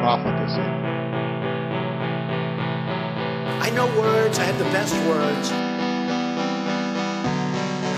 profligacy. 0.00 0.60
I 3.60 3.70
know 3.74 3.86
words, 4.00 4.38
I 4.38 4.44
have 4.44 4.58
the 4.58 4.64
best 4.72 4.94
words. 5.06 5.50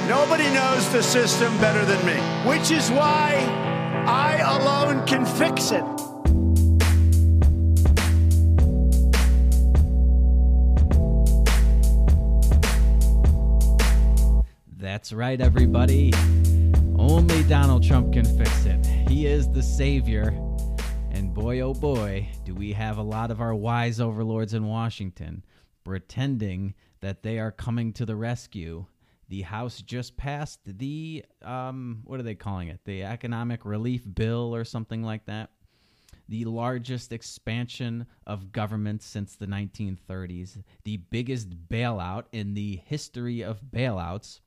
Nobody 0.09 0.51
knows 0.53 0.89
the 0.93 1.03
system 1.03 1.57
better 1.59 1.85
than 1.85 2.05
me, 2.05 2.19
which 2.51 2.73
is 2.73 2.91
why 2.91 3.37
I 4.07 4.39
alone 4.59 5.07
can 5.07 5.25
fix 5.25 5.71
it. 5.71 5.85
That's 14.77 15.13
right, 15.13 15.41
everybody. 15.41 16.13
Only 16.99 17.45
Donald 17.45 17.85
Trump 17.85 18.13
can 18.13 18.25
fix 18.25 18.67
it. 18.67 18.85
He 19.09 19.27
is 19.27 19.49
the 19.49 19.63
savior. 19.63 20.42
Boy, 21.43 21.59
oh 21.59 21.75
boy, 21.75 22.29
do 22.45 22.55
we 22.55 22.73
have 22.73 22.99
a 22.99 23.03
lot 23.03 23.33
of 23.33 23.41
our 23.41 23.53
wise 23.53 23.99
overlords 23.99 24.55
in 24.55 24.65
Washington 24.65 25.45
pretending 25.83 26.73
that 27.01 27.25
they 27.25 27.41
are 27.41 27.51
coming 27.51 27.93
to 27.95 28.07
the 28.07 28.15
rescue. 28.15 28.87
The 29.29 29.43
House 29.43 29.83
just 29.83 30.17
passed 30.17 30.61
the, 30.65 31.25
um, 31.43 32.03
what 32.05 32.21
are 32.21 32.23
they 32.23 32.37
calling 32.37 32.69
it? 32.69 32.79
The 32.85 33.03
Economic 33.03 33.65
Relief 33.65 34.03
Bill 34.15 34.55
or 34.55 34.63
something 34.63 35.03
like 35.03 35.27
that. 35.27 35.51
The 36.29 36.45
largest 36.45 37.11
expansion 37.13 38.07
of 38.25 38.53
government 38.53 39.03
since 39.03 39.35
the 39.35 39.47
1930s, 39.49 40.63
the 40.85 40.99
biggest 40.99 41.69
bailout 41.69 42.27
in 42.31 42.55
the 42.55 42.77
history 42.87 43.43
of 43.43 43.61
bailouts. 43.69 44.39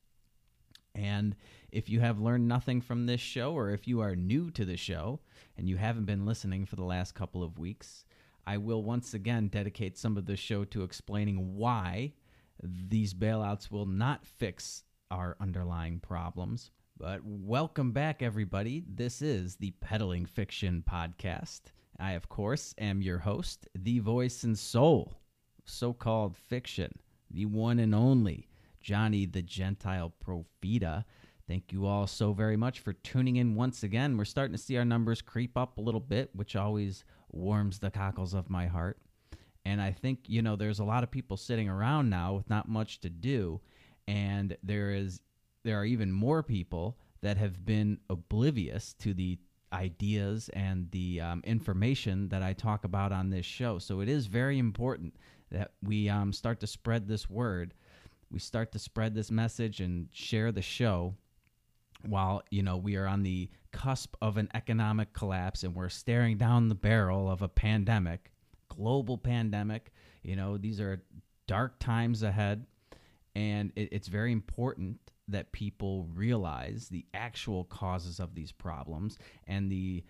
And 0.95 1.35
if 1.73 1.89
you 1.89 1.99
have 1.99 2.21
learned 2.21 2.47
nothing 2.47 2.79
from 2.79 3.05
this 3.05 3.19
show, 3.19 3.51
or 3.51 3.71
if 3.71 3.85
you 3.85 3.99
are 3.99 4.15
new 4.15 4.49
to 4.51 4.63
the 4.63 4.77
show 4.77 5.19
and 5.57 5.69
you 5.69 5.77
haven't 5.77 6.05
been 6.05 6.25
listening 6.25 6.65
for 6.65 6.75
the 6.75 6.83
last 6.83 7.15
couple 7.15 7.43
of 7.43 7.59
weeks, 7.59 8.05
I 8.45 8.57
will 8.57 8.83
once 8.83 9.13
again 9.13 9.47
dedicate 9.47 9.97
some 9.97 10.17
of 10.17 10.25
the 10.25 10.35
show 10.35 10.65
to 10.65 10.83
explaining 10.83 11.55
why 11.55 12.13
these 12.61 13.13
bailouts 13.13 13.71
will 13.71 13.85
not 13.85 14.25
fix 14.25 14.83
our 15.11 15.35
underlying 15.39 15.99
problems. 15.99 16.71
But 16.97 17.21
welcome 17.23 17.91
back, 17.91 18.21
everybody. 18.21 18.83
This 18.87 19.21
is 19.21 19.55
the 19.57 19.71
Peddling 19.81 20.25
Fiction 20.25 20.83
Podcast. 20.89 21.61
I, 21.99 22.11
of 22.11 22.29
course, 22.29 22.73
am 22.77 23.01
your 23.01 23.19
host, 23.19 23.67
the 23.75 23.99
voice 23.99 24.43
and 24.43 24.57
soul, 24.57 25.13
so 25.65 25.93
called 25.93 26.37
fiction, 26.37 26.91
the 27.29 27.45
one 27.45 27.79
and 27.79 27.95
only 27.95 28.47
Johnny 28.81 29.25
the 29.25 29.41
Gentile 29.41 30.13
Profita. 30.23 31.05
Thank 31.47 31.71
you 31.71 31.85
all 31.85 32.07
so 32.07 32.33
very 32.33 32.57
much 32.57 32.79
for 32.79 32.93
tuning 32.93 33.35
in 33.35 33.53
once 33.53 33.83
again. 33.83 34.17
We're 34.17 34.25
starting 34.25 34.55
to 34.55 34.61
see 34.61 34.77
our 34.77 34.85
numbers 34.85 35.21
creep 35.21 35.55
up 35.55 35.77
a 35.77 35.81
little 35.81 35.99
bit, 35.99 36.31
which 36.33 36.55
always 36.55 37.03
warms 37.31 37.77
the 37.77 37.91
cockles 37.91 38.33
of 38.33 38.49
my 38.49 38.65
heart. 38.65 38.97
And 39.63 39.79
I 39.79 39.91
think, 39.91 40.19
you 40.27 40.41
know, 40.41 40.55
there's 40.55 40.79
a 40.79 40.83
lot 40.83 41.03
of 41.03 41.11
people 41.11 41.37
sitting 41.37 41.69
around 41.69 42.09
now 42.09 42.33
with 42.33 42.49
not 42.49 42.67
much 42.67 42.99
to 43.01 43.09
do. 43.09 43.61
And 44.07 44.57
there 44.63 44.91
is 44.91 45.21
there 45.63 45.79
are 45.79 45.85
even 45.85 46.11
more 46.11 46.41
people 46.41 46.97
that 47.21 47.37
have 47.37 47.63
been 47.63 47.99
oblivious 48.09 48.93
to 48.93 49.13
the 49.13 49.37
ideas 49.73 50.49
and 50.53 50.89
the 50.91 51.21
um, 51.21 51.41
information 51.45 52.29
that 52.29 52.41
I 52.41 52.53
talk 52.53 52.85
about 52.85 53.11
on 53.11 53.29
this 53.29 53.45
show. 53.45 53.77
So 53.79 53.99
it 53.99 54.09
is 54.09 54.27
very 54.27 54.57
important 54.57 55.15
that 55.51 55.71
we 55.83 56.09
um, 56.09 56.33
start 56.33 56.59
to 56.61 56.67
spread 56.67 57.07
this 57.07 57.29
word. 57.29 57.73
We 58.31 58.39
start 58.39 58.71
to 58.73 58.79
spread 58.79 59.13
this 59.13 59.31
message 59.31 59.79
and 59.79 60.07
share 60.11 60.51
the 60.51 60.61
show 60.61 61.15
while 62.07 62.43
you 62.49 62.63
know 62.63 62.77
we 62.77 62.95
are 62.95 63.07
on 63.07 63.23
the 63.23 63.49
cusp 63.71 64.15
of 64.21 64.37
an 64.37 64.49
economic 64.53 65.13
collapse 65.13 65.63
and 65.63 65.75
we're 65.75 65.89
staring 65.89 66.37
down 66.37 66.69
the 66.69 66.75
barrel 66.75 67.29
of 67.29 67.41
a 67.41 67.49
pandemic 67.49 68.31
global 68.69 69.17
pandemic 69.17 69.91
you 70.23 70.35
know 70.35 70.57
these 70.57 70.79
are 70.79 71.01
dark 71.47 71.79
times 71.79 72.23
ahead. 72.23 72.65
And 73.35 73.71
it, 73.75 73.89
it's 73.91 74.07
very 74.07 74.31
important 74.31 74.99
that 75.27 75.51
people 75.51 76.07
realize 76.13 76.87
the 76.89 77.05
actual 77.13 77.65
causes 77.65 78.19
of 78.19 78.35
these 78.35 78.51
problems 78.51 79.17
and 79.47 79.71
the 79.71 80.03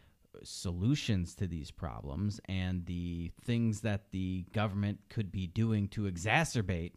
solutions 0.43 1.35
to 1.35 1.47
these 1.47 1.71
problems 1.71 2.41
and 2.49 2.85
the 2.85 3.31
things 3.45 3.81
that 3.81 4.11
the 4.11 4.45
government 4.51 4.99
could 5.09 5.31
be 5.31 5.47
doing 5.47 5.87
to 5.87 6.01
exacerbate 6.01 6.91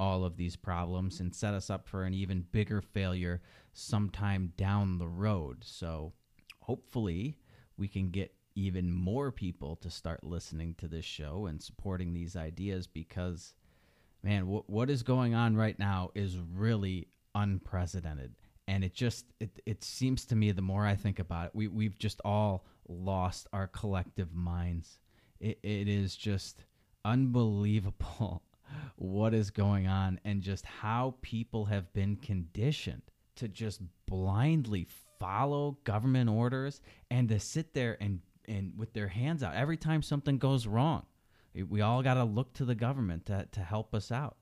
all 0.00 0.24
of 0.24 0.36
these 0.36 0.56
problems 0.56 1.20
and 1.20 1.34
set 1.34 1.54
us 1.54 1.70
up 1.70 1.86
for 1.86 2.04
an 2.04 2.14
even 2.14 2.46
bigger 2.52 2.80
failure 2.80 3.40
sometime 3.72 4.52
down 4.56 4.98
the 4.98 5.08
road. 5.08 5.64
So 5.64 6.12
hopefully 6.60 7.38
we 7.76 7.88
can 7.88 8.10
get 8.10 8.34
even 8.54 8.92
more 8.92 9.30
people 9.30 9.76
to 9.76 9.88
start 9.90 10.24
listening 10.24 10.74
to 10.74 10.88
this 10.88 11.04
show 11.04 11.46
and 11.46 11.62
supporting 11.62 12.12
these 12.12 12.34
ideas 12.36 12.86
because 12.88 13.54
man 14.24 14.40
w- 14.42 14.64
what 14.66 14.90
is 14.90 15.04
going 15.04 15.32
on 15.32 15.56
right 15.56 15.78
now 15.78 16.10
is 16.16 16.36
really 16.38 17.06
unprecedented 17.36 18.34
and 18.66 18.82
it 18.82 18.92
just 18.92 19.26
it, 19.38 19.62
it 19.64 19.84
seems 19.84 20.24
to 20.24 20.34
me 20.34 20.50
the 20.50 20.60
more 20.60 20.84
i 20.84 20.96
think 20.96 21.20
about 21.20 21.46
it 21.46 21.50
we, 21.54 21.68
we've 21.68 21.98
just 21.98 22.20
all 22.24 22.66
lost 22.88 23.46
our 23.52 23.68
collective 23.68 24.34
minds 24.34 24.98
it, 25.38 25.58
it 25.62 25.86
is 25.86 26.16
just 26.16 26.64
unbelievable 27.04 28.42
what 28.96 29.34
is 29.34 29.50
going 29.50 29.86
on 29.86 30.20
and 30.24 30.42
just 30.42 30.64
how 30.64 31.14
people 31.22 31.66
have 31.66 31.92
been 31.92 32.16
conditioned 32.16 33.02
to 33.36 33.48
just 33.48 33.80
blindly 34.06 34.86
follow 35.18 35.78
government 35.84 36.30
orders 36.30 36.80
and 37.10 37.28
to 37.28 37.40
sit 37.40 37.74
there 37.74 37.96
and 38.00 38.20
and 38.46 38.72
with 38.76 38.92
their 38.94 39.08
hands 39.08 39.42
out 39.42 39.54
every 39.54 39.76
time 39.76 40.02
something 40.02 40.38
goes 40.38 40.66
wrong. 40.66 41.04
We 41.54 41.80
all 41.82 42.02
got 42.02 42.14
to 42.14 42.24
look 42.24 42.54
to 42.54 42.64
the 42.64 42.74
government 42.74 43.26
to, 43.26 43.46
to 43.52 43.60
help 43.60 43.94
us 43.94 44.10
out. 44.10 44.36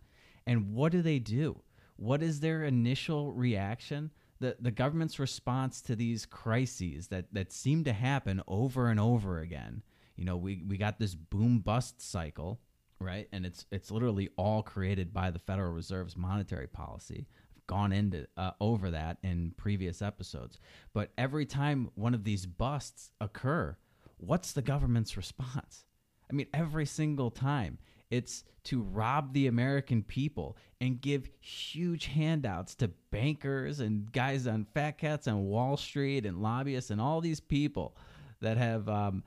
And 0.46 0.72
what 0.74 0.92
do 0.92 1.02
they 1.02 1.18
do? 1.18 1.60
What 1.96 2.22
is 2.22 2.40
their 2.40 2.64
initial 2.64 3.32
reaction? 3.32 4.12
The, 4.38 4.56
the 4.60 4.70
government's 4.70 5.18
response 5.18 5.80
to 5.82 5.96
these 5.96 6.26
crises 6.26 7.08
that, 7.08 7.26
that 7.32 7.52
seem 7.52 7.84
to 7.84 7.92
happen 7.92 8.42
over 8.46 8.88
and 8.88 9.00
over 9.00 9.40
again. 9.40 9.82
You 10.14 10.24
know, 10.24 10.36
we, 10.36 10.62
we 10.66 10.76
got 10.76 10.98
this 10.98 11.14
boom 11.14 11.60
bust 11.60 12.00
cycle, 12.00 12.60
right? 12.98 13.28
And 13.32 13.44
it's 13.46 13.66
it's 13.70 13.90
literally 13.90 14.30
all 14.36 14.62
created 14.62 15.12
by 15.12 15.30
the 15.30 15.38
Federal 15.38 15.72
Reserve's 15.72 16.16
monetary 16.16 16.66
policy 16.66 17.26
I've 17.56 17.66
gone 17.66 17.92
into 17.92 18.26
uh, 18.36 18.52
over 18.60 18.90
that 18.90 19.18
in 19.22 19.52
previous 19.56 20.02
episodes. 20.02 20.58
But 20.92 21.10
every 21.18 21.46
time 21.46 21.90
one 21.94 22.14
of 22.14 22.24
these 22.24 22.46
busts 22.46 23.10
occur, 23.20 23.76
what's 24.18 24.52
the 24.52 24.62
government's 24.62 25.16
response? 25.16 25.84
I 26.30 26.34
mean, 26.34 26.48
every 26.52 26.86
single 26.86 27.30
time 27.30 27.78
it's 28.10 28.44
to 28.64 28.82
rob 28.82 29.32
the 29.32 29.46
American 29.46 30.02
people 30.02 30.56
and 30.80 31.00
give 31.00 31.28
huge 31.40 32.06
handouts 32.06 32.74
to 32.76 32.88
bankers 33.10 33.80
and 33.80 34.10
guys 34.12 34.46
on 34.46 34.66
fat 34.74 34.98
cats 34.98 35.28
on 35.28 35.44
Wall 35.46 35.76
Street 35.76 36.26
and 36.26 36.42
lobbyists 36.42 36.90
and 36.90 37.00
all 37.00 37.20
these 37.20 37.40
people 37.40 37.96
that 38.40 38.56
have 38.56 38.88
um, 38.88 39.22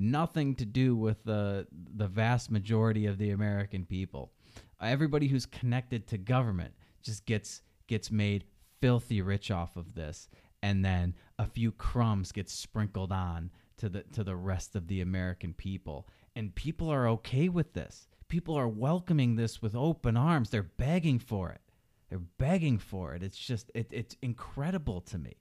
nothing 0.00 0.54
to 0.56 0.64
do 0.64 0.96
with 0.96 1.22
the 1.24 1.66
the 1.72 2.08
vast 2.08 2.50
majority 2.50 3.06
of 3.06 3.18
the 3.18 3.30
American 3.30 3.84
people. 3.84 4.32
Everybody 4.80 5.28
who's 5.28 5.46
connected 5.46 6.06
to 6.08 6.18
government 6.18 6.74
just 7.02 7.26
gets 7.26 7.62
gets 7.86 8.10
made 8.10 8.44
filthy 8.80 9.20
rich 9.20 9.50
off 9.50 9.76
of 9.76 9.94
this 9.94 10.28
and 10.62 10.84
then 10.84 11.14
a 11.38 11.46
few 11.46 11.72
crumbs 11.72 12.32
get 12.32 12.48
sprinkled 12.48 13.12
on 13.12 13.50
to 13.78 13.88
the 13.88 14.02
to 14.12 14.24
the 14.24 14.36
rest 14.36 14.76
of 14.76 14.88
the 14.88 15.00
American 15.00 15.54
people. 15.54 16.06
And 16.36 16.54
people 16.54 16.88
are 16.90 17.08
okay 17.08 17.48
with 17.48 17.72
this. 17.72 18.08
People 18.28 18.54
are 18.54 18.68
welcoming 18.68 19.36
this 19.36 19.60
with 19.60 19.74
open 19.74 20.16
arms. 20.16 20.50
They're 20.50 20.62
begging 20.62 21.18
for 21.18 21.50
it. 21.50 21.60
They're 22.08 22.18
begging 22.18 22.78
for 22.78 23.14
it. 23.14 23.22
It's 23.22 23.38
just 23.38 23.70
it, 23.74 23.88
it's 23.90 24.16
incredible 24.22 25.00
to 25.02 25.18
me 25.18 25.36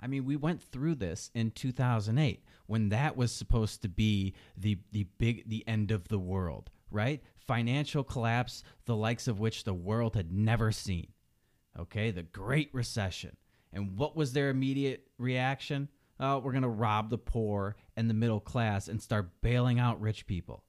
I 0.00 0.06
mean, 0.06 0.24
we 0.24 0.36
went 0.36 0.62
through 0.62 0.96
this 0.96 1.30
in 1.34 1.50
2008 1.50 2.44
when 2.66 2.90
that 2.90 3.16
was 3.16 3.32
supposed 3.32 3.82
to 3.82 3.88
be 3.88 4.34
the 4.56 4.78
the 4.92 5.04
big 5.18 5.48
the 5.48 5.66
end 5.66 5.90
of 5.90 6.08
the 6.08 6.18
world, 6.18 6.70
right? 6.90 7.22
Financial 7.36 8.04
collapse, 8.04 8.62
the 8.84 8.96
likes 8.96 9.26
of 9.26 9.40
which 9.40 9.64
the 9.64 9.74
world 9.74 10.14
had 10.14 10.32
never 10.32 10.72
seen 10.72 11.08
okay, 11.78 12.10
the 12.10 12.24
Great 12.24 12.70
Recession. 12.72 13.36
And 13.72 13.96
what 13.96 14.16
was 14.16 14.32
their 14.32 14.50
immediate 14.50 15.06
reaction? 15.16 15.88
uh, 16.20 16.40
we're 16.42 16.52
going 16.52 16.62
to 16.62 16.68
rob 16.68 17.10
the 17.10 17.18
poor 17.18 17.76
and 17.96 18.08
the 18.08 18.14
middle 18.14 18.40
class 18.40 18.88
and 18.88 19.00
start 19.00 19.40
bailing 19.40 19.78
out 19.78 20.00
rich 20.00 20.26
people. 20.26 20.64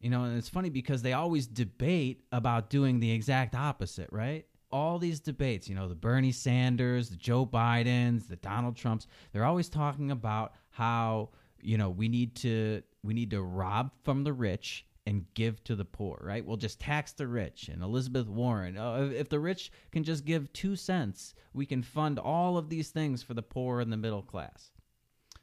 You 0.00 0.10
know, 0.10 0.24
and 0.24 0.36
it's 0.36 0.48
funny 0.48 0.70
because 0.70 1.02
they 1.02 1.12
always 1.12 1.46
debate 1.46 2.24
about 2.32 2.70
doing 2.70 2.98
the 2.98 3.12
exact 3.12 3.54
opposite, 3.54 4.08
right? 4.10 4.46
All 4.72 4.98
these 4.98 5.20
debates, 5.20 5.68
you 5.68 5.74
know, 5.74 5.88
the 5.88 5.94
Bernie 5.94 6.32
Sanders, 6.32 7.10
the 7.10 7.16
Joe 7.16 7.44
Bidens, 7.46 8.28
the 8.28 8.36
Donald 8.36 8.76
Trumps, 8.76 9.06
they're 9.32 9.44
always 9.44 9.68
talking 9.68 10.10
about 10.10 10.54
how, 10.70 11.30
you 11.60 11.76
know, 11.76 11.90
we 11.90 12.08
need 12.08 12.34
to 12.36 12.82
we 13.02 13.14
need 13.14 13.30
to 13.30 13.42
rob 13.42 13.90
from 14.02 14.24
the 14.24 14.32
rich 14.32 14.86
and 15.06 15.26
give 15.34 15.62
to 15.64 15.74
the 15.74 15.84
poor, 15.84 16.20
right? 16.22 16.44
We'll 16.44 16.56
just 16.56 16.80
tax 16.80 17.12
the 17.12 17.26
rich. 17.26 17.68
And 17.68 17.82
Elizabeth 17.82 18.28
Warren, 18.28 18.78
uh, 18.78 19.10
if 19.12 19.28
the 19.28 19.40
rich 19.40 19.72
can 19.90 20.04
just 20.04 20.24
give 20.24 20.52
two 20.52 20.76
cents, 20.76 21.34
we 21.52 21.66
can 21.66 21.82
fund 21.82 22.18
all 22.18 22.56
of 22.56 22.68
these 22.68 22.90
things 22.90 23.22
for 23.22 23.34
the 23.34 23.42
poor 23.42 23.80
and 23.80 23.92
the 23.92 23.96
middle 23.96 24.22
class. 24.22 24.70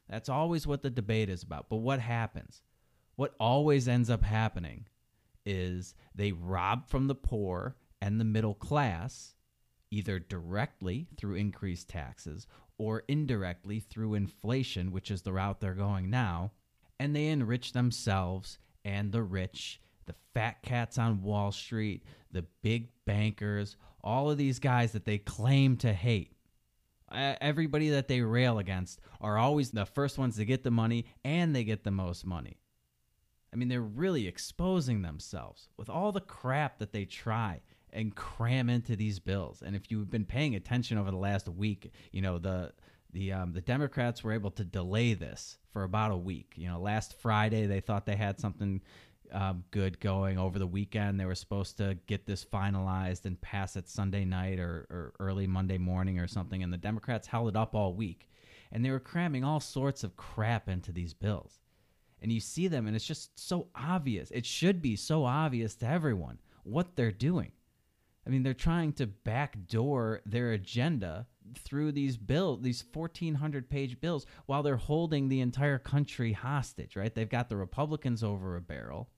That's 0.10 0.30
always 0.30 0.66
what 0.66 0.82
the 0.82 0.90
debate 0.90 1.30
is 1.30 1.44
about. 1.44 1.70
But 1.70 1.78
what 1.78 2.00
happens? 2.00 2.62
What 3.16 3.36
always 3.40 3.88
ends 3.88 4.10
up 4.10 4.24
happening 4.24 4.88
is 5.46 5.94
they 6.16 6.32
rob 6.32 6.88
from 6.88 7.08
the 7.08 7.16
poor 7.16 7.76
and 8.02 8.20
the 8.20 8.26
middle 8.26 8.56
class, 8.56 9.36
either 9.92 10.20
directly 10.20 11.08
through 11.18 11.36
increased 11.36 11.90
taxes 11.90 12.48
or 12.78 13.04
indirectly 13.08 13.80
through 13.80 14.14
inflation, 14.14 14.92
which 14.92 15.12
is 15.12 15.22
the 15.22 15.34
route 15.34 15.60
they're 15.60 15.74
going 15.74 16.10
now, 16.10 16.52
and 17.00 17.16
they 17.16 17.28
enrich 17.28 17.74
themselves 17.74 18.58
and 18.86 19.12
the 19.12 19.24
rich, 19.24 19.82
the 20.06 20.16
fat 20.34 20.62
cats 20.64 20.98
on 20.98 21.22
Wall 21.22 21.52
Street, 21.52 22.04
the 22.32 22.46
big 22.62 22.90
bankers, 23.06 23.76
all 24.04 24.32
of 24.32 24.38
these 24.38 24.60
guys 24.60 24.94
that 24.94 25.06
they 25.06 25.18
claim 25.18 25.76
to 25.78 25.92
hate. 25.92 26.34
Everybody 27.12 27.90
that 27.90 28.08
they 28.08 28.22
rail 28.22 28.60
against 28.60 29.00
are 29.20 29.38
always 29.38 29.72
the 29.72 29.86
first 29.86 30.18
ones 30.18 30.38
to 30.38 30.46
get 30.46 30.64
the 30.64 30.72
money 30.72 31.06
and 31.26 31.56
they 31.56 31.64
get 31.64 31.84
the 31.84 31.92
most 31.92 32.26
money. 32.26 32.58
I 33.52 33.56
mean, 33.56 33.68
they're 33.68 33.82
really 33.82 34.28
exposing 34.28 35.02
themselves 35.02 35.70
with 35.76 35.90
all 35.90 36.12
the 36.12 36.22
crap 36.22 36.78
that 36.78 36.94
they 36.94 37.06
try 37.06 37.62
and 37.94 38.16
cram 38.16 38.70
into 38.70 38.96
these 38.96 39.20
bills. 39.20 39.62
And 39.66 39.76
if 39.76 39.92
you've 39.92 40.10
been 40.10 40.26
paying 40.26 40.56
attention 40.56 40.98
over 40.98 41.12
the 41.12 41.18
last 41.18 41.48
week, 41.48 41.92
you 42.12 42.22
know, 42.22 42.38
the 42.38 42.74
the 43.12 43.34
um, 43.34 43.54
the 43.54 43.62
Democrats 43.62 44.24
were 44.24 44.34
able 44.34 44.52
to 44.52 44.64
delay 44.64 45.14
this 45.14 45.58
for 45.72 45.84
about 45.84 46.12
a 46.12 46.18
week. 46.18 46.54
You 46.56 46.70
know, 46.70 46.80
last 46.80 47.16
Friday 47.20 47.66
they 47.66 47.80
thought 47.80 48.06
they 48.06 48.16
had 48.16 48.40
something 48.40 48.82
um, 49.32 49.64
good 49.72 50.00
going. 50.00 50.38
Over 50.38 50.60
the 50.60 50.68
weekend 50.68 51.20
they 51.20 51.26
were 51.26 51.36
supposed 51.36 51.78
to 51.78 51.98
get 52.08 52.26
this 52.26 52.46
finalized 52.46 53.26
and 53.26 53.40
pass 53.42 53.76
it 53.76 53.90
Sunday 53.90 54.26
night 54.26 54.60
or, 54.60 54.88
or 54.90 55.14
early 55.20 55.48
Monday 55.48 55.78
morning 55.78 56.20
or 56.20 56.28
something. 56.28 56.64
And 56.64 56.72
the 56.72 56.78
Democrats 56.78 57.28
held 57.28 57.50
it 57.50 57.56
up 57.56 57.76
all 57.76 57.94
week, 57.94 58.30
and 58.72 58.84
they 58.84 58.92
were 58.92 59.00
cramming 59.00 59.44
all 59.44 59.60
sorts 59.60 60.04
of 60.04 60.18
crap 60.18 60.70
into 60.70 60.92
these 60.92 61.14
bills. 61.14 61.60
And 62.22 62.32
you 62.32 62.42
see 62.42 62.68
them, 62.68 62.86
and 62.86 62.96
it's 62.96 63.06
just 63.06 63.40
so 63.40 63.68
obvious. 63.74 64.30
It 64.32 64.46
should 64.46 64.82
be 64.82 64.98
so 64.98 65.24
obvious 65.24 65.76
to 65.76 65.88
everyone 65.88 66.40
what 66.64 66.96
they're 66.96 67.12
doing. 67.12 67.54
I 68.30 68.32
mean, 68.32 68.44
they're 68.44 68.54
trying 68.54 68.94
to 68.94 69.08
backdoor 69.08 70.22
their 70.24 70.52
agenda 70.52 71.26
through 71.58 71.94
these 71.94 72.16
bills, 72.16 72.62
these 72.62 72.86
1,400 72.94 73.72
page 73.72 74.00
bills, 74.00 74.28
while 74.46 74.62
they're 74.62 74.78
holding 74.78 75.30
the 75.30 75.42
entire 75.42 75.80
country 75.80 76.34
hostage, 76.34 76.96
right? 76.96 77.16
They've 77.16 77.28
got 77.28 77.50
the 77.50 77.58
Republicans 77.58 78.24
over 78.24 78.56
a 78.56 78.62
barrel, 78.62 79.10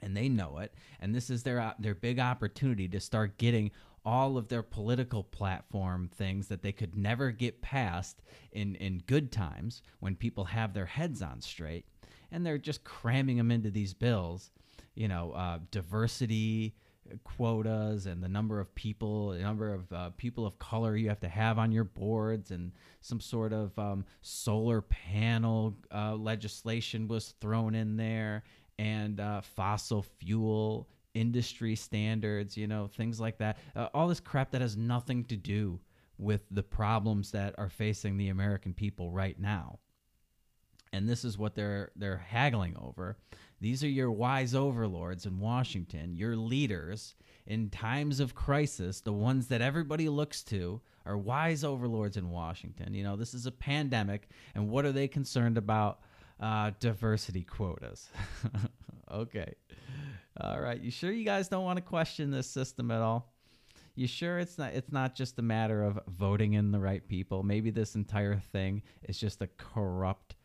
and 0.00 0.16
they 0.16 0.28
know 0.28 0.58
it. 0.58 0.72
And 1.00 1.12
this 1.12 1.28
is 1.28 1.42
their, 1.42 1.74
their 1.80 1.96
big 1.96 2.20
opportunity 2.20 2.86
to 2.90 3.00
start 3.00 3.36
getting 3.36 3.72
all 4.04 4.38
of 4.38 4.46
their 4.46 4.62
political 4.62 5.24
platform 5.24 6.08
things 6.14 6.46
that 6.46 6.62
they 6.62 6.70
could 6.70 6.94
never 6.94 7.32
get 7.32 7.60
past 7.62 8.22
in, 8.52 8.76
in 8.76 9.02
good 9.08 9.32
times 9.32 9.82
when 9.98 10.14
people 10.14 10.44
have 10.44 10.72
their 10.72 10.86
heads 10.86 11.20
on 11.20 11.40
straight. 11.40 11.84
And 12.30 12.46
they're 12.46 12.58
just 12.58 12.84
cramming 12.84 13.38
them 13.38 13.50
into 13.50 13.72
these 13.72 13.92
bills, 13.92 14.52
you 14.94 15.08
know, 15.08 15.32
uh, 15.32 15.58
diversity 15.72 16.76
quotas 17.24 18.06
and 18.06 18.22
the 18.22 18.28
number 18.28 18.60
of 18.60 18.74
people, 18.74 19.30
the 19.30 19.38
number 19.38 19.72
of 19.72 19.92
uh, 19.92 20.10
people 20.16 20.46
of 20.46 20.58
color 20.58 20.96
you 20.96 21.08
have 21.08 21.20
to 21.20 21.28
have 21.28 21.58
on 21.58 21.72
your 21.72 21.84
boards, 21.84 22.50
and 22.50 22.72
some 23.00 23.20
sort 23.20 23.52
of 23.52 23.78
um, 23.78 24.04
solar 24.22 24.82
panel 24.82 25.76
uh, 25.94 26.14
legislation 26.14 27.08
was 27.08 27.34
thrown 27.40 27.74
in 27.74 27.96
there, 27.96 28.44
and 28.78 29.20
uh, 29.20 29.40
fossil 29.40 30.02
fuel 30.02 30.88
industry 31.14 31.74
standards, 31.74 32.56
you 32.56 32.66
know, 32.66 32.86
things 32.86 33.20
like 33.20 33.38
that. 33.38 33.58
Uh, 33.74 33.88
all 33.94 34.08
this 34.08 34.20
crap 34.20 34.50
that 34.50 34.60
has 34.60 34.76
nothing 34.76 35.24
to 35.24 35.36
do 35.36 35.80
with 36.18 36.42
the 36.50 36.62
problems 36.62 37.30
that 37.32 37.54
are 37.58 37.68
facing 37.68 38.16
the 38.16 38.28
American 38.28 38.74
people 38.74 39.10
right 39.10 39.38
now. 39.40 39.78
And 40.92 41.08
this 41.08 41.24
is 41.24 41.38
what 41.38 41.54
they're 41.54 41.92
they're 41.96 42.18
haggling 42.18 42.76
over. 42.76 43.16
These 43.60 43.84
are 43.84 43.88
your 43.88 44.10
wise 44.10 44.54
overlords 44.54 45.26
in 45.26 45.38
Washington, 45.38 46.14
your 46.14 46.34
leaders 46.34 47.14
in 47.46 47.68
times 47.68 48.20
of 48.20 48.34
crisis, 48.34 49.00
the 49.00 49.12
ones 49.12 49.48
that 49.48 49.60
everybody 49.60 50.08
looks 50.08 50.42
to 50.44 50.80
are 51.04 51.18
wise 51.18 51.62
overlords 51.62 52.16
in 52.16 52.30
Washington. 52.30 52.94
You 52.94 53.04
know, 53.04 53.16
this 53.16 53.34
is 53.34 53.46
a 53.46 53.52
pandemic, 53.52 54.28
and 54.54 54.70
what 54.70 54.84
are 54.84 54.92
they 54.92 55.08
concerned 55.08 55.58
about? 55.58 56.00
Uh, 56.38 56.70
diversity 56.80 57.42
quotas. 57.42 58.08
okay. 59.12 59.52
All 60.40 60.58
right. 60.58 60.80
You 60.80 60.90
sure 60.90 61.12
you 61.12 61.24
guys 61.24 61.48
don't 61.48 61.64
want 61.64 61.76
to 61.76 61.82
question 61.82 62.30
this 62.30 62.46
system 62.46 62.90
at 62.90 63.02
all? 63.02 63.34
You 63.94 64.06
sure 64.06 64.38
it's 64.38 64.56
not 64.56 64.72
it's 64.72 64.90
not 64.90 65.14
just 65.14 65.38
a 65.38 65.42
matter 65.42 65.82
of 65.82 65.98
voting 66.08 66.54
in 66.54 66.72
the 66.72 66.78
right 66.78 67.06
people? 67.06 67.42
Maybe 67.42 67.70
this 67.70 67.94
entire 67.94 68.38
thing 68.52 68.82
is 69.02 69.18
just 69.18 69.42
a 69.42 69.48
corrupt 69.58 70.36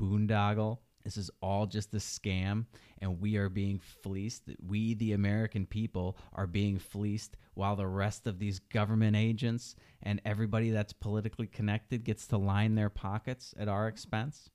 boondoggle 0.00 0.78
this 1.04 1.16
is 1.18 1.30
all 1.42 1.66
just 1.66 1.92
a 1.94 1.98
scam, 1.98 2.64
and 2.98 3.20
we 3.20 3.36
are 3.36 3.50
being 3.50 3.78
fleeced. 3.78 4.44
We, 4.66 4.94
the 4.94 5.12
American 5.12 5.66
people, 5.66 6.16
are 6.32 6.46
being 6.46 6.78
fleeced 6.78 7.36
while 7.52 7.76
the 7.76 7.86
rest 7.86 8.26
of 8.26 8.38
these 8.38 8.58
government 8.58 9.14
agents 9.14 9.76
and 10.02 10.20
everybody 10.24 10.70
that's 10.70 10.94
politically 10.94 11.46
connected 11.46 12.04
gets 12.04 12.26
to 12.28 12.38
line 12.38 12.74
their 12.74 12.88
pockets 12.88 13.54
at 13.58 13.68
our 13.68 13.86
expense. 13.86 14.48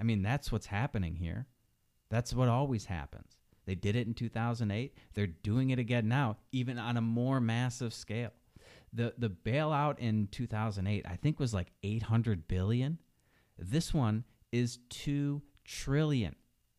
I 0.00 0.02
mean, 0.02 0.22
that's 0.22 0.50
what's 0.50 0.66
happening 0.66 1.16
here. 1.16 1.46
That's 2.08 2.32
what 2.32 2.48
always 2.48 2.86
happens. 2.86 3.36
They 3.66 3.74
did 3.74 3.96
it 3.96 4.06
in 4.06 4.14
2008. 4.14 4.96
They're 5.14 5.26
doing 5.26 5.70
it 5.70 5.78
again 5.78 6.08
now, 6.08 6.38
even 6.52 6.78
on 6.78 6.96
a 6.96 7.02
more 7.02 7.40
massive 7.40 7.92
scale. 7.92 8.30
The 8.92 9.12
the 9.18 9.28
bailout 9.28 9.98
in 9.98 10.28
2008, 10.30 11.04
I 11.06 11.16
think 11.16 11.38
was 11.38 11.52
like 11.52 11.72
800 11.82 12.48
billion. 12.48 12.98
This 13.58 13.92
one 13.92 14.24
is 14.52 14.78
2 14.90 15.42
trillion. 15.66 16.34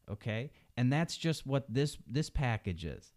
Okay, 0.10 0.52
and 0.76 0.92
that's 0.92 1.18
just 1.18 1.46
what 1.46 1.66
this 1.68 1.98
this 2.08 2.30
package 2.30 2.86
is. 2.86 3.14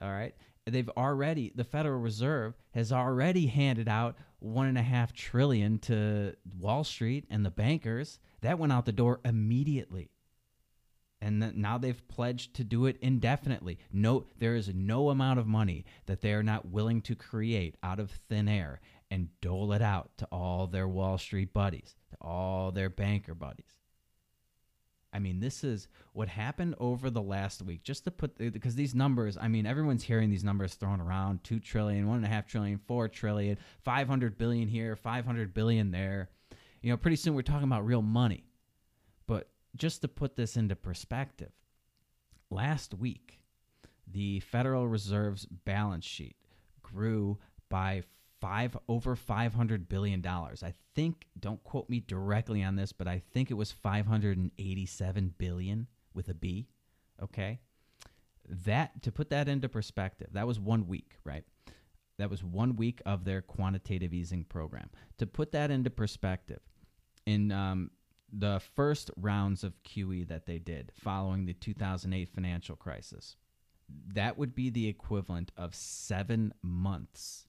All 0.00 0.10
right, 0.10 0.34
they've 0.66 0.90
already 0.96 1.52
the 1.54 1.64
Federal 1.64 2.00
Reserve 2.00 2.54
has 2.72 2.92
already 2.92 3.46
handed 3.46 3.88
out 3.88 4.16
one 4.40 4.66
and 4.66 4.78
a 4.78 4.82
half 4.82 5.12
trillion 5.12 5.78
to 5.78 6.34
Wall 6.58 6.84
Street 6.84 7.26
and 7.30 7.46
the 7.46 7.50
bankers. 7.50 8.18
That 8.40 8.58
went 8.58 8.72
out 8.72 8.86
the 8.86 8.92
door 8.92 9.20
immediately. 9.24 10.10
And 11.20 11.54
now 11.56 11.78
they've 11.78 12.08
pledged 12.08 12.54
to 12.54 12.64
do 12.64 12.86
it 12.86 12.98
indefinitely. 13.00 13.78
No, 13.92 14.26
there 14.38 14.56
is 14.56 14.74
no 14.74 15.10
amount 15.10 15.38
of 15.38 15.46
money 15.46 15.84
that 16.06 16.20
they 16.20 16.32
are 16.32 16.42
not 16.42 16.66
willing 16.66 17.00
to 17.02 17.14
create 17.14 17.76
out 17.80 18.00
of 18.00 18.10
thin 18.10 18.48
air 18.48 18.80
and 19.08 19.28
dole 19.40 19.72
it 19.72 19.82
out 19.82 20.10
to 20.16 20.26
all 20.32 20.66
their 20.66 20.88
Wall 20.88 21.18
Street 21.18 21.52
buddies, 21.52 21.94
to 22.10 22.16
all 22.20 22.72
their 22.72 22.90
banker 22.90 23.34
buddies. 23.34 23.81
I 25.12 25.18
mean, 25.18 25.40
this 25.40 25.62
is 25.62 25.88
what 26.14 26.28
happened 26.28 26.74
over 26.78 27.10
the 27.10 27.20
last 27.20 27.60
week. 27.62 27.82
Just 27.82 28.04
to 28.04 28.10
put, 28.10 28.38
because 28.38 28.74
these 28.74 28.94
numbers, 28.94 29.36
I 29.38 29.48
mean, 29.48 29.66
everyone's 29.66 30.04
hearing 30.04 30.30
these 30.30 30.44
numbers 30.44 30.74
thrown 30.74 31.00
around 31.00 31.44
2 31.44 31.60
trillion, 31.60 32.06
1.5 32.06 32.46
trillion, 32.46 32.78
4 32.86 33.08
trillion, 33.08 33.58
500 33.82 34.38
billion 34.38 34.68
here, 34.68 34.96
500 34.96 35.52
billion 35.52 35.90
there. 35.90 36.30
You 36.80 36.90
know, 36.90 36.96
pretty 36.96 37.16
soon 37.16 37.34
we're 37.34 37.42
talking 37.42 37.68
about 37.68 37.84
real 37.84 38.02
money. 38.02 38.44
But 39.26 39.48
just 39.76 40.00
to 40.02 40.08
put 40.08 40.34
this 40.34 40.56
into 40.56 40.76
perspective, 40.76 41.52
last 42.50 42.94
week, 42.94 43.40
the 44.06 44.40
Federal 44.40 44.88
Reserve's 44.88 45.44
balance 45.44 46.04
sheet 46.04 46.36
grew 46.82 47.38
by 47.68 48.02
five 48.42 48.76
over 48.88 49.14
500 49.14 49.88
billion 49.88 50.20
dollars. 50.20 50.64
I 50.64 50.74
think 50.96 51.28
don't 51.38 51.62
quote 51.62 51.88
me 51.88 52.00
directly 52.00 52.62
on 52.62 52.74
this, 52.74 52.92
but 52.92 53.06
I 53.06 53.22
think 53.32 53.50
it 53.50 53.54
was 53.54 53.70
587 53.70 55.34
billion 55.38 55.86
with 56.12 56.28
a 56.28 56.34
B, 56.34 56.66
okay? 57.22 57.60
That 58.48 59.00
to 59.04 59.12
put 59.12 59.30
that 59.30 59.48
into 59.48 59.68
perspective, 59.68 60.30
that 60.32 60.46
was 60.46 60.58
1 60.58 60.88
week, 60.88 61.18
right? 61.24 61.44
That 62.18 62.30
was 62.30 62.42
1 62.42 62.74
week 62.74 63.00
of 63.06 63.24
their 63.24 63.42
quantitative 63.42 64.12
easing 64.12 64.42
program. 64.44 64.90
To 65.18 65.26
put 65.26 65.52
that 65.52 65.70
into 65.70 65.88
perspective, 65.88 66.60
in 67.24 67.52
um, 67.52 67.92
the 68.32 68.60
first 68.74 69.12
rounds 69.16 69.62
of 69.62 69.80
QE 69.84 70.26
that 70.26 70.46
they 70.46 70.58
did 70.58 70.90
following 70.96 71.46
the 71.46 71.54
2008 71.54 72.28
financial 72.28 72.74
crisis, 72.74 73.36
that 74.14 74.36
would 74.36 74.56
be 74.56 74.68
the 74.68 74.88
equivalent 74.88 75.52
of 75.56 75.76
7 75.76 76.52
months 76.60 77.46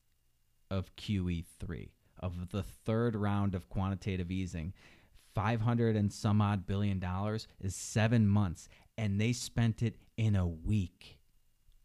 of 0.74 0.96
QE3, 0.96 1.89
of 2.20 2.50
the 2.50 2.63
third 2.63 3.15
round 3.15 3.53
of 3.53 3.70
quantitative 3.70 4.32
easing 4.32 4.74
500 5.34 5.96
and 5.96 6.12
some 6.12 6.42
odd 6.42 6.65
billion 6.65 7.00
dollars 7.00 7.48
is 7.60 7.75
seven 7.75 8.27
months, 8.27 8.70
and 8.98 9.20
they 9.20 9.34
spent 9.34 9.82
it 9.82 9.96
in 10.18 10.36
a 10.36 10.48
week. 10.48 11.20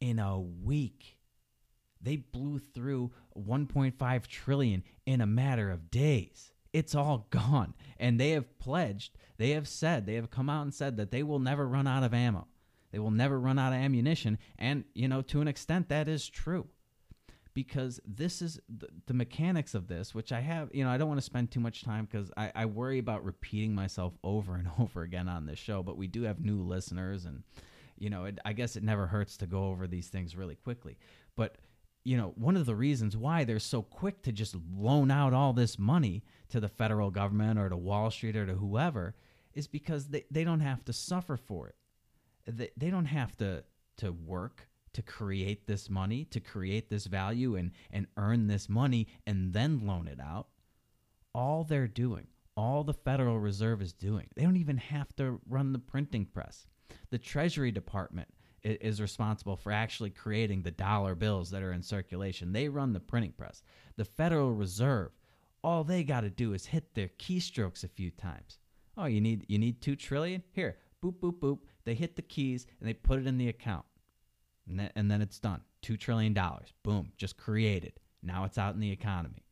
In 0.00 0.18
a 0.18 0.38
week. 0.38 1.18
They 2.00 2.16
blew 2.16 2.58
through 2.58 3.10
1.5 3.36 4.26
trillion 4.26 4.84
in 5.06 5.20
a 5.20 5.26
matter 5.26 5.70
of 5.70 5.90
days. 5.90 6.52
It's 6.72 6.94
all 6.94 7.26
gone. 7.30 7.74
And 7.98 8.20
they 8.20 8.30
have 8.30 8.58
pledged, 8.58 9.16
they 9.38 9.50
have 9.50 9.66
said, 9.66 10.06
they 10.06 10.14
have 10.14 10.30
come 10.30 10.48
out 10.48 10.62
and 10.62 10.74
said 10.74 10.96
that 10.98 11.10
they 11.10 11.22
will 11.22 11.40
never 11.40 11.66
run 11.66 11.86
out 11.86 12.04
of 12.04 12.14
ammo. 12.14 12.46
They 12.92 12.98
will 12.98 13.10
never 13.10 13.40
run 13.40 13.58
out 13.58 13.72
of 13.72 13.78
ammunition. 13.78 14.38
And, 14.58 14.84
you 14.94 15.08
know, 15.08 15.22
to 15.22 15.40
an 15.40 15.48
extent, 15.48 15.88
that 15.88 16.08
is 16.08 16.28
true 16.28 16.68
because 17.58 17.98
this 18.06 18.40
is 18.40 18.60
the, 18.68 18.86
the, 19.06 19.12
mechanics 19.12 19.74
of 19.74 19.88
this, 19.88 20.14
which 20.14 20.30
I 20.30 20.38
have, 20.38 20.70
you 20.72 20.84
know, 20.84 20.90
I 20.90 20.96
don't 20.96 21.08
want 21.08 21.18
to 21.18 21.24
spend 21.24 21.50
too 21.50 21.58
much 21.58 21.82
time 21.82 22.06
because 22.08 22.30
I, 22.36 22.52
I 22.54 22.66
worry 22.66 23.00
about 23.00 23.24
repeating 23.24 23.74
myself 23.74 24.16
over 24.22 24.54
and 24.54 24.70
over 24.78 25.02
again 25.02 25.28
on 25.28 25.44
this 25.44 25.58
show. 25.58 25.82
But 25.82 25.96
we 25.96 26.06
do 26.06 26.22
have 26.22 26.38
new 26.38 26.62
listeners, 26.62 27.24
and, 27.24 27.42
you 27.98 28.10
know, 28.10 28.26
it, 28.26 28.38
I 28.44 28.52
guess 28.52 28.76
it 28.76 28.84
never 28.84 29.08
hurts 29.08 29.36
to 29.38 29.48
go 29.48 29.70
over 29.70 29.88
these 29.88 30.06
things 30.06 30.36
really 30.36 30.54
quickly. 30.54 30.98
But, 31.34 31.56
you 32.04 32.16
know, 32.16 32.32
one 32.36 32.56
of 32.56 32.64
the 32.64 32.76
reasons 32.76 33.16
why 33.16 33.42
they're 33.42 33.58
so 33.58 33.82
quick 33.82 34.22
to 34.22 34.30
just 34.30 34.54
loan 34.72 35.10
out 35.10 35.34
all 35.34 35.52
this 35.52 35.80
money 35.80 36.22
to 36.50 36.60
the 36.60 36.68
federal 36.68 37.10
government 37.10 37.58
or 37.58 37.68
to 37.68 37.76
Wall 37.76 38.12
Street 38.12 38.36
or 38.36 38.46
to 38.46 38.54
whoever 38.54 39.16
is 39.52 39.66
because 39.66 40.06
they, 40.06 40.26
they 40.30 40.44
don't 40.44 40.60
have 40.60 40.84
to 40.84 40.92
suffer 40.92 41.36
for 41.36 41.66
it. 41.66 41.74
They, 42.46 42.70
they 42.76 42.90
don't 42.90 43.06
have 43.06 43.36
to, 43.38 43.64
to 43.96 44.12
work 44.12 44.67
to 44.98 45.02
create 45.02 45.64
this 45.68 45.88
money, 45.88 46.24
to 46.24 46.40
create 46.40 46.90
this 46.90 47.06
value 47.06 47.54
and, 47.54 47.70
and 47.92 48.08
earn 48.16 48.48
this 48.48 48.68
money 48.68 49.06
and 49.28 49.52
then 49.52 49.86
loan 49.86 50.08
it 50.08 50.18
out. 50.18 50.48
All 51.32 51.62
they're 51.62 51.86
doing, 51.86 52.26
all 52.56 52.82
the 52.82 52.92
Federal 52.92 53.38
Reserve 53.38 53.80
is 53.80 53.92
doing, 53.92 54.26
they 54.34 54.42
don't 54.42 54.56
even 54.56 54.76
have 54.76 55.14
to 55.14 55.40
run 55.48 55.72
the 55.72 55.78
printing 55.78 56.24
press. 56.26 56.66
The 57.10 57.18
Treasury 57.18 57.70
Department 57.70 58.26
is 58.64 59.00
responsible 59.00 59.56
for 59.56 59.70
actually 59.70 60.10
creating 60.10 60.62
the 60.62 60.72
dollar 60.72 61.14
bills 61.14 61.48
that 61.50 61.62
are 61.62 61.72
in 61.72 61.82
circulation. 61.84 62.52
They 62.52 62.68
run 62.68 62.92
the 62.92 62.98
printing 62.98 63.34
press. 63.38 63.62
The 63.96 64.04
Federal 64.04 64.52
Reserve, 64.52 65.12
all 65.62 65.84
they 65.84 66.02
got 66.02 66.22
to 66.22 66.30
do 66.30 66.54
is 66.54 66.66
hit 66.66 66.92
their 66.96 67.10
keystrokes 67.20 67.84
a 67.84 67.88
few 67.88 68.10
times. 68.10 68.58
Oh, 68.96 69.04
you 69.04 69.20
need 69.20 69.46
you 69.46 69.60
need 69.60 69.80
2 69.80 69.94
trillion? 69.94 70.42
Here, 70.50 70.78
boop 71.04 71.20
boop 71.20 71.38
boop. 71.38 71.58
They 71.84 71.94
hit 71.94 72.16
the 72.16 72.22
keys 72.22 72.66
and 72.80 72.88
they 72.88 72.94
put 72.94 73.20
it 73.20 73.28
in 73.28 73.38
the 73.38 73.48
account 73.48 73.84
and 74.68 74.78
then, 74.78 74.90
and 74.94 75.10
then 75.10 75.22
it's 75.22 75.38
done. 75.38 75.60
Two 75.82 75.96
trillion 75.96 76.34
dollars, 76.34 76.72
boom, 76.82 77.12
just 77.16 77.36
created. 77.36 77.92
Now 78.22 78.44
it's 78.44 78.58
out 78.58 78.74
in 78.74 78.80
the 78.80 78.90
economy. 78.90 79.44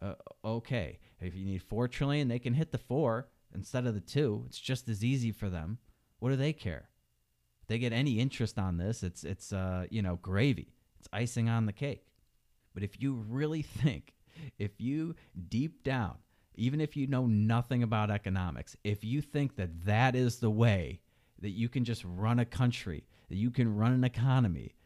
Uh, 0.00 0.14
okay, 0.44 0.98
if 1.20 1.34
you 1.34 1.44
need 1.44 1.62
four 1.62 1.88
trillion, 1.88 2.28
they 2.28 2.38
can 2.38 2.54
hit 2.54 2.72
the 2.72 2.78
four 2.78 3.28
instead 3.54 3.86
of 3.86 3.94
the 3.94 4.00
two. 4.00 4.44
It's 4.46 4.58
just 4.58 4.88
as 4.88 5.04
easy 5.04 5.32
for 5.32 5.48
them. 5.48 5.78
What 6.18 6.30
do 6.30 6.36
they 6.36 6.52
care? 6.52 6.88
If 7.62 7.68
they 7.68 7.78
get 7.78 7.92
any 7.92 8.18
interest 8.18 8.58
on 8.58 8.76
this, 8.76 9.02
it's 9.02 9.24
it's 9.24 9.52
uh, 9.52 9.86
you 9.90 10.02
know 10.02 10.16
gravy. 10.16 10.74
It's 10.98 11.08
icing 11.12 11.48
on 11.48 11.66
the 11.66 11.72
cake. 11.72 12.06
But 12.74 12.82
if 12.82 13.00
you 13.00 13.14
really 13.28 13.62
think, 13.82 14.14
if 14.58 14.80
you 14.80 15.14
deep 15.48 15.84
down, 15.84 16.16
even 16.56 16.80
if 16.80 16.96
you 16.96 17.06
know 17.06 17.26
nothing 17.26 17.82
about 17.82 18.10
economics, 18.10 18.76
if 18.84 19.04
you 19.04 19.20
think 19.20 19.56
that 19.56 19.84
that 19.84 20.14
is 20.14 20.38
the 20.38 20.50
way 20.50 21.00
that 21.40 21.50
you 21.50 21.68
can 21.68 21.84
just 21.84 22.04
run 22.04 22.38
a 22.38 22.44
country 22.44 23.04
that 23.34 23.40
you 23.40 23.50
can 23.50 23.74
run 23.74 23.92
an 23.92 24.04
economy 24.04 24.76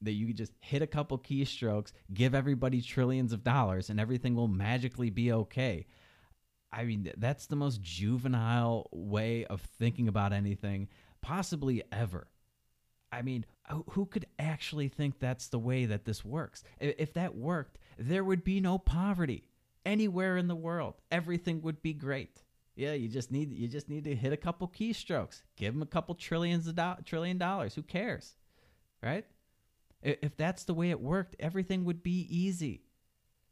that 0.00 0.12
you 0.12 0.28
can 0.28 0.36
just 0.36 0.52
hit 0.60 0.82
a 0.82 0.86
couple 0.86 1.18
keystrokes, 1.18 1.90
give 2.14 2.32
everybody 2.32 2.80
trillions 2.80 3.32
of 3.32 3.42
dollars, 3.42 3.90
and 3.90 3.98
everything 3.98 4.36
will 4.36 4.46
magically 4.46 5.10
be 5.10 5.32
okay. 5.32 5.84
I 6.72 6.84
mean, 6.84 7.10
that's 7.16 7.46
the 7.46 7.56
most 7.56 7.82
juvenile 7.82 8.88
way 8.92 9.46
of 9.46 9.62
thinking 9.80 10.06
about 10.06 10.32
anything 10.32 10.86
possibly 11.22 11.82
ever. 11.90 12.28
I 13.10 13.22
mean, 13.22 13.44
who 13.90 14.06
could 14.06 14.26
actually 14.38 14.86
think 14.86 15.18
that's 15.18 15.48
the 15.48 15.58
way 15.58 15.86
that 15.86 16.04
this 16.04 16.24
works? 16.24 16.62
If 16.78 17.14
that 17.14 17.34
worked, 17.34 17.78
there 17.98 18.22
would 18.22 18.44
be 18.44 18.60
no 18.60 18.78
poverty 18.78 19.48
anywhere 19.84 20.36
in 20.36 20.46
the 20.46 20.54
world. 20.54 20.94
Everything 21.10 21.62
would 21.62 21.82
be 21.82 21.94
great. 21.94 22.44
Yeah, 22.76 22.92
you 22.92 23.08
just 23.08 23.32
need 23.32 23.52
you 23.52 23.68
just 23.68 23.88
need 23.88 24.04
to 24.04 24.14
hit 24.14 24.34
a 24.34 24.36
couple 24.36 24.68
keystrokes. 24.68 25.42
Give 25.56 25.72
them 25.72 25.82
a 25.82 25.86
couple 25.86 26.14
trillions 26.14 26.66
of 26.66 26.76
do- 26.76 27.02
trillion 27.04 27.38
dollars. 27.38 27.74
Who 27.74 27.82
cares, 27.82 28.36
right? 29.02 29.24
If 30.02 30.36
that's 30.36 30.64
the 30.64 30.74
way 30.74 30.90
it 30.90 31.00
worked, 31.00 31.36
everything 31.40 31.84
would 31.86 32.02
be 32.02 32.26
easy. 32.30 32.82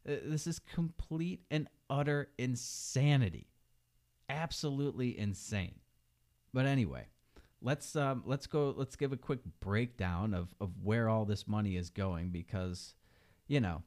Uh, 0.07 0.13
this 0.23 0.45
is 0.45 0.59
complete 0.59 1.41
and 1.49 1.67
utter 1.89 2.29
insanity, 2.37 3.47
absolutely 4.29 5.17
insane. 5.17 5.79
But 6.53 6.67
anyway, 6.67 7.07
let's 7.61 7.95
um, 7.95 8.21
let's 8.27 8.45
go. 8.45 8.75
Let's 8.77 8.95
give 8.95 9.11
a 9.11 9.17
quick 9.17 9.39
breakdown 9.59 10.35
of 10.35 10.53
of 10.61 10.83
where 10.83 11.09
all 11.09 11.25
this 11.25 11.47
money 11.47 11.77
is 11.77 11.89
going 11.89 12.29
because, 12.29 12.93
you 13.47 13.59
know, 13.59 13.81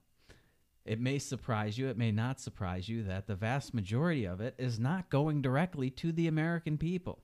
it 0.89 0.99
may 0.99 1.19
surprise 1.19 1.77
you, 1.77 1.89
it 1.89 1.99
may 1.99 2.11
not 2.11 2.41
surprise 2.41 2.89
you 2.89 3.03
that 3.03 3.27
the 3.27 3.35
vast 3.35 3.75
majority 3.75 4.25
of 4.25 4.41
it 4.41 4.55
is 4.57 4.81
not 4.81 5.11
going 5.11 5.43
directly 5.43 5.91
to 5.91 6.13
the 6.13 6.27
American 6.27 6.79
people. 6.79 7.19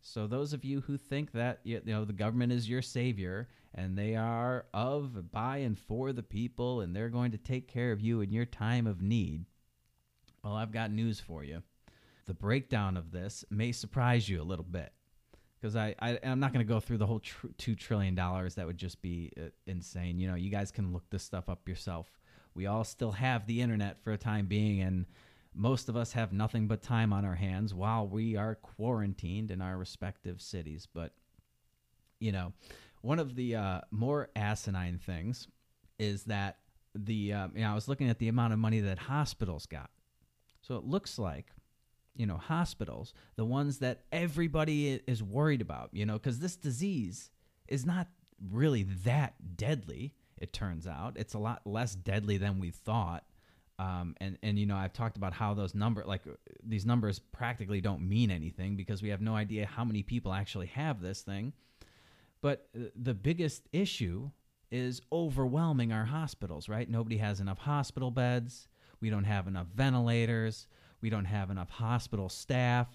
So 0.00 0.26
those 0.26 0.54
of 0.54 0.64
you 0.64 0.80
who 0.80 0.96
think 0.96 1.32
that 1.32 1.60
you 1.62 1.82
know 1.84 2.06
the 2.06 2.14
government 2.14 2.52
is 2.52 2.70
your 2.70 2.80
savior 2.80 3.48
and 3.74 3.98
they 3.98 4.16
are 4.16 4.64
of, 4.72 5.30
by, 5.30 5.58
and 5.58 5.78
for 5.78 6.14
the 6.14 6.22
people 6.22 6.80
and 6.80 6.96
they're 6.96 7.10
going 7.10 7.32
to 7.32 7.38
take 7.38 7.68
care 7.68 7.92
of 7.92 8.00
you 8.00 8.22
in 8.22 8.32
your 8.32 8.46
time 8.46 8.86
of 8.86 9.02
need, 9.02 9.44
well, 10.42 10.54
I've 10.54 10.72
got 10.72 10.90
news 10.90 11.20
for 11.20 11.44
you. 11.44 11.62
The 12.24 12.34
breakdown 12.34 12.96
of 12.96 13.10
this 13.10 13.44
may 13.50 13.72
surprise 13.72 14.26
you 14.26 14.40
a 14.40 14.44
little 14.44 14.64
bit 14.64 14.90
because 15.60 15.76
I, 15.76 15.94
I 15.98 16.12
am 16.22 16.40
not 16.40 16.54
going 16.54 16.66
to 16.66 16.72
go 16.72 16.80
through 16.80 16.98
the 16.98 17.06
whole 17.06 17.20
tr- 17.20 17.48
two 17.58 17.74
trillion 17.74 18.14
dollars. 18.14 18.54
That 18.54 18.66
would 18.66 18.78
just 18.78 19.02
be 19.02 19.32
uh, 19.36 19.48
insane. 19.66 20.18
You 20.18 20.28
know, 20.28 20.34
you 20.34 20.48
guys 20.48 20.70
can 20.70 20.94
look 20.94 21.04
this 21.10 21.24
stuff 21.24 21.50
up 21.50 21.68
yourself 21.68 22.10
we 22.56 22.66
all 22.66 22.84
still 22.84 23.12
have 23.12 23.46
the 23.46 23.60
internet 23.60 24.02
for 24.02 24.12
a 24.12 24.18
time 24.18 24.46
being, 24.46 24.80
and 24.80 25.04
most 25.54 25.88
of 25.90 25.96
us 25.96 26.12
have 26.12 26.32
nothing 26.32 26.66
but 26.66 26.82
time 26.82 27.12
on 27.12 27.24
our 27.24 27.34
hands 27.34 27.74
while 27.74 28.08
we 28.08 28.34
are 28.36 28.54
quarantined 28.54 29.50
in 29.50 29.60
our 29.60 29.76
respective 29.76 30.40
cities. 30.40 30.88
But, 30.92 31.12
you 32.18 32.32
know, 32.32 32.54
one 33.02 33.18
of 33.18 33.36
the 33.36 33.56
uh, 33.56 33.80
more 33.90 34.30
asinine 34.34 34.98
things 34.98 35.48
is 35.98 36.24
that 36.24 36.56
the, 36.94 37.32
uh, 37.32 37.48
you 37.54 37.60
know, 37.60 37.70
I 37.70 37.74
was 37.74 37.88
looking 37.88 38.08
at 38.08 38.18
the 38.18 38.28
amount 38.28 38.54
of 38.54 38.58
money 38.58 38.80
that 38.80 38.98
hospitals 38.98 39.66
got. 39.66 39.90
So 40.62 40.76
it 40.76 40.84
looks 40.84 41.18
like, 41.18 41.52
you 42.16 42.26
know, 42.26 42.38
hospitals, 42.38 43.12
the 43.36 43.44
ones 43.44 43.78
that 43.78 44.04
everybody 44.10 45.00
is 45.06 45.22
worried 45.22 45.60
about, 45.60 45.90
you 45.92 46.06
know, 46.06 46.14
because 46.14 46.38
this 46.38 46.56
disease 46.56 47.30
is 47.68 47.84
not 47.84 48.08
really 48.50 48.82
that 48.82 49.34
deadly 49.56 50.14
it 50.38 50.52
turns 50.52 50.86
out 50.86 51.14
it's 51.16 51.34
a 51.34 51.38
lot 51.38 51.62
less 51.64 51.94
deadly 51.94 52.36
than 52.36 52.58
we 52.58 52.70
thought. 52.70 53.24
Um, 53.78 54.14
and 54.20 54.38
and 54.42 54.58
you 54.58 54.64
know 54.64 54.76
I've 54.76 54.92
talked 54.92 55.16
about 55.18 55.34
how 55.34 55.52
those 55.52 55.74
number 55.74 56.02
like 56.06 56.22
these 56.62 56.86
numbers 56.86 57.18
practically 57.18 57.80
don't 57.80 58.00
mean 58.08 58.30
anything 58.30 58.76
because 58.76 59.02
we 59.02 59.10
have 59.10 59.20
no 59.20 59.34
idea 59.34 59.66
how 59.66 59.84
many 59.84 60.02
people 60.02 60.32
actually 60.32 60.66
have 60.68 61.02
this 61.02 61.20
thing. 61.22 61.52
But 62.40 62.68
the 62.94 63.14
biggest 63.14 63.68
issue 63.72 64.30
is 64.70 65.00
overwhelming 65.12 65.92
our 65.92 66.06
hospitals. 66.06 66.68
Right? 66.68 66.88
Nobody 66.88 67.18
has 67.18 67.40
enough 67.40 67.58
hospital 67.58 68.10
beds. 68.10 68.68
We 69.00 69.10
don't 69.10 69.24
have 69.24 69.46
enough 69.46 69.66
ventilators. 69.74 70.68
We 71.02 71.10
don't 71.10 71.26
have 71.26 71.50
enough 71.50 71.68
hospital 71.68 72.30
staff. 72.30 72.88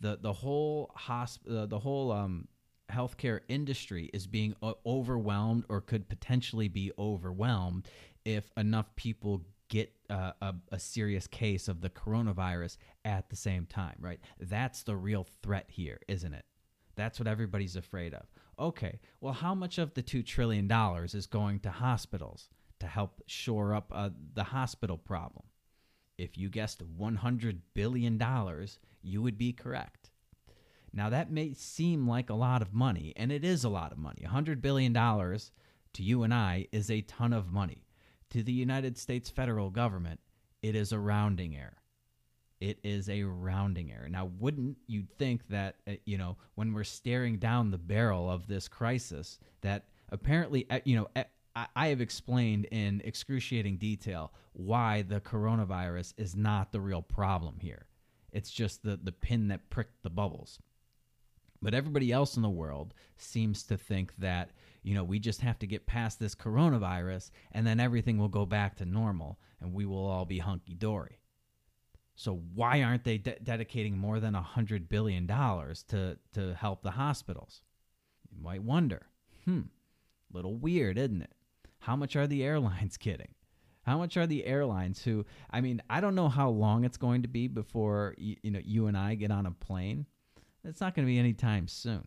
The 0.00 0.18
the 0.20 0.32
whole 0.32 0.92
hosp- 0.96 1.50
uh, 1.50 1.66
the 1.66 1.80
whole 1.80 2.12
um, 2.12 2.46
healthcare 2.90 3.40
industry 3.48 4.10
is 4.12 4.26
being 4.26 4.54
overwhelmed 4.86 5.64
or 5.68 5.80
could 5.80 6.08
potentially 6.08 6.68
be 6.68 6.92
overwhelmed 6.98 7.86
if 8.24 8.50
enough 8.56 8.94
people 8.96 9.42
get 9.68 9.92
uh, 10.08 10.32
a, 10.40 10.54
a, 10.72 10.78
serious 10.78 11.26
case 11.26 11.68
of 11.68 11.82
the 11.82 11.90
coronavirus 11.90 12.78
at 13.04 13.28
the 13.28 13.36
same 13.36 13.66
time, 13.66 13.96
right? 14.00 14.20
That's 14.40 14.82
the 14.82 14.96
real 14.96 15.26
threat 15.42 15.66
here, 15.68 16.00
isn't 16.08 16.32
it? 16.32 16.44
That's 16.96 17.20
what 17.20 17.28
everybody's 17.28 17.76
afraid 17.76 18.14
of. 18.14 18.26
Okay, 18.58 18.98
well, 19.20 19.34
how 19.34 19.54
much 19.54 19.78
of 19.78 19.94
the 19.94 20.02
$2 20.02 20.24
trillion 20.24 20.70
is 21.04 21.26
going 21.26 21.60
to 21.60 21.70
hospitals 21.70 22.48
to 22.80 22.86
help 22.86 23.22
shore 23.26 23.74
up 23.74 23.92
uh, 23.94 24.10
the 24.34 24.44
hospital 24.44 24.96
problem? 24.96 25.44
If 26.16 26.36
you 26.36 26.48
guessed 26.48 26.82
$100 26.98 27.58
billion, 27.74 28.20
you 29.02 29.22
would 29.22 29.38
be 29.38 29.52
correct. 29.52 30.10
Now, 30.92 31.10
that 31.10 31.30
may 31.30 31.52
seem 31.54 32.08
like 32.08 32.30
a 32.30 32.34
lot 32.34 32.62
of 32.62 32.72
money, 32.72 33.12
and 33.16 33.30
it 33.30 33.44
is 33.44 33.64
a 33.64 33.68
lot 33.68 33.92
of 33.92 33.98
money. 33.98 34.26
$100 34.26 34.60
billion 34.60 34.92
to 34.94 36.02
you 36.02 36.22
and 36.22 36.34
I 36.34 36.66
is 36.72 36.90
a 36.90 37.02
ton 37.02 37.32
of 37.32 37.52
money. 37.52 37.84
To 38.30 38.42
the 38.42 38.52
United 38.52 38.98
States 38.98 39.30
federal 39.30 39.70
government, 39.70 40.20
it 40.62 40.74
is 40.74 40.92
a 40.92 40.98
rounding 40.98 41.56
error. 41.56 41.76
It 42.60 42.78
is 42.82 43.08
a 43.08 43.22
rounding 43.22 43.92
error. 43.92 44.08
Now, 44.08 44.30
wouldn't 44.38 44.78
you 44.86 45.04
think 45.18 45.48
that, 45.48 45.76
uh, 45.86 45.92
you 46.04 46.18
know, 46.18 46.36
when 46.56 46.72
we're 46.72 46.84
staring 46.84 47.38
down 47.38 47.70
the 47.70 47.78
barrel 47.78 48.28
of 48.30 48.48
this 48.48 48.66
crisis, 48.68 49.38
that 49.60 49.84
apparently, 50.10 50.66
uh, 50.68 50.80
you 50.84 50.96
know, 50.96 51.08
uh, 51.14 51.24
I 51.74 51.88
have 51.88 52.00
explained 52.00 52.66
in 52.66 53.00
excruciating 53.04 53.78
detail 53.78 54.32
why 54.52 55.02
the 55.02 55.20
coronavirus 55.20 56.14
is 56.16 56.36
not 56.36 56.72
the 56.72 56.80
real 56.80 57.02
problem 57.02 57.56
here 57.60 57.86
It's 58.32 58.50
just 58.50 58.82
the 58.82 58.96
the 59.02 59.12
pin 59.12 59.48
that 59.48 59.70
pricked 59.70 60.02
the 60.02 60.10
bubbles. 60.10 60.60
But 61.60 61.74
everybody 61.74 62.12
else 62.12 62.36
in 62.36 62.42
the 62.42 62.48
world 62.48 62.94
seems 63.16 63.64
to 63.64 63.76
think 63.76 64.14
that, 64.18 64.50
you 64.82 64.94
know, 64.94 65.02
we 65.02 65.18
just 65.18 65.40
have 65.40 65.58
to 65.58 65.66
get 65.66 65.86
past 65.86 66.20
this 66.20 66.34
coronavirus 66.34 67.30
and 67.52 67.66
then 67.66 67.80
everything 67.80 68.18
will 68.18 68.28
go 68.28 68.46
back 68.46 68.76
to 68.76 68.84
normal 68.84 69.38
and 69.60 69.74
we 69.74 69.84
will 69.84 70.06
all 70.06 70.24
be 70.24 70.38
hunky 70.38 70.74
dory. 70.74 71.18
So 72.14 72.42
why 72.54 72.82
aren't 72.82 73.04
they 73.04 73.18
de- 73.18 73.38
dedicating 73.42 73.98
more 73.98 74.20
than 74.20 74.34
$100 74.34 74.88
billion 74.88 75.26
to, 75.26 76.18
to 76.34 76.54
help 76.54 76.82
the 76.82 76.92
hospitals? 76.92 77.62
You 78.30 78.42
might 78.42 78.62
wonder. 78.62 79.06
Hmm, 79.44 79.62
little 80.32 80.56
weird, 80.56 80.98
isn't 80.98 81.22
it? 81.22 81.32
How 81.80 81.96
much 81.96 82.14
are 82.14 82.26
the 82.26 82.44
airlines 82.44 82.96
getting? 82.96 83.34
How 83.82 83.98
much 83.98 84.16
are 84.16 84.26
the 84.26 84.44
airlines 84.44 85.02
who, 85.02 85.24
I 85.50 85.60
mean, 85.60 85.80
I 85.88 86.00
don't 86.00 86.14
know 86.14 86.28
how 86.28 86.50
long 86.50 86.84
it's 86.84 86.98
going 86.98 87.22
to 87.22 87.28
be 87.28 87.48
before, 87.48 88.14
you, 88.18 88.36
you 88.42 88.50
know, 88.50 88.60
you 88.62 88.86
and 88.86 88.98
I 88.98 89.14
get 89.14 89.30
on 89.30 89.46
a 89.46 89.50
plane 89.50 90.06
it's 90.68 90.80
not 90.80 90.94
going 90.94 91.06
to 91.06 91.10
be 91.10 91.18
anytime 91.18 91.66
soon. 91.66 92.06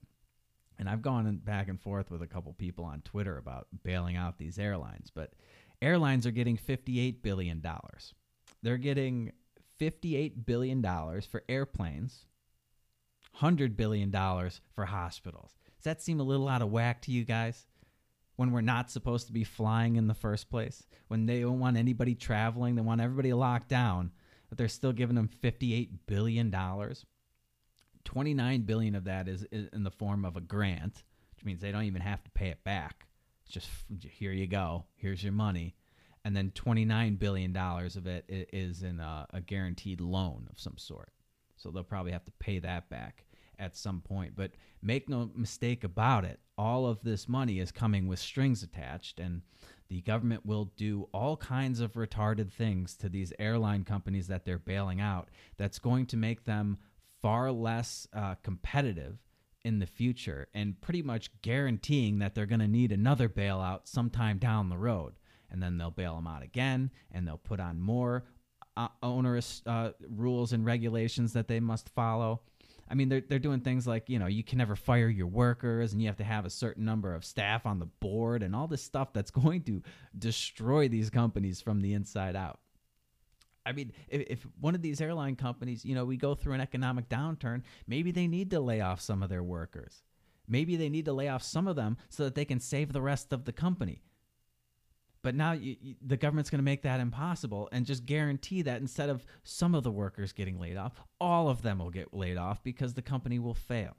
And 0.77 0.89
I've 0.89 1.01
gone 1.01 1.41
back 1.43 1.67
and 1.67 1.79
forth 1.79 2.09
with 2.09 2.21
a 2.21 2.27
couple 2.27 2.53
people 2.53 2.85
on 2.85 3.01
Twitter 3.01 3.37
about 3.37 3.67
bailing 3.83 4.15
out 4.15 4.37
these 4.37 4.57
airlines, 4.57 5.11
but 5.13 5.33
airlines 5.81 6.25
are 6.25 6.31
getting 6.31 6.57
$58 6.57 7.21
billion. 7.21 7.63
They're 8.63 8.77
getting 8.77 9.31
$58 9.79 10.45
billion 10.45 10.81
for 11.21 11.43
airplanes, 11.49 12.25
$100 13.41 13.75
billion 13.75 14.11
for 14.11 14.85
hospitals. 14.85 15.51
Does 15.77 15.85
that 15.85 16.01
seem 16.01 16.19
a 16.19 16.23
little 16.23 16.47
out 16.47 16.61
of 16.61 16.69
whack 16.69 17.01
to 17.03 17.11
you 17.11 17.25
guys? 17.25 17.65
When 18.35 18.51
we're 18.51 18.61
not 18.61 18.89
supposed 18.89 19.27
to 19.27 19.33
be 19.33 19.43
flying 19.43 19.97
in 19.97 20.07
the 20.07 20.15
first 20.15 20.49
place? 20.49 20.87
When 21.09 21.27
they 21.27 21.41
don't 21.41 21.59
want 21.59 21.77
anybody 21.77 22.15
traveling, 22.15 22.75
they 22.75 22.81
want 22.81 23.01
everybody 23.01 23.33
locked 23.33 23.69
down, 23.69 24.11
but 24.49 24.57
they're 24.57 24.67
still 24.67 24.93
giving 24.93 25.15
them 25.15 25.29
$58 25.43 25.89
billion? 26.07 26.49
29 28.05 28.61
billion 28.61 28.95
of 28.95 29.05
that 29.05 29.27
is, 29.27 29.45
in 29.51 29.83
the 29.83 29.91
form 29.91 30.25
of 30.25 30.35
a 30.37 30.41
grant, 30.41 31.03
which 31.35 31.45
means 31.45 31.61
they 31.61 31.71
don't 31.71 31.83
even 31.83 32.01
have 32.01 32.23
to 32.23 32.31
pay 32.31 32.49
it 32.49 32.63
back. 32.63 33.07
It's 33.43 33.53
just 33.53 33.69
here 34.03 34.31
you 34.31 34.47
go, 34.47 34.85
here's 34.95 35.23
your 35.23 35.33
money, 35.33 35.75
and 36.23 36.35
then 36.35 36.51
29 36.51 37.15
billion 37.15 37.51
dollars 37.51 37.95
of 37.95 38.07
it 38.07 38.25
is 38.27 38.83
in 38.83 38.99
a, 38.99 39.27
a 39.33 39.41
guaranteed 39.41 40.01
loan 40.01 40.47
of 40.51 40.59
some 40.59 40.77
sort. 40.77 41.11
So 41.57 41.69
they'll 41.69 41.83
probably 41.83 42.11
have 42.11 42.25
to 42.25 42.31
pay 42.39 42.59
that 42.59 42.89
back 42.89 43.25
at 43.59 43.75
some 43.75 44.01
point. 44.01 44.35
But 44.35 44.51
make 44.81 45.07
no 45.07 45.29
mistake 45.35 45.83
about 45.83 46.25
it, 46.25 46.39
all 46.57 46.87
of 46.87 47.01
this 47.03 47.27
money 47.29 47.59
is 47.59 47.71
coming 47.71 48.07
with 48.07 48.19
strings 48.19 48.63
attached, 48.63 49.19
and 49.19 49.41
the 49.87 50.01
government 50.01 50.45
will 50.45 50.71
do 50.75 51.07
all 51.13 51.37
kinds 51.37 51.79
of 51.79 51.93
retarded 51.93 52.51
things 52.51 52.95
to 52.97 53.09
these 53.09 53.33
airline 53.39 53.83
companies 53.83 54.27
that 54.27 54.45
they're 54.45 54.57
bailing 54.57 55.01
out 55.01 55.29
that's 55.57 55.79
going 55.79 56.05
to 56.07 56.17
make 56.17 56.45
them 56.45 56.77
far 57.21 57.51
less 57.51 58.07
uh, 58.13 58.35
competitive 58.43 59.17
in 59.63 59.79
the 59.79 59.85
future 59.85 60.47
and 60.53 60.79
pretty 60.81 61.01
much 61.01 61.29
guaranteeing 61.41 62.19
that 62.19 62.33
they're 62.33 62.45
going 62.45 62.59
to 62.59 62.67
need 62.67 62.91
another 62.91 63.29
bailout 63.29 63.81
sometime 63.83 64.37
down 64.37 64.69
the 64.69 64.77
road. 64.77 65.13
And 65.49 65.61
then 65.61 65.77
they'll 65.77 65.91
bail 65.91 66.15
them 66.15 66.27
out 66.27 66.43
again 66.43 66.91
and 67.11 67.27
they'll 67.27 67.37
put 67.37 67.59
on 67.59 67.79
more 67.79 68.25
uh, 68.77 68.87
onerous 69.03 69.61
uh, 69.65 69.91
rules 70.09 70.53
and 70.53 70.65
regulations 70.65 71.33
that 71.33 71.47
they 71.47 71.59
must 71.59 71.89
follow. 71.89 72.41
I 72.89 72.93
mean, 72.93 73.09
they're, 73.09 73.21
they're 73.21 73.39
doing 73.39 73.61
things 73.61 73.85
like, 73.85 74.09
you 74.09 74.19
know, 74.19 74.27
you 74.27 74.43
can 74.43 74.57
never 74.57 74.75
fire 74.75 75.07
your 75.07 75.27
workers 75.27 75.93
and 75.93 76.01
you 76.01 76.07
have 76.07 76.17
to 76.17 76.23
have 76.23 76.45
a 76.45 76.49
certain 76.49 76.83
number 76.83 77.13
of 77.13 77.23
staff 77.23 77.65
on 77.65 77.79
the 77.79 77.85
board 77.85 78.43
and 78.43 78.55
all 78.55 78.67
this 78.67 78.83
stuff 78.83 79.13
that's 79.13 79.31
going 79.31 79.63
to 79.63 79.81
destroy 80.17 80.87
these 80.87 81.09
companies 81.09 81.61
from 81.61 81.81
the 81.81 81.93
inside 81.93 82.35
out. 82.35 82.59
I 83.65 83.73
mean, 83.73 83.91
if, 84.07 84.21
if, 84.21 84.47
one 84.59 84.75
of 84.75 84.81
these 84.81 85.01
airline 85.01 85.35
companies, 85.35 85.85
you 85.85 85.93
know, 85.93 86.05
we 86.05 86.17
go 86.17 86.33
through 86.33 86.53
an 86.53 86.61
economic 86.61 87.09
downturn, 87.09 87.61
maybe 87.87 88.11
they 88.11 88.27
need 88.27 88.51
to 88.51 88.59
lay 88.59 88.81
off 88.81 89.01
some 89.01 89.21
of 89.21 89.29
their 89.29 89.43
workers. 89.43 90.01
Maybe 90.47 90.75
they 90.75 90.89
need 90.89 91.05
to 91.05 91.13
lay 91.13 91.29
off 91.29 91.43
some 91.43 91.67
of 91.67 91.75
them 91.75 91.97
so 92.09 92.23
that 92.23 92.35
they 92.35 92.45
can 92.45 92.59
save 92.59 92.91
the 92.91 93.01
rest 93.01 93.31
of 93.31 93.45
the 93.45 93.53
company. 93.53 94.01
But 95.23 95.35
now 95.35 95.51
you, 95.51 95.75
you, 95.79 95.95
the 96.01 96.17
government's 96.17 96.49
going 96.49 96.59
to 96.59 96.63
make 96.63 96.81
that 96.81 96.99
impossible 96.99 97.69
and 97.71 97.85
just 97.85 98.05
guarantee 98.05 98.63
that 98.63 98.81
instead 98.81 99.09
of 99.09 99.23
some 99.43 99.75
of 99.75 99.83
the 99.83 99.91
workers 99.91 100.33
getting 100.33 100.59
laid 100.59 100.77
off, 100.77 100.93
all 101.19 101.47
of 101.47 101.61
them 101.61 101.77
will 101.77 101.91
get 101.91 102.13
laid 102.13 102.37
off 102.37 102.63
because 102.63 102.95
the 102.95 103.03
company 103.03 103.37
will 103.37 103.53
fail. 103.53 103.95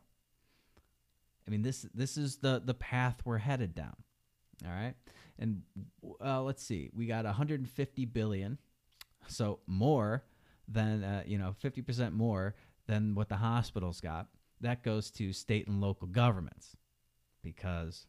I 1.46 1.50
mean, 1.50 1.62
this 1.62 1.86
this 1.94 2.16
is 2.16 2.36
the 2.36 2.62
the 2.64 2.74
path 2.74 3.20
we're 3.24 3.38
headed 3.38 3.74
down. 3.74 3.94
All 4.64 4.70
right, 4.70 4.94
and 5.38 5.62
uh, 6.20 6.42
let's 6.42 6.62
see, 6.62 6.90
we 6.94 7.06
got 7.06 7.24
150 7.24 8.04
billion 8.06 8.58
so 9.26 9.60
more 9.66 10.24
than 10.68 11.04
uh, 11.04 11.22
you 11.26 11.38
know, 11.38 11.54
fifty 11.58 11.82
percent 11.82 12.14
more 12.14 12.54
than 12.86 13.14
what 13.14 13.28
the 13.28 13.36
hospitals 13.36 14.00
got. 14.00 14.28
That 14.60 14.82
goes 14.82 15.10
to 15.12 15.32
state 15.32 15.66
and 15.66 15.80
local 15.80 16.06
governments 16.06 16.76
because 17.42 18.06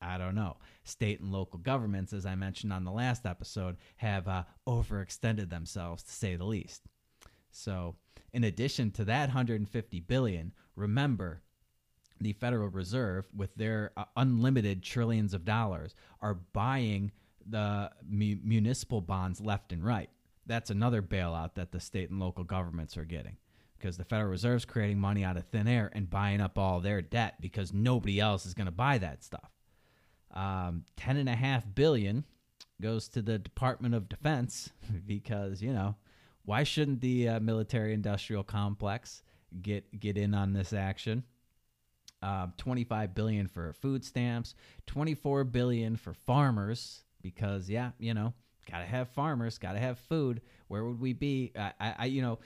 I 0.00 0.18
don't 0.18 0.34
know. 0.34 0.56
State 0.84 1.20
and 1.20 1.32
local 1.32 1.58
governments, 1.58 2.12
as 2.12 2.24
I 2.24 2.34
mentioned 2.34 2.72
on 2.72 2.84
the 2.84 2.92
last 2.92 3.26
episode, 3.26 3.76
have 3.96 4.28
uh, 4.28 4.44
overextended 4.66 5.50
themselves 5.50 6.02
to 6.04 6.12
say 6.12 6.36
the 6.36 6.44
least. 6.44 6.82
So, 7.50 7.96
in 8.32 8.44
addition 8.44 8.90
to 8.92 9.04
that 9.06 9.28
150 9.28 10.00
billion, 10.00 10.52
remember 10.76 11.42
the 12.20 12.32
Federal 12.34 12.68
Reserve, 12.68 13.26
with 13.34 13.54
their 13.54 13.92
uh, 13.96 14.04
unlimited 14.16 14.82
trillions 14.82 15.34
of 15.34 15.44
dollars, 15.44 15.94
are 16.20 16.34
buying 16.34 17.10
the 17.46 17.90
mu- 18.08 18.38
municipal 18.42 19.00
bonds 19.00 19.40
left 19.40 19.72
and 19.72 19.84
right 19.84 20.10
that's 20.48 20.70
another 20.70 21.02
bailout 21.02 21.54
that 21.54 21.70
the 21.70 21.80
state 21.80 22.10
and 22.10 22.18
local 22.18 22.42
governments 22.42 22.96
are 22.96 23.04
getting 23.04 23.36
because 23.78 23.96
the 23.96 24.04
Federal 24.04 24.30
Reserve's 24.30 24.64
creating 24.64 24.98
money 24.98 25.22
out 25.22 25.36
of 25.36 25.44
thin 25.46 25.68
air 25.68 25.90
and 25.94 26.10
buying 26.10 26.40
up 26.40 26.58
all 26.58 26.80
their 26.80 27.00
debt 27.00 27.36
because 27.40 27.72
nobody 27.72 28.18
else 28.18 28.44
is 28.44 28.54
going 28.54 28.66
to 28.66 28.72
buy 28.72 28.98
that 28.98 29.22
stuff. 29.22 29.50
Um, 30.34 30.84
ten 30.96 31.16
and 31.16 31.28
a 31.28 31.36
half 31.36 31.64
billion 31.74 32.24
goes 32.80 33.08
to 33.10 33.22
the 33.22 33.38
Department 33.38 33.94
of 33.94 34.08
Defense 34.08 34.70
because 35.06 35.62
you 35.62 35.72
know 35.72 35.94
why 36.44 36.64
shouldn't 36.64 37.00
the 37.00 37.28
uh, 37.28 37.40
military-industrial 37.40 38.44
complex 38.44 39.22
get 39.62 40.00
get 40.00 40.16
in 40.16 40.34
on 40.34 40.52
this 40.52 40.72
action? 40.72 41.24
Uh, 42.20 42.48
25 42.56 43.14
billion 43.14 43.46
for 43.46 43.72
food 43.74 44.04
stamps, 44.04 44.56
24 44.86 45.44
billion 45.44 45.94
for 45.94 46.12
farmers 46.12 47.04
because 47.22 47.70
yeah, 47.70 47.90
you 47.98 48.12
know 48.12 48.32
Got 48.70 48.80
to 48.80 48.86
have 48.86 49.08
farmers, 49.10 49.58
got 49.58 49.72
to 49.72 49.78
have 49.78 49.98
food. 49.98 50.42
Where 50.68 50.84
would 50.84 51.00
we 51.00 51.12
be? 51.12 51.52
I, 51.56 51.94
I, 51.98 52.04
you 52.06 52.22
know, 52.22 52.38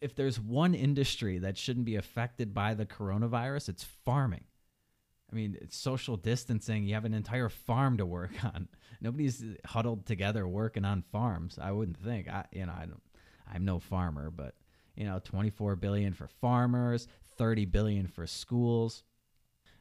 if 0.00 0.14
there's 0.14 0.40
one 0.40 0.74
industry 0.74 1.38
that 1.38 1.58
shouldn't 1.58 1.84
be 1.84 1.96
affected 1.96 2.54
by 2.54 2.74
the 2.74 2.86
coronavirus, 2.86 3.68
it's 3.68 3.84
farming. 4.04 4.44
I 5.30 5.36
mean, 5.36 5.56
it's 5.60 5.76
social 5.76 6.16
distancing. 6.16 6.84
You 6.84 6.94
have 6.94 7.04
an 7.04 7.14
entire 7.14 7.48
farm 7.48 7.98
to 7.98 8.06
work 8.06 8.32
on. 8.44 8.68
Nobody's 9.00 9.44
huddled 9.64 10.06
together 10.06 10.46
working 10.48 10.84
on 10.84 11.02
farms. 11.12 11.58
I 11.60 11.72
wouldn't 11.72 11.98
think. 11.98 12.28
I, 12.28 12.46
you 12.52 12.66
know, 12.66 12.74
I 12.76 12.86
don't. 12.86 13.02
I'm 13.52 13.64
no 13.64 13.80
farmer, 13.80 14.30
but 14.30 14.54
you 14.96 15.04
know, 15.04 15.20
24 15.22 15.76
billion 15.76 16.12
for 16.12 16.28
farmers, 16.28 17.08
30 17.36 17.64
billion 17.66 18.06
for 18.06 18.26
schools. 18.26 19.02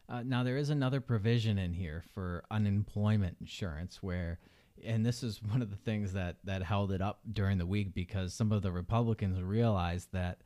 Uh, 0.08 0.24
now 0.24 0.44
there 0.44 0.58
is 0.58 0.70
another 0.70 1.02
provision 1.02 1.60
in 1.60 1.74
here 1.74 2.04
for 2.14 2.44
unemployment 2.50 3.38
insurance 3.40 4.02
where 4.02 4.40
and 4.86 5.06
this 5.06 5.24
is 5.24 5.42
one 5.44 5.62
of 5.62 5.70
the 5.70 5.76
things 5.76 6.14
that 6.14 6.38
that 6.44 6.64
held 6.64 6.92
it 6.92 7.02
up 7.02 7.20
during 7.32 7.58
the 7.58 7.66
week 7.66 7.94
because 7.94 8.34
some 8.34 8.52
of 8.52 8.62
the 8.62 8.72
Republicans 8.72 9.42
realized 9.42 10.10
that 10.14 10.42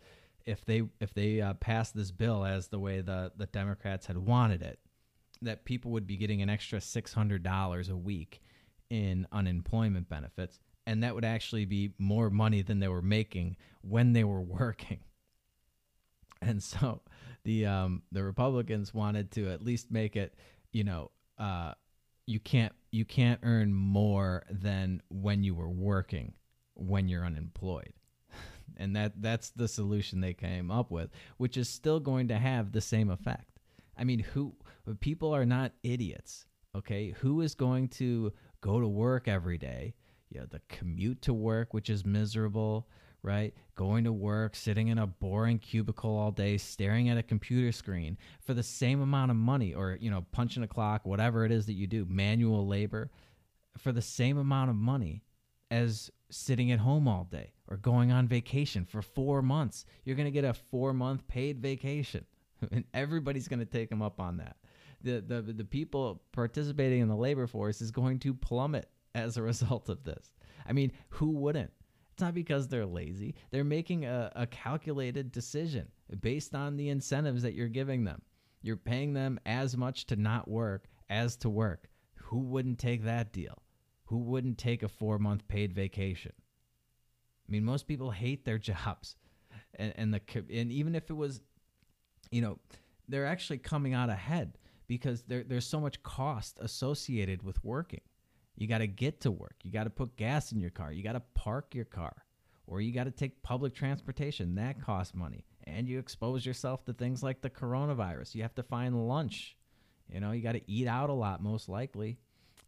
if 0.46 0.66
they 0.66 0.84
if 1.00 1.14
they 1.14 1.42
uh, 1.42 1.54
passed 1.56 1.96
this 1.96 2.12
bill 2.12 2.46
as 2.46 2.68
the 2.68 2.80
way 2.80 3.02
the 3.02 3.32
the 3.38 3.46
Democrats 3.48 4.06
had 4.06 4.18
wanted 4.18 4.62
it, 4.62 4.80
that 5.42 5.66
people 5.66 5.92
would 5.92 6.08
be 6.08 6.18
getting 6.18 6.42
an 6.42 6.50
extra 6.50 6.82
six 6.82 7.14
hundred 7.14 7.44
dollars 7.44 7.90
a 7.90 7.98
week 7.98 8.42
in 8.90 9.28
unemployment 9.32 10.10
benefits, 10.10 10.60
and 10.86 11.04
that 11.04 11.16
would 11.16 11.26
actually 11.26 11.66
be 11.66 11.94
more 11.98 12.30
money 12.30 12.62
than 12.62 12.80
they 12.80 12.88
were 12.88 13.02
making 13.02 13.56
when 13.82 14.14
they 14.14 14.24
were 14.24 14.42
working. 14.42 15.00
And 16.42 16.62
so 16.62 17.02
the 17.46 17.66
um, 17.66 18.04
the 18.12 18.24
Republicans 18.24 18.94
wanted 18.94 19.32
to 19.32 19.50
at 19.50 19.64
least 19.64 19.92
make 19.92 20.16
it, 20.16 20.36
you 20.72 20.84
know, 20.84 21.12
uh, 21.38 21.74
you 22.26 22.40
can't 22.40 22.74
you 22.92 23.06
can't 23.06 23.40
earn 23.44 23.74
more 23.74 24.44
than 24.50 25.02
when 25.10 25.44
you 25.44 25.56
were 25.56 25.70
working 25.70 26.34
when 26.76 27.08
you're 27.08 27.26
unemployed. 27.26 27.94
And 28.78 28.96
that 28.96 29.22
that's 29.22 29.52
the 29.52 29.68
solution 29.68 30.20
they 30.20 30.34
came 30.34 30.72
up 30.72 30.90
with 30.90 31.12
which 31.38 31.58
is 31.58 31.70
still 31.70 32.00
going 32.00 32.30
to 32.30 32.38
have 32.38 32.72
the 32.72 32.82
same 32.82 33.10
effect. 33.10 33.60
I 33.98 34.04
mean 34.04 34.20
who 34.20 34.56
people 35.00 35.36
are 35.36 35.46
not 35.46 35.74
idiots 35.84 36.46
okay? 36.76 37.14
Who 37.20 37.42
is 37.42 37.54
going 37.54 37.90
to 37.90 38.34
go 38.62 38.80
to 38.80 38.88
work 38.88 39.28
every 39.28 39.58
day? 39.58 39.94
You 40.30 40.40
know 40.40 40.48
the 40.50 40.62
commute 40.70 41.22
to 41.24 41.34
work 41.34 41.74
which 41.74 41.90
is 41.90 42.06
miserable 42.06 42.88
right? 43.24 43.54
Going 43.76 44.04
to 44.04 44.12
work, 44.12 44.56
sitting 44.56 44.90
in 44.90 44.98
a 44.98 45.08
boring 45.08 45.58
cubicle 45.58 46.16
all 46.16 46.32
day, 46.32 46.58
staring 46.58 47.10
at 47.10 47.18
a 47.18 47.24
computer 47.24 47.72
screen 47.72 48.18
for 48.42 48.54
the 48.54 48.62
same 48.62 49.02
amount 49.02 49.32
of 49.32 49.38
money 49.38 49.74
or, 49.74 49.98
you 50.00 50.12
know, 50.12 50.26
punching 50.32 50.62
a 50.62 50.68
clock, 50.68 51.06
whatever 51.06 51.46
it 51.46 51.52
is 51.52 51.66
that 51.66 51.74
you 51.74 51.88
do, 51.88 52.06
manual 52.08 52.68
labor 52.68 53.10
for 53.78 53.92
the 53.92 54.02
same 54.02 54.38
amount 54.38 54.70
of 54.70 54.76
money 54.76 55.24
as 55.72 56.12
sitting 56.30 56.72
at 56.72 56.80
home 56.80 57.08
all 57.08 57.28
day 57.32 57.54
or 57.68 57.78
going 57.78 58.12
on 58.12 58.28
vacation 58.28 58.86
for 58.86 59.02
four 59.02 59.42
months. 59.42 59.86
You're 60.04 60.16
going 60.16 60.26
to 60.26 60.32
get 60.32 60.46
a 60.46 60.54
four 60.54 60.94
month 60.94 61.26
paid 61.28 61.60
vacation, 61.60 62.26
and 62.72 62.84
everybody's 62.94 63.48
going 63.48 63.60
to 63.60 63.66
take 63.66 63.90
them 63.90 64.02
up 64.02 64.20
on 64.20 64.38
that. 64.38 64.58
The, 65.02 65.22
the, 65.22 65.42
the 65.42 65.66
people 65.66 66.22
participating 66.32 67.02
in 67.02 67.08
the 67.08 67.16
labor 67.16 67.48
force 67.48 67.82
is 67.82 67.92
going 67.92 68.20
to 68.20 68.34
plummet 68.34 68.90
as 69.16 69.38
a 69.38 69.42
result 69.44 69.90
of 69.90 70.04
this. 70.04 70.30
I 70.68 70.74
mean, 70.74 70.92
who 71.10 71.30
wouldn't? 71.32 71.72
It's 72.14 72.22
not 72.22 72.34
because 72.34 72.68
they're 72.68 72.86
lazy. 72.86 73.36
They're 73.52 73.64
making 73.64 74.06
a, 74.06 74.32
a 74.36 74.48
calculated 74.48 75.32
decision 75.32 75.88
based 76.22 76.56
on 76.56 76.78
the 76.78 76.90
incentives 76.90 77.44
that 77.44 77.54
you're 77.54 77.68
giving 77.68 78.04
them. 78.04 78.22
You're 78.62 78.78
paying 78.78 79.14
them 79.14 79.40
as 79.46 79.76
much 79.76 80.06
to 80.08 80.16
not 80.16 80.48
work 80.48 80.88
as 81.10 81.36
to 81.38 81.50
work. 81.50 81.90
Who 82.16 82.40
wouldn't 82.40 82.80
take 82.80 83.04
that 83.04 83.34
deal? 83.34 83.64
Who 84.06 84.20
wouldn't 84.20 84.58
take 84.58 84.84
a 84.84 84.88
four 84.88 85.20
month 85.20 85.48
paid 85.48 85.74
vacation? 85.74 86.34
I 87.48 87.52
mean, 87.52 87.66
most 87.66 87.88
people 87.88 88.12
hate 88.12 88.46
their 88.46 88.58
jobs, 88.60 89.16
and, 89.76 89.94
and 89.98 90.14
the 90.14 90.22
and 90.36 90.72
even 90.72 90.96
if 90.96 91.10
it 91.10 91.14
was, 91.14 91.42
you 92.32 92.42
know, 92.42 92.60
they're 93.08 93.26
actually 93.26 93.58
coming 93.58 93.94
out 93.94 94.10
ahead 94.10 94.58
because 94.88 95.24
there, 95.24 95.44
there's 95.44 95.68
so 95.68 95.80
much 95.80 96.02
cost 96.04 96.58
associated 96.62 97.44
with 97.44 97.64
working. 97.64 98.02
You 98.56 98.68
got 98.68 98.80
to 98.80 98.88
get 98.88 99.22
to 99.22 99.32
work. 99.32 99.56
You 99.64 99.72
got 99.72 99.86
to 99.86 99.90
put 99.90 100.16
gas 100.16 100.52
in 100.52 100.60
your 100.60 100.70
car. 100.70 100.92
You 100.92 101.04
got 101.04 101.14
to 101.14 101.24
park 101.34 101.74
your 101.74 101.86
car, 101.86 102.16
or 102.68 102.82
you 102.82 102.94
got 102.94 103.06
to 103.06 103.12
take 103.12 103.42
public 103.44 103.74
transportation. 103.74 104.56
That 104.56 104.82
costs 104.82 105.16
money, 105.16 105.46
and 105.66 105.88
you 105.88 106.00
expose 106.00 106.46
yourself 106.46 106.86
to 106.86 106.94
things 106.94 107.24
like 107.24 107.42
the 107.42 107.50
coronavirus. 107.50 108.36
You 108.36 108.44
have 108.44 108.56
to 108.56 108.64
find 108.64 109.08
lunch. 109.08 109.58
You 110.12 110.20
know, 110.20 110.32
you 110.32 110.42
got 110.42 110.54
to 110.54 110.72
eat 110.72 110.88
out 110.88 111.10
a 111.10 111.14
lot, 111.14 111.42
most 111.42 111.68
likely. 111.68 112.20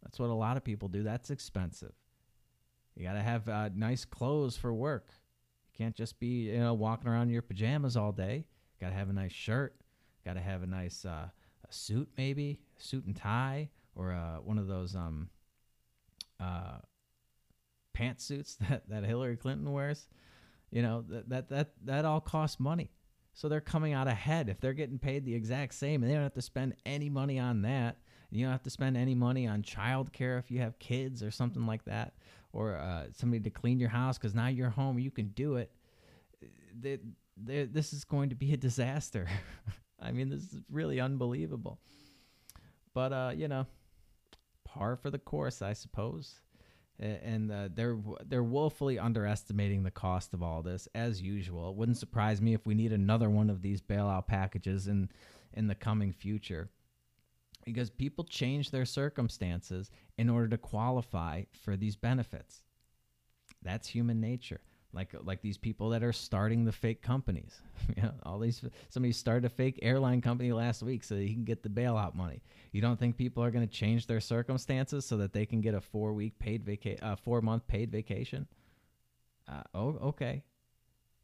That's 0.02 0.18
what 0.18 0.30
a 0.30 0.34
lot 0.34 0.56
of 0.56 0.64
people 0.64 0.88
do. 0.88 1.02
That's 1.02 1.30
expensive. 1.30 1.92
You 2.96 3.04
got 3.04 3.12
to 3.12 3.22
have 3.22 3.48
uh, 3.48 3.70
nice 3.74 4.04
clothes 4.04 4.56
for 4.56 4.72
work. 4.72 5.10
You 5.72 5.84
can't 5.84 5.94
just 5.94 6.18
be 6.18 6.50
you 6.50 6.58
know 6.58 6.74
walking 6.74 7.08
around 7.08 7.28
in 7.28 7.32
your 7.32 7.42
pajamas 7.42 7.96
all 7.96 8.12
day. 8.12 8.46
Got 8.80 8.90
to 8.90 8.94
have 8.94 9.10
a 9.10 9.12
nice 9.12 9.32
shirt. 9.32 9.76
Got 10.24 10.34
to 10.34 10.40
have 10.40 10.62
a 10.62 10.66
nice 10.66 11.04
uh, 11.04 11.28
a 11.68 11.72
suit, 11.72 12.08
maybe 12.16 12.58
suit 12.78 13.04
and 13.04 13.14
tie, 13.14 13.68
or 13.94 14.12
uh, 14.12 14.36
one 14.38 14.58
of 14.58 14.66
those 14.66 14.96
um, 14.96 15.28
uh, 16.40 16.78
pantsuits 17.96 18.56
that 18.68 18.88
that 18.88 19.04
Hillary 19.04 19.36
Clinton 19.36 19.72
wears. 19.72 20.08
You 20.70 20.82
know 20.82 21.04
that 21.08 21.28
that 21.28 21.48
that 21.48 21.72
that 21.84 22.04
all 22.04 22.20
costs 22.20 22.60
money. 22.60 22.90
So 23.32 23.48
they're 23.48 23.60
coming 23.60 23.92
out 23.92 24.08
ahead 24.08 24.48
if 24.48 24.60
they're 24.60 24.72
getting 24.72 24.98
paid 24.98 25.26
the 25.26 25.34
exact 25.34 25.74
same, 25.74 26.02
and 26.02 26.10
they 26.10 26.14
don't 26.14 26.22
have 26.22 26.34
to 26.34 26.42
spend 26.42 26.74
any 26.86 27.10
money 27.10 27.38
on 27.38 27.62
that. 27.62 27.98
You 28.30 28.44
don't 28.44 28.52
have 28.52 28.62
to 28.64 28.70
spend 28.70 28.96
any 28.96 29.14
money 29.14 29.46
on 29.46 29.62
childcare 29.62 30.38
if 30.38 30.50
you 30.50 30.60
have 30.60 30.78
kids 30.78 31.22
or 31.22 31.30
something 31.30 31.66
like 31.66 31.84
that, 31.84 32.14
or 32.52 32.76
uh, 32.76 33.04
somebody 33.12 33.42
to 33.42 33.50
clean 33.50 33.78
your 33.78 33.90
house 33.90 34.18
because 34.18 34.34
now 34.34 34.48
you're 34.48 34.70
home, 34.70 34.98
you 34.98 35.10
can 35.10 35.28
do 35.28 35.56
it. 35.56 35.70
They, 36.78 36.98
they, 37.36 37.64
this 37.64 37.92
is 37.92 38.04
going 38.04 38.30
to 38.30 38.34
be 38.34 38.52
a 38.52 38.56
disaster. 38.56 39.28
I 40.00 40.12
mean, 40.12 40.28
this 40.30 40.40
is 40.40 40.60
really 40.70 41.00
unbelievable. 41.00 41.78
But 42.94 43.12
uh, 43.12 43.32
you 43.36 43.48
know, 43.48 43.66
par 44.66 44.96
for 44.96 45.10
the 45.10 45.18
course, 45.18 45.62
I 45.62 45.72
suppose. 45.72 46.40
And 46.98 47.52
uh, 47.52 47.68
they're 47.74 47.98
they're 48.26 48.42
woefully 48.42 48.98
underestimating 48.98 49.82
the 49.82 49.90
cost 49.90 50.32
of 50.32 50.42
all 50.42 50.62
this, 50.62 50.88
as 50.94 51.20
usual. 51.20 51.70
It 51.70 51.76
wouldn't 51.76 51.98
surprise 51.98 52.40
me 52.40 52.54
if 52.54 52.66
we 52.66 52.74
need 52.74 52.92
another 52.92 53.28
one 53.28 53.50
of 53.50 53.60
these 53.62 53.82
bailout 53.82 54.26
packages 54.26 54.88
in 54.88 55.10
in 55.52 55.66
the 55.66 55.74
coming 55.74 56.12
future 56.12 56.70
because 57.66 57.90
people 57.90 58.24
change 58.24 58.70
their 58.70 58.84
circumstances 58.86 59.90
in 60.16 60.30
order 60.30 60.48
to 60.48 60.56
qualify 60.56 61.42
for 61.64 61.76
these 61.76 61.96
benefits. 61.96 62.62
That's 63.62 63.88
human 63.88 64.20
nature. 64.20 64.60
Like 64.92 65.14
like 65.24 65.42
these 65.42 65.58
people 65.58 65.90
that 65.90 66.02
are 66.02 66.12
starting 66.12 66.64
the 66.64 66.72
fake 66.72 67.02
companies. 67.02 67.60
know, 68.02 68.12
all 68.24 68.38
these 68.38 68.64
somebody 68.88 69.12
started 69.12 69.44
a 69.44 69.48
fake 69.48 69.78
airline 69.82 70.20
company 70.20 70.52
last 70.52 70.82
week 70.82 71.04
so 71.04 71.16
he 71.16 71.32
can 71.34 71.44
get 71.44 71.62
the 71.62 71.68
bailout 71.68 72.14
money. 72.14 72.42
You 72.72 72.80
don't 72.80 72.98
think 72.98 73.16
people 73.16 73.42
are 73.42 73.50
going 73.50 73.66
to 73.66 73.72
change 73.72 74.06
their 74.06 74.20
circumstances 74.20 75.04
so 75.04 75.18
that 75.18 75.32
they 75.32 75.46
can 75.46 75.60
get 75.60 75.74
a 75.74 75.80
four 75.80 76.12
week 76.12 76.38
paid 76.38 76.64
vaca- 76.64 77.04
uh, 77.04 77.16
four 77.16 77.42
month 77.42 77.66
paid 77.66 77.90
vacation? 77.90 78.46
Uh, 79.48 79.62
oh, 79.74 79.98
okay. 80.02 80.42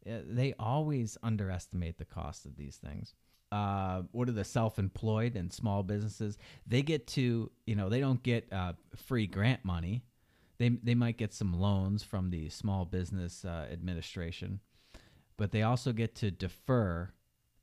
Yeah, 0.05 0.21
they 0.25 0.55
always 0.59 1.17
underestimate 1.23 1.99
the 1.99 2.05
cost 2.05 2.45
of 2.45 2.57
these 2.57 2.77
things 2.77 3.15
uh, 3.53 4.03
what 4.13 4.29
are 4.29 4.33
the 4.33 4.45
self-employed 4.45 5.37
and 5.37 5.53
small 5.53 5.83
businesses? 5.83 6.39
They 6.67 6.81
get 6.81 7.07
to, 7.09 7.51
you 7.67 7.77
know, 7.77 7.91
they 7.91 8.01
don't 8.01 8.23
get 8.23 8.51
uh, 8.51 8.73
free 8.97 9.27
grant 9.27 9.63
money. 9.63 10.05
They 10.63 10.69
they 10.69 10.95
might 10.95 11.19
get 11.19 11.35
some 11.35 11.53
loans 11.53 12.05
from 12.05 12.31
the 12.31 12.49
Small 12.49 12.85
Business 12.85 13.45
uh, 13.45 13.67
Administration, 13.73 14.61
but 15.37 15.51
they 15.51 15.63
also 15.65 15.93
get 15.93 16.15
to 16.17 16.31
defer 16.31 17.13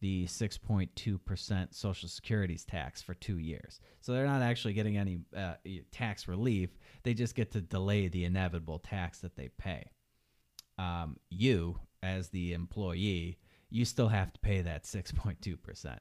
the 0.02 0.26
6.2% 0.26 1.74
Social 1.74 2.10
Security's 2.10 2.66
tax 2.66 3.02
for 3.02 3.14
two 3.14 3.38
years. 3.38 3.80
So 4.02 4.12
they're 4.12 4.26
not 4.26 4.42
actually 4.42 4.74
getting 4.74 4.98
any 4.98 5.20
uh, 5.34 5.54
tax 5.94 6.28
relief. 6.28 6.72
They 7.04 7.14
just 7.14 7.36
get 7.36 7.52
to 7.52 7.62
delay 7.62 8.10
the 8.10 8.26
inevitable 8.26 8.80
tax 8.80 9.20
that 9.20 9.38
they 9.38 9.48
pay. 9.58 9.92
Um, 10.78 11.16
you, 11.30 11.80
as 12.04 12.28
the 12.28 12.52
employee, 12.52 13.40
you 13.70 13.86
still 13.86 14.10
have 14.10 14.34
to 14.34 14.40
pay 14.42 14.62
that 14.62 14.84
6.2%. 14.84 16.00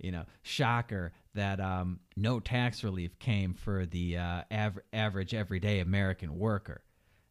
You 0.00 0.12
know, 0.12 0.24
shocker 0.42 1.12
that 1.34 1.60
um, 1.60 2.00
no 2.16 2.40
tax 2.40 2.82
relief 2.82 3.18
came 3.18 3.54
for 3.54 3.86
the 3.86 4.16
uh, 4.16 4.42
av- 4.52 4.80
average 4.92 5.34
everyday 5.34 5.80
American 5.80 6.38
worker. 6.38 6.82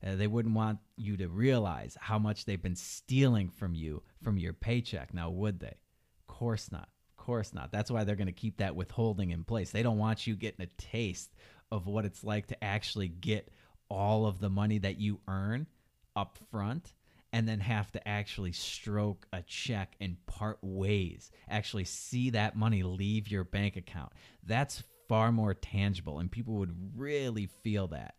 Uh, 0.05 0.15
they 0.15 0.27
wouldn't 0.27 0.55
want 0.55 0.79
you 0.95 1.17
to 1.17 1.27
realize 1.27 1.97
how 1.99 2.17
much 2.17 2.45
they've 2.45 2.61
been 2.61 2.75
stealing 2.75 3.49
from 3.49 3.73
you 3.73 4.01
from 4.21 4.37
your 4.37 4.53
paycheck. 4.53 5.13
Now, 5.13 5.29
would 5.29 5.59
they? 5.59 5.75
Of 6.19 6.27
course 6.27 6.71
not. 6.71 6.87
Of 7.17 7.25
course 7.25 7.53
not. 7.53 7.71
That's 7.71 7.91
why 7.91 8.03
they're 8.03 8.15
going 8.15 8.27
to 8.27 8.31
keep 8.31 8.57
that 8.57 8.75
withholding 8.75 9.31
in 9.31 9.43
place. 9.43 9.71
They 9.71 9.83
don't 9.83 9.97
want 9.97 10.25
you 10.25 10.35
getting 10.35 10.65
a 10.65 10.81
taste 10.81 11.33
of 11.71 11.85
what 11.85 12.05
it's 12.05 12.23
like 12.23 12.47
to 12.47 12.63
actually 12.63 13.09
get 13.09 13.49
all 13.89 14.25
of 14.25 14.39
the 14.39 14.49
money 14.49 14.77
that 14.77 14.99
you 14.99 15.19
earn 15.27 15.67
up 16.15 16.37
front 16.49 16.93
and 17.31 17.47
then 17.47 17.59
have 17.59 17.91
to 17.91 18.07
actually 18.07 18.51
stroke 18.51 19.27
a 19.31 19.41
check 19.43 19.95
and 20.01 20.17
part 20.25 20.57
ways, 20.61 21.31
actually 21.49 21.85
see 21.85 22.31
that 22.31 22.55
money 22.55 22.83
leave 22.83 23.27
your 23.27 23.43
bank 23.43 23.75
account. 23.75 24.11
That's 24.43 24.83
far 25.07 25.31
more 25.31 25.53
tangible, 25.53 26.19
and 26.19 26.31
people 26.31 26.55
would 26.55 26.75
really 26.95 27.47
feel 27.63 27.87
that. 27.87 28.15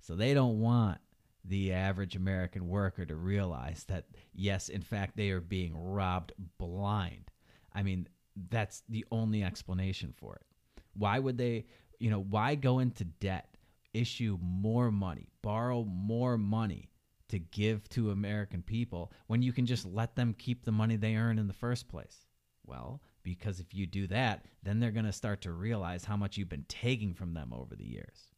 So 0.00 0.14
they 0.14 0.34
don't 0.34 0.60
want 0.60 0.98
the 1.44 1.72
average 1.72 2.16
American 2.16 2.68
worker 2.68 3.04
to 3.04 3.14
realize 3.16 3.84
that, 3.88 4.06
yes, 4.34 4.68
in 4.68 4.82
fact, 4.82 5.16
they 5.16 5.30
are 5.30 5.40
being 5.40 5.76
robbed 5.76 6.32
blind. 6.58 7.30
I 7.72 7.82
mean, 7.82 8.08
that's 8.50 8.82
the 8.88 9.04
only 9.10 9.42
explanation 9.42 10.14
for 10.16 10.36
it. 10.36 10.82
Why 10.94 11.18
would 11.18 11.36
they, 11.38 11.66
you 11.98 12.10
know, 12.10 12.20
why 12.20 12.54
go 12.54 12.78
into 12.78 13.04
debt, 13.04 13.56
issue 13.92 14.38
more 14.40 14.90
money, 14.90 15.28
borrow 15.42 15.84
more 15.84 16.38
money? 16.38 16.90
To 17.34 17.40
give 17.40 17.88
to 17.88 18.12
American 18.12 18.62
people 18.62 19.12
when 19.26 19.42
you 19.42 19.52
can 19.52 19.66
just 19.66 19.84
let 19.84 20.14
them 20.14 20.36
keep 20.38 20.64
the 20.64 20.70
money 20.70 20.94
they 20.94 21.16
earn 21.16 21.36
in 21.36 21.48
the 21.48 21.52
first 21.52 21.88
place? 21.88 22.26
Well, 22.64 23.02
because 23.24 23.58
if 23.58 23.74
you 23.74 23.86
do 23.86 24.06
that, 24.06 24.44
then 24.62 24.78
they're 24.78 24.92
going 24.92 25.04
to 25.04 25.12
start 25.12 25.40
to 25.42 25.52
realize 25.52 26.04
how 26.04 26.16
much 26.16 26.36
you've 26.36 26.48
been 26.48 26.66
taking 26.68 27.12
from 27.12 27.34
them 27.34 27.52
over 27.52 27.74
the 27.74 27.84
years. 27.84 28.30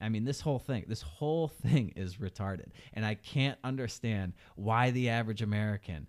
I 0.00 0.08
mean, 0.08 0.24
this 0.24 0.40
whole 0.40 0.58
thing, 0.58 0.84
this 0.88 1.00
whole 1.00 1.46
thing 1.62 1.92
is 1.94 2.16
retarded. 2.16 2.70
And 2.92 3.06
I 3.06 3.14
can't 3.14 3.58
understand 3.62 4.32
why 4.56 4.90
the 4.90 5.10
average 5.10 5.42
American 5.42 6.08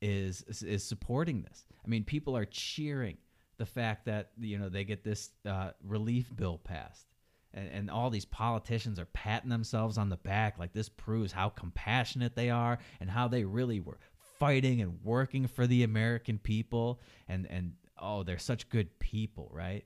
is 0.00 0.42
is 0.62 0.84
supporting 0.84 1.42
this. 1.42 1.66
I 1.84 1.88
mean, 1.88 2.04
people 2.04 2.36
are 2.36 2.44
cheering 2.44 3.16
the 3.56 3.66
fact 3.66 4.04
that 4.04 4.30
you 4.38 4.58
know 4.58 4.68
they 4.68 4.84
get 4.84 5.02
this 5.02 5.30
uh, 5.44 5.72
relief 5.82 6.30
bill 6.36 6.58
passed 6.58 7.08
and, 7.54 7.68
and 7.70 7.90
all 7.90 8.10
these 8.10 8.24
politicians 8.24 8.98
are 8.98 9.06
patting 9.06 9.50
themselves 9.50 9.98
on 9.98 10.08
the 10.08 10.16
back 10.16 10.58
like 10.58 10.72
this 10.72 10.88
proves 10.88 11.32
how 11.32 11.48
compassionate 11.48 12.34
they 12.34 12.50
are 12.50 12.78
and 13.00 13.10
how 13.10 13.28
they 13.28 13.44
really 13.44 13.80
were 13.80 13.98
fighting 14.38 14.80
and 14.80 14.98
working 15.02 15.46
for 15.46 15.66
the 15.66 15.82
American 15.82 16.38
people 16.38 17.00
and 17.28 17.46
and 17.50 17.72
oh 18.00 18.22
they're 18.22 18.38
such 18.38 18.68
good 18.68 18.98
people, 18.98 19.50
right? 19.52 19.84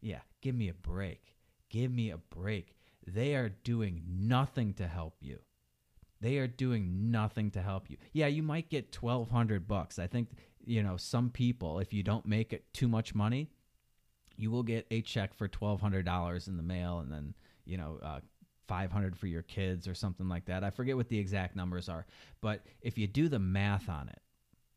Yeah, 0.00 0.20
give 0.42 0.54
me 0.54 0.68
a 0.68 0.74
break. 0.74 1.36
Give 1.70 1.90
me 1.90 2.10
a 2.10 2.18
break. 2.18 2.76
They 3.06 3.34
are 3.34 3.48
doing 3.48 4.02
nothing 4.06 4.74
to 4.74 4.86
help 4.86 5.16
you. 5.20 5.38
They 6.20 6.38
are 6.38 6.46
doing 6.46 7.10
nothing 7.10 7.50
to 7.52 7.62
help 7.62 7.88
you. 7.88 7.96
Yeah, 8.12 8.26
you 8.26 8.42
might 8.42 8.68
get 8.68 8.94
1200 8.94 9.66
bucks. 9.66 9.98
I 9.98 10.06
think 10.06 10.30
you 10.64 10.82
know, 10.82 10.96
some 10.96 11.30
people 11.30 11.78
if 11.78 11.92
you 11.92 12.02
don't 12.02 12.26
make 12.26 12.52
it 12.52 12.72
too 12.74 12.88
much 12.88 13.14
money, 13.14 13.50
you 14.38 14.50
will 14.50 14.62
get 14.62 14.86
a 14.90 15.02
check 15.02 15.34
for 15.34 15.48
twelve 15.48 15.80
hundred 15.80 16.04
dollars 16.04 16.48
in 16.48 16.56
the 16.56 16.62
mail, 16.62 17.00
and 17.00 17.12
then 17.12 17.34
you 17.64 17.76
know. 17.76 17.98
Uh, 18.02 18.20
500 18.66 19.16
for 19.16 19.26
your 19.26 19.40
kids 19.40 19.88
or 19.88 19.94
something 19.94 20.28
like 20.28 20.44
that. 20.44 20.62
I 20.62 20.68
forget 20.68 20.94
what 20.94 21.08
the 21.08 21.18
exact 21.18 21.56
numbers 21.56 21.88
are, 21.88 22.04
but 22.42 22.66
if 22.82 22.98
you 22.98 23.06
do 23.06 23.30
the 23.30 23.38
math 23.38 23.88
on 23.88 24.10
it, 24.10 24.20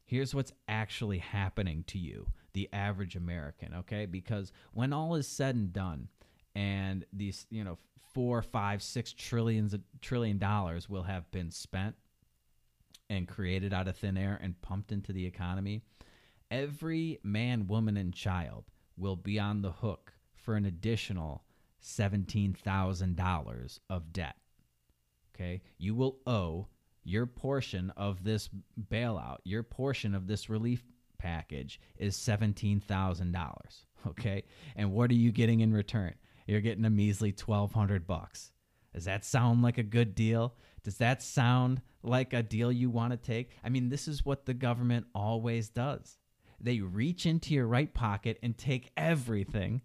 here's 0.05 0.33
what's 0.33 0.53
actually 0.67 1.19
happening 1.19 1.83
to 1.87 1.97
you, 1.97 2.27
the 2.53 2.69
average 2.73 3.15
American, 3.15 3.73
okay? 3.75 4.05
Because 4.05 4.51
when 4.73 4.93
all 4.93 5.15
is 5.15 5.27
said 5.27 5.55
and 5.55 5.73
done, 5.73 6.07
and 6.55 7.05
these 7.13 7.45
you 7.49 7.63
know 7.63 7.77
four, 8.13 8.41
five, 8.41 8.83
six 8.83 9.13
trillions 9.13 9.75
trillion 10.01 10.37
dollars 10.37 10.89
will 10.89 11.03
have 11.03 11.29
been 11.31 11.51
spent 11.51 11.95
and 13.09 13.27
created 13.27 13.73
out 13.73 13.87
of 13.87 13.95
thin 13.95 14.17
air 14.17 14.39
and 14.41 14.61
pumped 14.61 14.91
into 14.91 15.13
the 15.13 15.25
economy. 15.25 15.81
Every 16.49 17.19
man, 17.23 17.67
woman, 17.67 17.95
and 17.95 18.13
child 18.13 18.65
will 18.97 19.15
be 19.15 19.39
on 19.39 19.61
the 19.61 19.71
hook 19.71 20.13
for 20.35 20.55
an 20.55 20.65
additional 20.65 21.43
$17,000 21.83 23.79
of 23.89 24.13
debt. 24.13 24.35
Okay? 25.33 25.61
You 25.77 25.95
will 25.95 26.17
owe 26.27 26.67
your 27.03 27.25
portion 27.25 27.91
of 27.97 28.23
this 28.23 28.49
bailout, 28.91 29.37
your 29.43 29.63
portion 29.63 30.13
of 30.13 30.27
this 30.27 30.49
relief 30.49 30.83
package 31.17 31.79
is 31.97 32.15
$17,000. 32.17 33.55
Okay? 34.07 34.43
And 34.75 34.91
what 34.91 35.11
are 35.11 35.15
you 35.15 35.31
getting 35.31 35.61
in 35.61 35.73
return? 35.73 36.15
You're 36.47 36.61
getting 36.61 36.85
a 36.85 36.89
measly 36.89 37.29
1200 37.29 38.07
bucks. 38.07 38.51
Does 38.93 39.05
that 39.05 39.23
sound 39.23 39.61
like 39.61 39.77
a 39.77 39.83
good 39.83 40.15
deal? 40.15 40.55
Does 40.83 40.97
that 40.97 41.21
sound 41.21 41.81
like 42.03 42.33
a 42.33 42.43
deal 42.43 42.71
you 42.71 42.89
want 42.89 43.11
to 43.11 43.17
take? 43.17 43.51
I 43.63 43.69
mean, 43.69 43.89
this 43.89 44.07
is 44.07 44.25
what 44.25 44.45
the 44.45 44.53
government 44.53 45.05
always 45.13 45.69
does. 45.69 46.17
They 46.63 46.79
reach 46.79 47.25
into 47.25 47.53
your 47.53 47.67
right 47.67 47.93
pocket 47.93 48.37
and 48.43 48.57
take 48.57 48.91
everything 48.95 49.81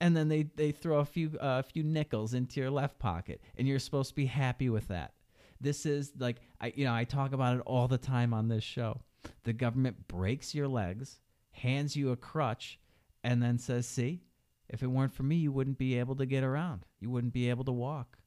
and 0.00 0.16
then 0.16 0.28
they, 0.28 0.42
they 0.42 0.70
throw 0.72 0.98
a 0.98 1.04
few 1.04 1.30
a 1.40 1.44
uh, 1.44 1.62
few 1.62 1.82
nickels 1.82 2.34
into 2.34 2.60
your 2.60 2.70
left 2.70 2.98
pocket 2.98 3.40
and 3.56 3.66
you're 3.66 3.78
supposed 3.78 4.10
to 4.10 4.14
be 4.14 4.26
happy 4.26 4.68
with 4.68 4.88
that. 4.88 5.14
This 5.60 5.86
is 5.86 6.12
like 6.18 6.42
i 6.60 6.72
you 6.74 6.84
know 6.84 6.94
i 6.94 7.04
talk 7.04 7.32
about 7.32 7.56
it 7.56 7.62
all 7.64 7.88
the 7.88 7.98
time 7.98 8.34
on 8.34 8.48
this 8.48 8.64
show. 8.64 9.00
The 9.44 9.52
government 9.52 10.08
breaks 10.08 10.54
your 10.54 10.68
legs 10.68 11.20
hands 11.52 11.94
you 11.94 12.10
a 12.10 12.16
crutch 12.16 12.78
and 13.22 13.42
then 13.42 13.58
says 13.58 13.86
see 13.86 14.20
if 14.68 14.82
it 14.82 14.88
weren't 14.88 15.14
for 15.14 15.22
me 15.22 15.36
you 15.36 15.52
wouldn't 15.52 15.78
be 15.78 15.98
able 15.98 16.16
to 16.16 16.26
get 16.26 16.44
around. 16.44 16.84
You 17.00 17.10
wouldn't 17.10 17.32
be 17.32 17.48
able 17.48 17.64
to 17.64 17.72
walk. 17.72 18.18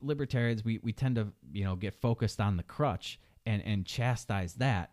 Libertarians 0.00 0.64
we, 0.64 0.78
we 0.82 0.92
tend 0.92 1.16
to 1.16 1.28
you 1.52 1.64
know 1.64 1.74
get 1.74 1.94
focused 1.94 2.40
on 2.40 2.56
the 2.56 2.62
crutch 2.62 3.18
and 3.46 3.62
and 3.64 3.86
chastise 3.86 4.54
that 4.54 4.92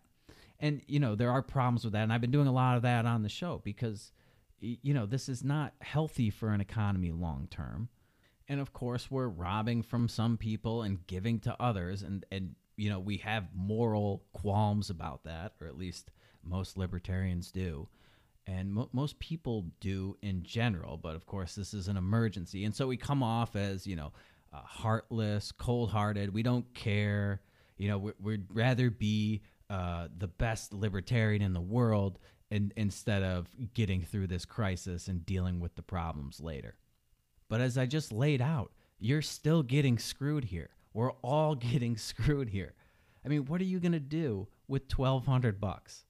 and 0.60 0.82
you 0.86 0.98
know 0.98 1.14
there 1.14 1.30
are 1.30 1.42
problems 1.42 1.84
with 1.84 1.92
that 1.92 2.02
and 2.02 2.12
i've 2.12 2.20
been 2.20 2.30
doing 2.30 2.46
a 2.46 2.52
lot 2.52 2.76
of 2.76 2.82
that 2.82 3.06
on 3.06 3.22
the 3.22 3.28
show 3.28 3.60
because 3.64 4.12
you 4.60 4.94
know, 4.94 5.06
this 5.06 5.28
is 5.28 5.44
not 5.44 5.74
healthy 5.80 6.30
for 6.30 6.50
an 6.50 6.60
economy 6.60 7.12
long 7.12 7.48
term. 7.50 7.88
And 8.48 8.60
of 8.60 8.72
course, 8.72 9.10
we're 9.10 9.28
robbing 9.28 9.82
from 9.82 10.08
some 10.08 10.36
people 10.36 10.82
and 10.82 11.06
giving 11.06 11.40
to 11.40 11.56
others. 11.60 12.02
And, 12.02 12.24
and, 12.30 12.54
you 12.76 12.88
know, 12.88 13.00
we 13.00 13.18
have 13.18 13.48
moral 13.54 14.24
qualms 14.32 14.88
about 14.88 15.24
that, 15.24 15.54
or 15.60 15.66
at 15.66 15.76
least 15.76 16.10
most 16.44 16.76
libertarians 16.76 17.50
do. 17.50 17.88
And 18.46 18.72
mo- 18.72 18.88
most 18.92 19.18
people 19.18 19.66
do 19.80 20.16
in 20.22 20.44
general. 20.44 20.96
But 20.96 21.16
of 21.16 21.26
course, 21.26 21.54
this 21.54 21.74
is 21.74 21.88
an 21.88 21.96
emergency. 21.96 22.64
And 22.64 22.74
so 22.74 22.86
we 22.86 22.96
come 22.96 23.22
off 23.22 23.56
as, 23.56 23.86
you 23.86 23.96
know, 23.96 24.12
uh, 24.52 24.60
heartless, 24.60 25.50
cold 25.50 25.90
hearted. 25.90 26.32
We 26.32 26.44
don't 26.44 26.72
care. 26.72 27.42
You 27.78 27.88
know, 27.88 27.98
we- 27.98 28.12
we'd 28.20 28.46
rather 28.50 28.90
be 28.90 29.42
uh, 29.68 30.08
the 30.16 30.28
best 30.28 30.72
libertarian 30.72 31.42
in 31.42 31.52
the 31.52 31.60
world 31.60 32.18
in, 32.50 32.72
instead 32.76 33.22
of 33.22 33.48
getting 33.74 34.02
through 34.02 34.28
this 34.28 34.44
crisis 34.44 35.08
and 35.08 35.26
dealing 35.26 35.60
with 35.60 35.74
the 35.74 35.82
problems 35.82 36.40
later. 36.40 36.76
But 37.48 37.60
as 37.60 37.76
I 37.78 37.86
just 37.86 38.12
laid 38.12 38.40
out, 38.40 38.72
you're 38.98 39.22
still 39.22 39.62
getting 39.62 39.98
screwed 39.98 40.44
here. 40.44 40.70
We're 40.92 41.12
all 41.22 41.54
getting 41.72 41.96
screwed 41.96 42.50
here. 42.50 42.74
I 43.24 43.28
mean, 43.28 43.46
what 43.46 43.60
are 43.60 43.64
you 43.64 43.80
going 43.80 43.92
to 43.92 44.00
do 44.00 44.46
with 44.68 44.82
1200 44.94 45.60
bucks? 45.60 46.04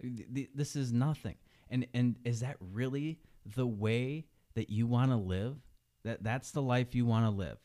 This 0.00 0.76
is 0.76 0.92
nothing. 0.92 1.36
And 1.70 1.86
and 1.94 2.16
is 2.24 2.40
that 2.40 2.56
really 2.60 3.18
the 3.56 3.66
way 3.66 4.26
that 4.54 4.70
you 4.70 4.86
want 4.86 5.10
to 5.10 5.16
live? 5.16 5.56
That 6.04 6.22
that's 6.22 6.50
the 6.50 6.62
life 6.62 6.94
you 6.94 7.06
want 7.06 7.24
to 7.26 7.30
live. 7.30 7.58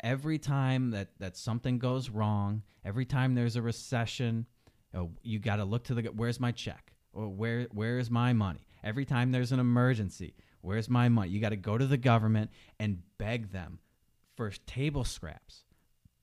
Every 0.00 0.38
time 0.38 0.90
that 0.90 1.08
that 1.18 1.36
something 1.36 1.78
goes 1.78 2.10
wrong, 2.10 2.62
every 2.84 3.06
time 3.06 3.34
there's 3.34 3.56
a 3.56 3.62
recession, 3.62 4.46
you, 4.92 4.98
know, 4.98 5.10
you 5.22 5.38
got 5.38 5.56
to 5.56 5.64
look 5.64 5.84
to 5.84 5.94
the 5.94 6.02
where's 6.04 6.40
my 6.40 6.52
check? 6.52 6.92
or 7.12 7.28
where 7.28 7.66
where 7.72 7.98
is 7.98 8.10
my 8.10 8.32
money? 8.32 8.66
Every 8.82 9.04
time 9.04 9.32
there's 9.32 9.52
an 9.52 9.60
emergency, 9.60 10.34
where's 10.60 10.88
my 10.88 11.08
money? 11.08 11.30
You 11.30 11.40
got 11.40 11.48
to 11.50 11.56
go 11.56 11.76
to 11.76 11.86
the 11.86 11.96
government 11.96 12.50
and 12.78 13.02
beg 13.18 13.50
them 13.50 13.80
for 14.36 14.50
table 14.66 15.04
scraps. 15.04 15.64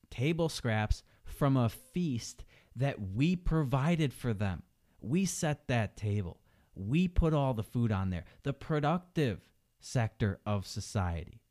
Table 0.10 0.49
scraps 0.49 1.04
from 1.25 1.58
a 1.58 1.69
feast 1.69 2.45
that 2.75 2.97
we 3.13 3.36
provided 3.36 4.13
for 4.13 4.34
them. 4.34 4.63
We 5.01 5.25
set 5.25 5.67
that 5.67 5.97
table. 5.97 6.39
We 6.75 7.08
put 7.08 7.34
all 7.34 7.54
the 7.54 7.63
food 7.63 7.91
on 7.91 8.10
there. 8.10 8.25
The 8.43 8.54
productive 8.54 9.41
sector 9.80 10.39
of 10.45 10.65
society. 10.65 11.41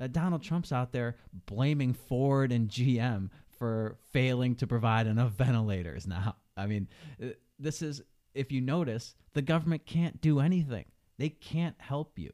Uh, 0.00 0.08
Donald 0.08 0.42
Trump's 0.42 0.72
out 0.72 0.92
there 0.92 1.16
blaming 1.46 1.92
Ford 1.92 2.50
and 2.50 2.68
GM 2.68 3.30
for 3.58 3.96
failing 4.10 4.56
to 4.56 4.66
provide 4.66 5.06
enough 5.06 5.32
ventilators 5.36 6.06
now. 6.06 6.36
I 6.62 6.66
mean, 6.66 6.88
uh, 7.22 7.26
this 7.58 7.82
is 7.82 8.02
if 8.34 8.52
you 8.52 8.60
notice, 8.60 9.14
the 9.34 9.42
government 9.42 9.84
can't 9.84 10.20
do 10.20 10.40
anything. 10.40 10.86
They 11.18 11.28
can't 11.28 11.76
help 11.78 12.18
you. 12.18 12.32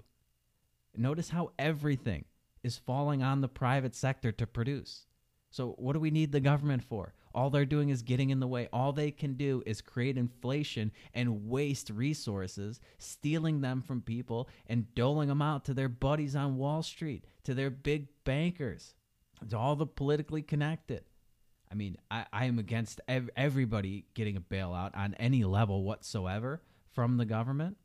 Notice 0.96 1.30
how 1.30 1.52
everything 1.58 2.24
is 2.62 2.76
falling 2.76 3.22
on 3.22 3.40
the 3.40 3.48
private 3.48 3.94
sector 3.94 4.32
to 4.32 4.46
produce. 4.46 5.06
So, 5.50 5.74
what 5.78 5.94
do 5.94 6.00
we 6.00 6.10
need 6.10 6.32
the 6.32 6.40
government 6.40 6.84
for? 6.84 7.14
All 7.34 7.50
they're 7.50 7.64
doing 7.64 7.88
is 7.88 8.02
getting 8.02 8.30
in 8.30 8.40
the 8.40 8.46
way. 8.46 8.68
All 8.72 8.92
they 8.92 9.10
can 9.10 9.34
do 9.34 9.62
is 9.64 9.80
create 9.80 10.18
inflation 10.18 10.92
and 11.14 11.48
waste 11.48 11.90
resources, 11.90 12.80
stealing 12.98 13.60
them 13.60 13.80
from 13.80 14.02
people 14.02 14.48
and 14.66 14.92
doling 14.94 15.28
them 15.28 15.40
out 15.40 15.64
to 15.66 15.74
their 15.74 15.88
buddies 15.88 16.36
on 16.36 16.56
Wall 16.56 16.82
Street, 16.82 17.24
to 17.44 17.54
their 17.54 17.70
big 17.70 18.08
bankers, 18.24 18.94
to 19.48 19.56
all 19.56 19.76
the 19.76 19.86
politically 19.86 20.42
connected. 20.42 21.04
I 21.70 21.74
mean, 21.74 21.96
I, 22.10 22.26
I 22.32 22.44
am 22.46 22.58
against 22.58 23.00
ev- 23.08 23.30
everybody 23.36 24.06
getting 24.14 24.36
a 24.36 24.40
bailout 24.40 24.96
on 24.96 25.14
any 25.14 25.44
level 25.44 25.82
whatsoever 25.82 26.62
from 26.90 27.16
the 27.16 27.24
government. 27.24 27.76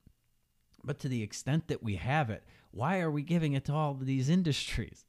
But 0.83 0.99
to 0.99 1.07
the 1.07 1.23
extent 1.23 1.67
that 1.67 1.83
we 1.83 1.95
have 1.95 2.29
it, 2.29 2.43
why 2.71 2.99
are 2.99 3.11
we 3.11 3.21
giving 3.21 3.53
it 3.53 3.65
to 3.65 3.73
all 3.73 3.93
these 3.93 4.29
industries? 4.29 5.05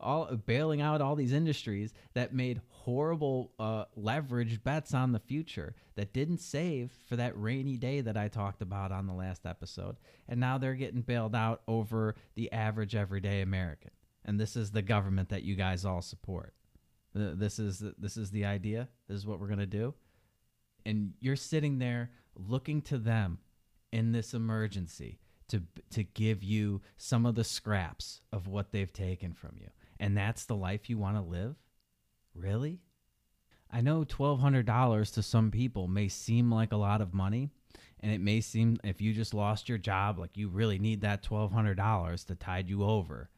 All 0.00 0.26
bailing 0.36 0.82
out 0.82 1.00
all 1.00 1.14
these 1.14 1.32
industries 1.32 1.94
that 2.14 2.34
made 2.34 2.60
horrible 2.68 3.52
uh, 3.58 3.84
leveraged 3.98 4.62
bets 4.62 4.92
on 4.92 5.12
the 5.12 5.18
future 5.18 5.74
that 5.94 6.12
didn't 6.12 6.38
save 6.38 6.90
for 7.08 7.16
that 7.16 7.40
rainy 7.40 7.76
day 7.76 8.00
that 8.02 8.16
I 8.16 8.28
talked 8.28 8.60
about 8.60 8.92
on 8.92 9.06
the 9.06 9.14
last 9.14 9.46
episode, 9.46 9.96
and 10.28 10.40
now 10.40 10.58
they're 10.58 10.74
getting 10.74 11.00
bailed 11.00 11.34
out 11.34 11.62
over 11.66 12.16
the 12.34 12.52
average 12.52 12.94
everyday 12.94 13.40
American. 13.40 13.92
And 14.24 14.38
this 14.38 14.56
is 14.56 14.72
the 14.72 14.82
government 14.82 15.28
that 15.30 15.44
you 15.44 15.54
guys 15.54 15.84
all 15.84 16.02
support. 16.02 16.54
This 17.14 17.58
is 17.58 17.82
this 17.98 18.16
is 18.16 18.30
the 18.30 18.44
idea. 18.44 18.88
This 19.08 19.16
is 19.16 19.26
what 19.26 19.40
we're 19.40 19.48
gonna 19.48 19.66
do. 19.66 19.94
And 20.84 21.12
you're 21.20 21.36
sitting 21.36 21.78
there 21.78 22.10
looking 22.34 22.82
to 22.82 22.98
them 22.98 23.38
in 23.92 24.12
this 24.12 24.34
emergency 24.34 25.20
to 25.48 25.62
to 25.90 26.02
give 26.02 26.42
you 26.42 26.82
some 26.96 27.24
of 27.26 27.34
the 27.34 27.44
scraps 27.44 28.20
of 28.32 28.48
what 28.48 28.72
they've 28.72 28.92
taken 28.92 29.32
from 29.32 29.56
you. 29.60 29.68
And 30.00 30.16
that's 30.16 30.44
the 30.44 30.56
life 30.56 30.90
you 30.90 30.98
want 30.98 31.16
to 31.16 31.22
live? 31.22 31.54
Really? 32.34 32.80
I 33.70 33.80
know 33.80 34.04
$1200 34.04 35.14
to 35.14 35.22
some 35.22 35.50
people 35.50 35.88
may 35.88 36.08
seem 36.08 36.52
like 36.52 36.72
a 36.72 36.76
lot 36.76 37.00
of 37.00 37.14
money, 37.14 37.50
and 38.00 38.12
it 38.12 38.20
may 38.20 38.40
seem 38.40 38.78
if 38.84 39.00
you 39.00 39.12
just 39.12 39.34
lost 39.34 39.68
your 39.68 39.78
job 39.78 40.18
like 40.18 40.36
you 40.36 40.48
really 40.48 40.78
need 40.78 41.00
that 41.00 41.24
$1200 41.24 42.26
to 42.26 42.34
tide 42.34 42.68
you 42.68 42.84
over 42.84 43.30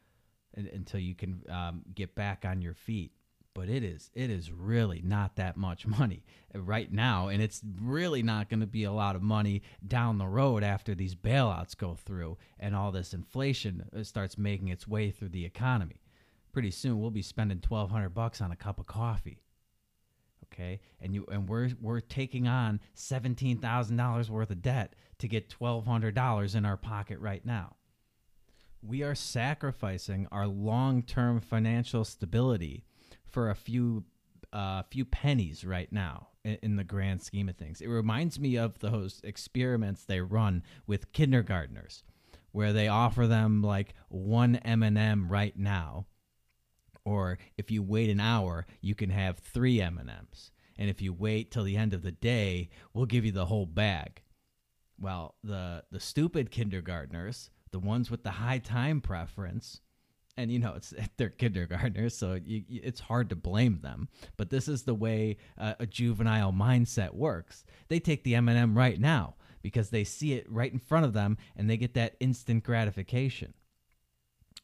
until 0.55 0.99
you 0.99 1.15
can 1.15 1.43
um, 1.49 1.81
get 1.93 2.15
back 2.15 2.43
on 2.45 2.61
your 2.61 2.73
feet 2.73 3.11
but 3.57 3.69
it 3.69 3.83
is 3.83 4.11
it 4.13 4.29
is 4.29 4.51
really 4.51 5.01
not 5.03 5.35
that 5.35 5.57
much 5.57 5.87
money 5.87 6.23
right 6.53 6.93
now 6.93 7.27
and 7.27 7.41
it's 7.41 7.61
really 7.81 8.21
not 8.21 8.49
going 8.49 8.59
to 8.59 8.67
be 8.67 8.83
a 8.83 8.91
lot 8.91 9.15
of 9.15 9.23
money 9.23 9.63
down 9.85 10.19
the 10.19 10.27
road 10.27 10.63
after 10.63 10.93
these 10.93 11.15
bailouts 11.15 11.75
go 11.75 11.95
through 11.95 12.37
and 12.59 12.75
all 12.75 12.91
this 12.91 13.15
inflation 13.15 13.83
uh, 13.97 14.03
starts 14.03 14.37
making 14.37 14.67
its 14.67 14.87
way 14.87 15.09
through 15.09 15.29
the 15.29 15.43
economy. 15.43 15.99
Pretty 16.53 16.69
soon 16.69 17.01
we'll 17.01 17.09
be 17.09 17.23
spending 17.23 17.59
1200 17.67 18.09
bucks 18.09 18.41
on 18.41 18.51
a 18.51 18.55
cup 18.55 18.79
of 18.79 18.85
coffee 18.85 19.41
okay? 20.53 20.79
And 21.01 21.15
you 21.15 21.25
and 21.31 21.49
we're 21.49 21.71
we're 21.81 21.99
taking 21.99 22.47
on 22.47 22.79
$17,000 22.95 24.29
worth 24.29 24.51
of 24.51 24.61
debt 24.61 24.93
to 25.17 25.27
get 25.27 25.49
$1200 25.49 26.55
in 26.55 26.63
our 26.63 26.77
pocket 26.77 27.19
right 27.19 27.43
now. 27.43 27.75
We 28.83 29.01
are 29.01 29.15
sacrificing 29.15 30.27
our 30.31 30.45
long-term 30.45 31.41
financial 31.41 32.05
stability 32.05 32.83
for 33.29 33.49
a 33.49 33.55
few 33.55 34.03
uh, 34.53 34.83
few 34.89 35.03
pennies 35.05 35.65
right 35.65 35.91
now 35.91 36.29
in, 36.43 36.57
in, 36.63 36.75
the 36.77 36.83
grand 36.83 37.21
scheme 37.21 37.49
of 37.49 37.57
things. 37.57 37.81
It 37.81 37.87
reminds 37.87 38.39
me 38.39 38.57
of 38.57 38.79
those 38.79 39.19
experiments 39.23 40.03
they 40.03 40.21
run 40.21 40.63
with 40.85 41.11
kindergartners, 41.11 42.03
where 42.51 42.71
they 42.71 42.87
offer 42.87 43.27
them 43.27 43.61
like 43.61 43.93
one 44.07 44.55
M 44.57 44.83
and 44.83 44.97
m 44.97 45.27
right 45.29 45.57
now, 45.57 46.05
or 47.03 47.37
if 47.57 47.69
you 47.71 47.83
wait 47.83 48.09
an 48.09 48.19
hour, 48.19 48.65
you 48.81 48.95
can 48.95 49.09
have 49.09 49.39
three 49.39 49.81
M 49.81 49.97
and 49.97 50.09
M's, 50.09 50.51
and 50.77 50.89
if 50.89 51.01
you 51.01 51.13
wait 51.13 51.51
till 51.51 51.63
the 51.63 51.77
end 51.77 51.93
of 51.93 52.03
the 52.03 52.11
day, 52.11 52.69
we'll 52.93 53.05
give 53.05 53.25
you 53.25 53.31
the 53.31 53.45
whole 53.45 53.65
bag. 53.65 54.21
Well, 54.99 55.35
the 55.43 55.83
the 55.91 55.99
stupid 55.99 56.51
kindergartners 56.51 57.49
The 57.71 57.79
ones 57.79 58.09
with 58.09 58.23
the 58.23 58.31
high 58.31 58.59
time 58.59 59.01
preference, 59.01 59.81
and 60.37 60.51
you 60.51 60.59
know 60.59 60.73
it's 60.75 60.93
they're 61.17 61.29
kindergartners, 61.29 62.15
so 62.15 62.39
you, 62.45 62.63
you, 62.67 62.81
it's 62.83 63.01
hard 63.01 63.29
to 63.29 63.35
blame 63.35 63.79
them. 63.81 64.07
But 64.37 64.49
this 64.49 64.67
is 64.67 64.83
the 64.83 64.93
way 64.93 65.37
uh, 65.57 65.73
a 65.79 65.85
juvenile 65.85 66.53
mindset 66.53 67.13
works. 67.13 67.65
They 67.89 67.99
take 67.99 68.23
the 68.23 68.35
M&M 68.35 68.77
right 68.77 68.99
now 68.99 69.35
because 69.61 69.89
they 69.89 70.03
see 70.03 70.33
it 70.33 70.49
right 70.49 70.71
in 70.71 70.79
front 70.79 71.05
of 71.05 71.13
them, 71.13 71.37
and 71.55 71.69
they 71.69 71.77
get 71.77 71.95
that 71.95 72.15
instant 72.19 72.63
gratification. 72.63 73.53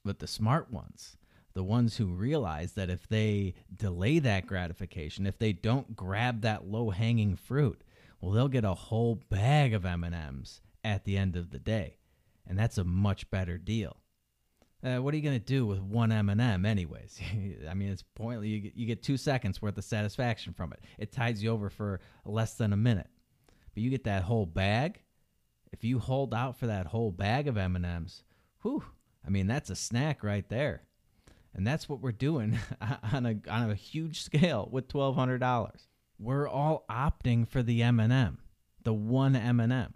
But 0.05 0.19
the 0.19 0.27
smart 0.27 0.71
ones, 0.71 1.17
the 1.53 1.63
ones 1.63 1.97
who 1.97 2.05
realize 2.07 2.73
that 2.73 2.89
if 2.89 3.07
they 3.07 3.55
delay 3.75 4.19
that 4.19 4.47
gratification, 4.47 5.25
if 5.25 5.37
they 5.37 5.53
don't 5.53 5.95
grab 5.95 6.41
that 6.41 6.67
low-hanging 6.67 7.35
fruit, 7.35 7.83
well, 8.21 8.31
they'll 8.31 8.47
get 8.47 8.63
a 8.63 8.73
whole 8.73 9.15
bag 9.29 9.73
of 9.73 9.85
M&Ms 9.85 10.61
at 10.83 11.05
the 11.05 11.17
end 11.17 11.35
of 11.35 11.51
the 11.51 11.59
day, 11.59 11.97
and 12.47 12.57
that's 12.57 12.77
a 12.77 12.83
much 12.83 13.29
better 13.29 13.57
deal. 13.57 13.97
Uh, 14.83 14.97
what 14.97 15.13
are 15.13 15.17
you 15.17 15.23
going 15.23 15.39
to 15.39 15.45
do 15.45 15.65
with 15.65 15.79
one 15.79 16.11
M&M 16.11 16.65
anyways? 16.65 17.19
I 17.69 17.73
mean, 17.73 17.89
it's 17.89 18.03
pointless. 18.15 18.49
You 18.49 18.59
get, 18.59 18.75
you 18.75 18.85
get 18.85 19.01
two 19.01 19.15
seconds 19.15 19.61
worth 19.61 19.77
of 19.77 19.83
satisfaction 19.85 20.53
from 20.53 20.73
it. 20.73 20.81
It 20.97 21.11
tides 21.13 21.41
you 21.41 21.51
over 21.51 21.69
for 21.69 22.01
less 22.25 22.55
than 22.55 22.73
a 22.73 22.77
minute. 22.77 23.07
But 23.73 23.81
you 23.81 23.89
get 23.89 24.03
that 24.03 24.23
whole 24.23 24.45
bag. 24.45 25.01
If 25.71 25.83
you 25.83 25.99
hold 25.99 26.33
out 26.33 26.59
for 26.59 26.67
that 26.67 26.87
whole 26.87 27.11
bag 27.11 27.47
of 27.47 27.57
M&Ms, 27.57 28.23
whew, 28.61 28.83
I 29.25 29.29
mean, 29.29 29.47
that's 29.47 29.69
a 29.69 29.75
snack 29.75 30.21
right 30.21 30.47
there. 30.49 30.83
And 31.55 31.65
that's 31.65 31.87
what 31.87 32.01
we're 32.01 32.11
doing 32.11 32.59
on 33.13 33.25
a, 33.25 33.35
on 33.49 33.71
a 33.71 33.75
huge 33.75 34.21
scale 34.21 34.67
with 34.69 34.89
$1,200. 34.89 35.69
We're 36.19 36.47
all 36.47 36.83
opting 36.89 37.47
for 37.47 37.63
the 37.63 37.81
M&M, 37.83 38.39
the 38.83 38.93
one 38.93 39.35
M&M 39.35 39.93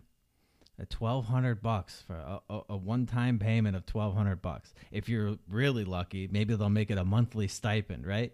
twelve 0.85 1.25
hundred 1.25 1.61
bucks 1.61 2.03
for 2.05 2.13
a, 2.13 2.39
a, 2.49 2.61
a, 2.69 2.77
one-time 2.77 3.39
payment 3.39 3.75
of 3.75 3.85
twelve 3.85 4.15
hundred 4.15 4.41
bucks. 4.41 4.73
If 4.91 5.09
you're 5.09 5.37
really 5.49 5.83
lucky, 5.83 6.27
maybe 6.31 6.55
they'll 6.55 6.69
make 6.69 6.91
it 6.91 6.97
a 6.97 7.05
monthly 7.05 7.47
stipend, 7.47 8.05
right? 8.05 8.31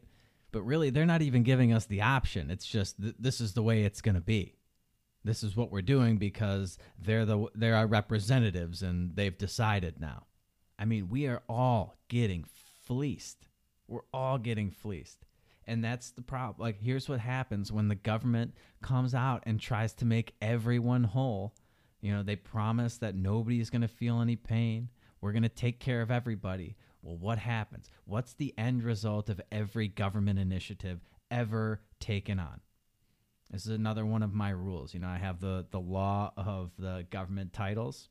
But 0.51 0.63
really, 0.63 0.89
they're 0.89 1.05
not 1.05 1.21
even 1.21 1.43
giving 1.43 1.73
us 1.73 1.85
the 1.85 2.01
option. 2.01 2.51
It's 2.51 2.65
just 2.65 3.01
th- 3.01 3.15
this 3.17 3.41
is 3.41 3.53
the 3.53 3.63
way 3.63 3.83
it's 3.83 4.01
going 4.01 4.15
to 4.15 4.21
be. 4.21 4.55
This 5.23 5.41
is 5.41 5.55
what 5.55 5.71
we're 5.71 5.81
doing 5.81 6.17
because 6.17 6.77
they're 6.99 7.25
the 7.25 7.47
they're 7.55 7.75
our 7.75 7.87
representatives 7.87 8.83
and 8.83 9.15
they've 9.15 9.37
decided 9.37 9.99
now. 9.99 10.25
I 10.77 10.85
mean, 10.85 11.07
we 11.09 11.27
are 11.27 11.43
all 11.47 11.95
getting 12.09 12.45
fleeced. 12.83 13.47
We're 13.87 14.01
all 14.13 14.37
getting 14.37 14.69
fleeced. 14.69 15.25
And 15.65 15.83
that's 15.83 16.11
the 16.11 16.21
problem. 16.21 16.61
Like, 16.61 16.81
here's 16.81 17.07
what 17.07 17.21
happens 17.21 17.71
when 17.71 17.87
the 17.87 17.95
government 17.95 18.53
comes 18.81 19.15
out 19.15 19.43
and 19.45 19.61
tries 19.61 19.93
to 19.93 20.05
make 20.05 20.35
everyone 20.41 21.05
whole 21.05 21.55
you 22.03 22.11
know, 22.11 22.21
they 22.21 22.35
promise 22.35 22.97
that 22.97 23.15
nobody 23.15 23.61
is 23.61 23.69
going 23.69 23.81
to 23.81 23.87
feel 23.87 24.19
any 24.19 24.35
pain. 24.35 24.89
We're 25.21 25.31
going 25.31 25.43
to 25.43 25.49
take 25.49 25.79
care 25.79 26.01
of 26.01 26.11
everybody. 26.11 26.75
Well, 27.01 27.15
what 27.15 27.37
happens? 27.37 27.89
What's 28.03 28.33
the 28.33 28.53
end 28.57 28.83
result 28.83 29.29
of 29.29 29.39
every 29.53 29.87
government 29.87 30.37
initiative 30.37 30.99
ever 31.31 31.79
taken 32.01 32.41
on? 32.41 32.59
This 33.49 33.65
is 33.65 33.71
another 33.71 34.05
one 34.05 34.21
of 34.21 34.33
my 34.33 34.49
rules. 34.49 34.93
You 34.93 34.99
know, 34.99 35.07
I 35.07 35.17
have 35.17 35.39
the, 35.39 35.65
the 35.71 35.79
law 35.79 36.33
of 36.35 36.71
the 36.77 37.07
government 37.09 37.53
titles. 37.53 38.09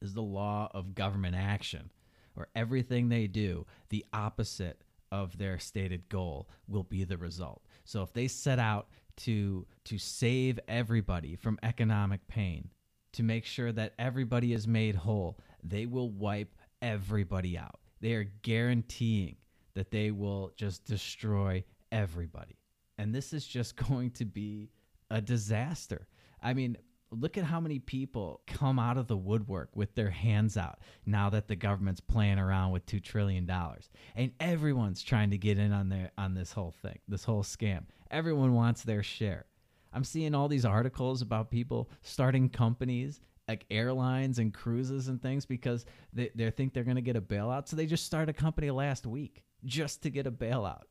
This 0.00 0.08
is 0.08 0.14
the 0.14 0.22
law 0.22 0.68
of 0.74 0.96
government 0.96 1.36
action, 1.36 1.92
where 2.34 2.48
everything 2.56 3.08
they 3.08 3.28
do, 3.28 3.66
the 3.90 4.04
opposite 4.12 4.82
of 5.12 5.38
their 5.38 5.60
stated 5.60 6.08
goal, 6.08 6.48
will 6.66 6.82
be 6.82 7.04
the 7.04 7.18
result. 7.18 7.62
So 7.84 8.02
if 8.02 8.12
they 8.12 8.26
set 8.26 8.58
out 8.58 8.88
to 9.18 9.64
to 9.84 9.98
save 9.98 10.58
everybody 10.66 11.36
from 11.36 11.58
economic 11.62 12.26
pain, 12.26 12.70
to 13.12 13.22
make 13.22 13.44
sure 13.44 13.72
that 13.72 13.94
everybody 13.98 14.52
is 14.52 14.66
made 14.66 14.94
whole. 14.94 15.38
They 15.62 15.86
will 15.86 16.10
wipe 16.10 16.54
everybody 16.82 17.58
out. 17.58 17.80
They 18.00 18.14
are 18.14 18.24
guaranteeing 18.42 19.36
that 19.74 19.90
they 19.90 20.10
will 20.10 20.52
just 20.56 20.84
destroy 20.84 21.64
everybody. 21.92 22.56
And 22.98 23.14
this 23.14 23.32
is 23.32 23.46
just 23.46 23.76
going 23.88 24.10
to 24.12 24.24
be 24.24 24.70
a 25.10 25.20
disaster. 25.20 26.06
I 26.42 26.54
mean, 26.54 26.76
look 27.10 27.36
at 27.36 27.44
how 27.44 27.60
many 27.60 27.78
people 27.78 28.40
come 28.46 28.78
out 28.78 28.96
of 28.96 29.08
the 29.08 29.16
woodwork 29.16 29.70
with 29.74 29.94
their 29.94 30.10
hands 30.10 30.56
out 30.56 30.78
now 31.04 31.30
that 31.30 31.48
the 31.48 31.56
government's 31.56 32.00
playing 32.00 32.38
around 32.38 32.70
with 32.70 32.86
2 32.86 33.00
trillion 33.00 33.46
dollars. 33.46 33.90
And 34.14 34.32
everyone's 34.38 35.02
trying 35.02 35.30
to 35.30 35.38
get 35.38 35.58
in 35.58 35.72
on 35.72 35.88
their 35.88 36.12
on 36.16 36.34
this 36.34 36.52
whole 36.52 36.74
thing, 36.82 36.98
this 37.08 37.24
whole 37.24 37.42
scam. 37.42 37.84
Everyone 38.10 38.54
wants 38.54 38.82
their 38.82 39.02
share. 39.02 39.46
I'm 39.92 40.04
seeing 40.04 40.34
all 40.34 40.48
these 40.48 40.64
articles 40.64 41.22
about 41.22 41.50
people 41.50 41.90
starting 42.02 42.48
companies 42.48 43.20
like 43.48 43.66
airlines 43.68 44.38
and 44.38 44.54
cruises 44.54 45.08
and 45.08 45.20
things 45.20 45.44
because 45.44 45.84
they, 46.12 46.30
they 46.36 46.50
think 46.50 46.72
they're 46.72 46.84
going 46.84 46.96
to 46.96 47.02
get 47.02 47.16
a 47.16 47.20
bailout. 47.20 47.66
So 47.66 47.74
they 47.74 47.86
just 47.86 48.06
started 48.06 48.28
a 48.28 48.32
company 48.32 48.70
last 48.70 49.06
week 49.06 49.42
just 49.64 50.02
to 50.04 50.10
get 50.10 50.26
a 50.28 50.30
bailout. 50.30 50.82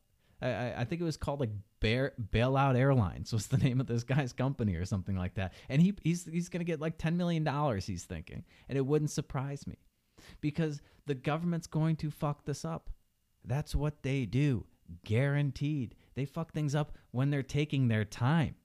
I, 0.42 0.74
I 0.78 0.84
think 0.84 1.02
it 1.02 1.06
was 1.06 1.18
called 1.18 1.40
like 1.40 1.52
Bear 1.80 2.14
Bailout 2.32 2.78
Airlines 2.78 3.32
was 3.34 3.48
the 3.48 3.58
name 3.58 3.80
of 3.80 3.88
this 3.88 4.04
guy's 4.04 4.34
company 4.34 4.76
or 4.76 4.86
something 4.86 5.16
like 5.16 5.36
that. 5.36 5.54
And 5.70 5.82
he 5.82 5.94
he's 6.04 6.26
he's 6.26 6.50
going 6.50 6.60
to 6.60 6.66
get 6.66 6.82
like 6.82 6.98
10 6.98 7.18
million 7.18 7.44
dollars 7.44 7.86
he's 7.86 8.04
thinking. 8.04 8.44
And 8.68 8.78
it 8.78 8.86
wouldn't 8.86 9.12
surprise 9.12 9.66
me 9.66 9.78
because 10.42 10.82
the 11.06 11.16
government's 11.16 11.68
going 11.68 11.96
to 11.98 12.12
fuck 12.12 12.46
this 12.46 12.66
up. 12.66 12.90
That's 13.46 13.74
what 13.74 14.04
they 14.04 14.26
do. 14.26 14.66
Guaranteed. 15.06 15.96
They 16.16 16.26
fuck 16.26 16.54
things 16.54 16.76
up 16.76 16.98
when 17.12 17.30
they're 17.30 17.44
taking 17.44 17.88
their 17.88 18.06
time. 18.06 18.56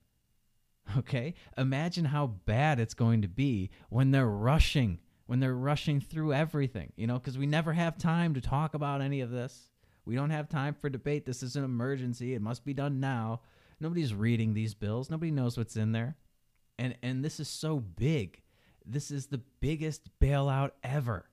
Okay? 0.99 1.35
Imagine 1.57 2.05
how 2.05 2.27
bad 2.27 2.79
it's 2.79 2.95
going 2.95 3.23
to 3.23 3.29
be 3.29 3.71
when 3.89 4.11
they're 4.11 4.29
rushing, 4.29 5.01
when 5.27 5.41
they're 5.41 5.55
rushing 5.55 6.01
through 6.01 6.33
everything, 6.33 6.93
you 6.97 7.07
know, 7.07 7.19
because 7.19 7.39
we 7.39 7.47
never 7.47 7.73
have 7.73 7.97
time 7.97 8.35
to 8.35 8.41
talk 8.41 8.75
about 8.75 9.01
any 9.01 9.21
of 9.21 9.31
this. 9.31 9.71
We 10.05 10.15
don't 10.15 10.31
have 10.31 10.49
time 10.49 10.75
for 10.75 10.91
debate. 10.91 11.25
This 11.25 11.43
is 11.43 11.57
an 11.57 11.65
emergency. 11.65 12.35
It 12.35 12.43
must 12.43 12.65
be 12.65 12.75
done 12.75 13.01
now. 13.01 13.41
Nobody's 13.81 14.15
reading 14.15 14.55
these 14.55 14.75
bills. 14.75 15.11
Nobody 15.11 15.31
knows 15.31 15.57
what's 15.57 15.77
in 15.77 15.93
there. 15.93 16.17
And 16.79 16.97
and 17.03 17.25
this 17.25 17.41
is 17.41 17.49
so 17.49 17.79
big. 17.79 18.43
This 18.85 19.11
is 19.11 19.27
the 19.27 19.41
biggest 19.61 20.09
bailout 20.21 20.73
ever. 20.83 21.31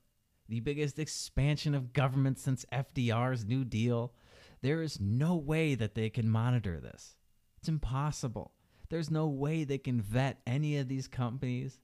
The 0.48 0.60
biggest 0.60 1.00
expansion 1.00 1.76
of 1.76 1.94
government 1.94 2.40
since 2.40 2.66
FDR's 2.72 3.46
New 3.46 3.64
Deal. 3.66 4.14
There 4.62 4.82
is 4.82 5.00
no 5.00 5.36
way 5.36 5.76
that 5.76 5.96
they 5.96 6.10
can 6.10 6.30
monitor 6.30 6.80
this. 6.80 7.16
It's 7.58 7.70
impossible. 7.70 8.52
There's 8.92 9.10
no 9.10 9.28
way 9.28 9.64
they 9.64 9.78
can 9.78 10.02
vet 10.02 10.42
any 10.46 10.78
of 10.78 10.90
these 10.90 11.08
companies. 11.08 11.80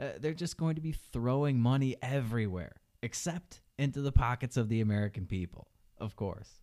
Uh, 0.00 0.10
they're 0.20 0.32
just 0.32 0.56
going 0.56 0.76
to 0.76 0.80
be 0.80 0.92
throwing 0.92 1.58
money 1.58 1.96
everywhere, 2.00 2.76
except 3.02 3.60
into 3.78 4.00
the 4.00 4.12
pockets 4.12 4.56
of 4.56 4.68
the 4.68 4.80
American 4.80 5.26
people, 5.26 5.66
of 5.98 6.14
course. 6.14 6.60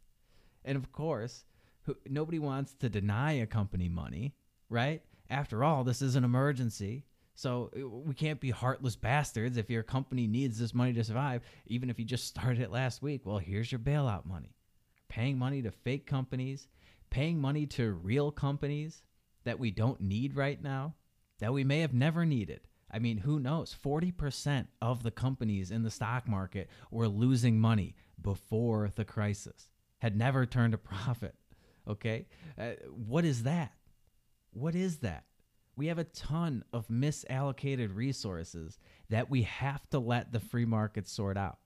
And 0.63 0.77
of 0.77 0.93
course, 0.93 1.43
who, 1.81 1.97
nobody 2.09 2.39
wants 2.39 2.75
to 2.75 2.87
deny 2.87 3.33
a 3.33 3.45
company 3.45 3.89
money, 3.89 4.35
right? 4.69 5.01
After 5.29 5.65
all, 5.65 5.83
this 5.83 6.01
is 6.01 6.15
an 6.15 6.23
emergency. 6.23 7.03
So 7.35 7.69
uh, 7.77 7.89
we 7.89 8.13
can't 8.13 8.39
be 8.39 8.51
heartless 8.51 8.95
bastards 8.95 9.57
if 9.57 9.69
your 9.69 9.83
company 9.83 10.27
needs 10.27 10.57
this 10.59 10.73
money 10.73 10.93
to 10.93 11.03
survive, 11.03 11.41
even 11.65 11.89
if 11.89 11.99
you 11.99 12.05
just 12.05 12.25
started 12.33 12.61
it 12.61 12.71
last 12.71 13.01
week. 13.01 13.25
Well, 13.25 13.37
here's 13.37 13.69
your 13.69 13.79
bailout 13.79 14.25
money. 14.25 14.55
Paying 15.09 15.37
money 15.37 15.61
to 15.61 15.71
fake 15.71 16.07
companies, 16.07 16.69
paying 17.09 17.41
money 17.41 17.65
to 17.65 17.91
real 17.91 18.31
companies 18.31 19.03
that 19.47 19.59
we 19.59 19.71
don't 19.71 20.01
need 20.01 20.35
right 20.35 20.61
now, 20.61 20.93
that 21.39 21.53
we 21.53 21.63
may 21.63 21.79
have 21.79 21.93
never 21.93 22.25
needed. 22.25 22.61
I 22.91 22.99
mean, 22.99 23.17
who 23.17 23.39
knows? 23.39 23.75
40% 23.81 24.67
of 24.81 25.03
the 25.03 25.11
companies 25.11 25.71
in 25.71 25.83
the 25.83 25.91
stock 25.91 26.27
market 26.27 26.69
were 26.91 27.07
losing 27.07 27.59
money 27.59 27.95
before 28.21 28.91
the 28.95 29.05
crisis, 29.05 29.69
had 29.99 30.17
never 30.17 30.45
turned 30.45 30.73
a 30.73 30.77
profit. 30.77 31.35
Okay? 31.87 32.27
Uh, 32.59 32.71
what 32.91 33.25
is 33.25 33.43
that? 33.43 33.71
What 34.51 34.75
is 34.75 34.97
that? 34.97 35.23
We 35.77 35.87
have 35.87 35.99
a 35.99 36.05
ton 36.05 36.63
of 36.73 36.87
misallocated 36.87 37.95
resources 37.95 38.79
that 39.09 39.29
we 39.29 39.43
have 39.43 39.87
to 39.91 39.99
let 39.99 40.31
the 40.31 40.39
free 40.39 40.65
market 40.65 41.07
sort 41.07 41.37
out. 41.37 41.59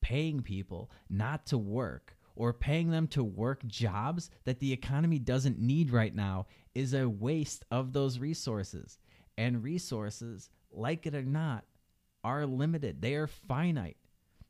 Paying 0.00 0.42
people 0.42 0.90
not 1.08 1.46
to 1.46 1.58
work 1.58 2.16
or 2.34 2.54
paying 2.54 2.90
them 2.90 3.06
to 3.08 3.22
work 3.22 3.66
jobs 3.66 4.30
that 4.44 4.60
the 4.60 4.72
economy 4.72 5.18
doesn't 5.18 5.58
need 5.58 5.90
right 5.90 6.14
now 6.14 6.46
is 6.74 6.94
a 6.94 7.08
waste 7.08 7.64
of 7.70 7.92
those 7.92 8.18
resources. 8.18 8.98
And 9.38 9.62
resources, 9.62 10.50
like 10.70 11.06
it 11.06 11.14
or 11.14 11.22
not, 11.22 11.64
are 12.22 12.46
limited. 12.46 13.00
They 13.00 13.14
are 13.14 13.26
finite. 13.26 13.96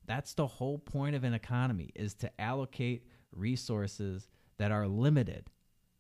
That's 0.07 0.35
the 0.35 0.47
whole 0.47 0.79
point 0.79 1.15
of 1.15 1.25
an 1.25 1.35
economy 1.35 1.91
is 1.95 2.15
to 2.15 2.41
allocate 2.41 3.07
resources 3.33 4.29
that 4.59 4.73
are 4.73 4.89
limited 4.89 5.47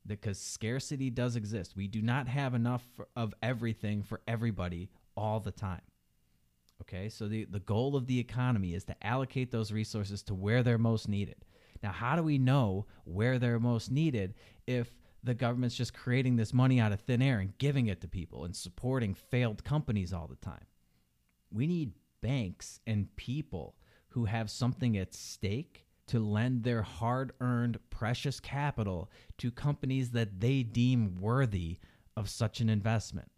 because 0.06 0.40
scarcity 0.40 1.10
does 1.10 1.36
exist. 1.36 1.76
We 1.76 1.86
do 1.86 2.02
not 2.02 2.26
have 2.26 2.54
enough 2.54 2.84
of 3.14 3.34
everything 3.42 4.02
for 4.02 4.20
everybody 4.26 4.90
all 5.16 5.40
the 5.40 5.52
time. 5.52 5.82
Okay? 6.82 7.08
So 7.08 7.28
the 7.28 7.44
the 7.44 7.60
goal 7.60 7.94
of 7.94 8.06
the 8.06 8.18
economy 8.18 8.74
is 8.74 8.84
to 8.84 9.06
allocate 9.06 9.50
those 9.50 9.70
resources 9.70 10.22
to 10.24 10.34
where 10.34 10.62
they're 10.62 10.78
most 10.78 11.08
needed. 11.08 11.36
Now, 11.82 11.92
how 11.92 12.16
do 12.16 12.22
we 12.22 12.38
know 12.38 12.86
where 13.04 13.38
they're 13.38 13.60
most 13.60 13.90
needed 13.90 14.34
if 14.66 14.90
the 15.22 15.34
government's 15.34 15.76
just 15.76 15.94
creating 15.94 16.36
this 16.36 16.54
money 16.54 16.80
out 16.80 16.92
of 16.92 17.00
thin 17.00 17.22
air 17.22 17.38
and 17.38 17.56
giving 17.58 17.86
it 17.86 18.00
to 18.00 18.08
people 18.08 18.44
and 18.44 18.56
supporting 18.56 19.14
failed 19.14 19.64
companies 19.64 20.12
all 20.12 20.26
the 20.26 20.36
time. 20.36 20.64
We 21.52 21.66
need 21.66 21.92
banks 22.22 22.80
and 22.86 23.14
people 23.16 23.74
who 24.10 24.24
have 24.24 24.50
something 24.50 24.96
at 24.96 25.14
stake 25.14 25.86
to 26.10 26.18
lend 26.18 26.64
their 26.64 26.82
hard 26.82 27.32
earned 27.40 27.78
precious 27.88 28.40
capital 28.40 29.10
to 29.38 29.50
companies 29.50 30.10
that 30.10 30.40
they 30.40 30.62
deem 30.62 31.16
worthy 31.20 31.78
of 32.16 32.28
such 32.28 32.60
an 32.60 32.68
investment? 32.68 33.30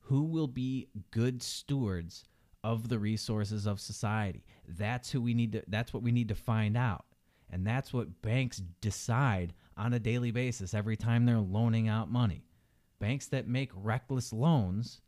Who 0.00 0.24
will 0.24 0.48
be 0.48 0.88
good 1.10 1.42
stewards 1.42 2.24
of 2.62 2.88
the 2.88 2.98
resources 2.98 3.66
of 3.66 3.80
society? 3.80 4.44
That's 4.66 5.10
who 5.10 5.20
we 5.20 5.34
need 5.34 5.52
to 5.52 5.62
that's 5.68 5.92
what 5.92 6.02
we 6.02 6.12
need 6.12 6.28
to 6.28 6.34
find 6.34 6.76
out. 6.76 7.04
And 7.50 7.66
that's 7.66 7.92
what 7.92 8.22
banks 8.22 8.62
decide 8.80 9.52
on 9.76 9.92
a 9.92 9.98
daily 9.98 10.30
basis 10.30 10.74
every 10.74 10.96
time 10.96 11.26
they're 11.26 11.38
loaning 11.38 11.88
out 11.88 12.10
money. 12.10 12.44
Banks 12.98 13.26
that 13.28 13.48
make 13.48 13.70
reckless 13.74 14.32
loans 14.32 15.00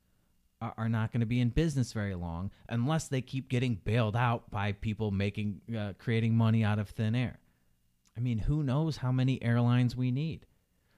are, 0.60 0.88
not 0.88 1.12
going 1.12 1.20
to 1.20 1.26
be 1.26 1.40
in 1.40 1.50
business 1.50 1.92
very 1.92 2.14
long 2.14 2.50
unless 2.68 3.08
they 3.08 3.20
keep 3.20 3.48
getting 3.48 3.74
bailed 3.74 4.16
out 4.16 4.50
by 4.50 4.72
people 4.72 5.10
making 5.10 5.60
uh, 5.78 5.92
creating 5.98 6.34
money 6.34 6.64
out 6.64 6.78
of 6.78 6.88
thin 6.88 7.14
air. 7.14 7.38
I 8.16 8.20
mean, 8.20 8.38
who 8.38 8.62
knows 8.62 8.96
how 8.96 9.12
many 9.12 9.42
airlines 9.42 9.94
we 9.94 10.10
need? 10.10 10.46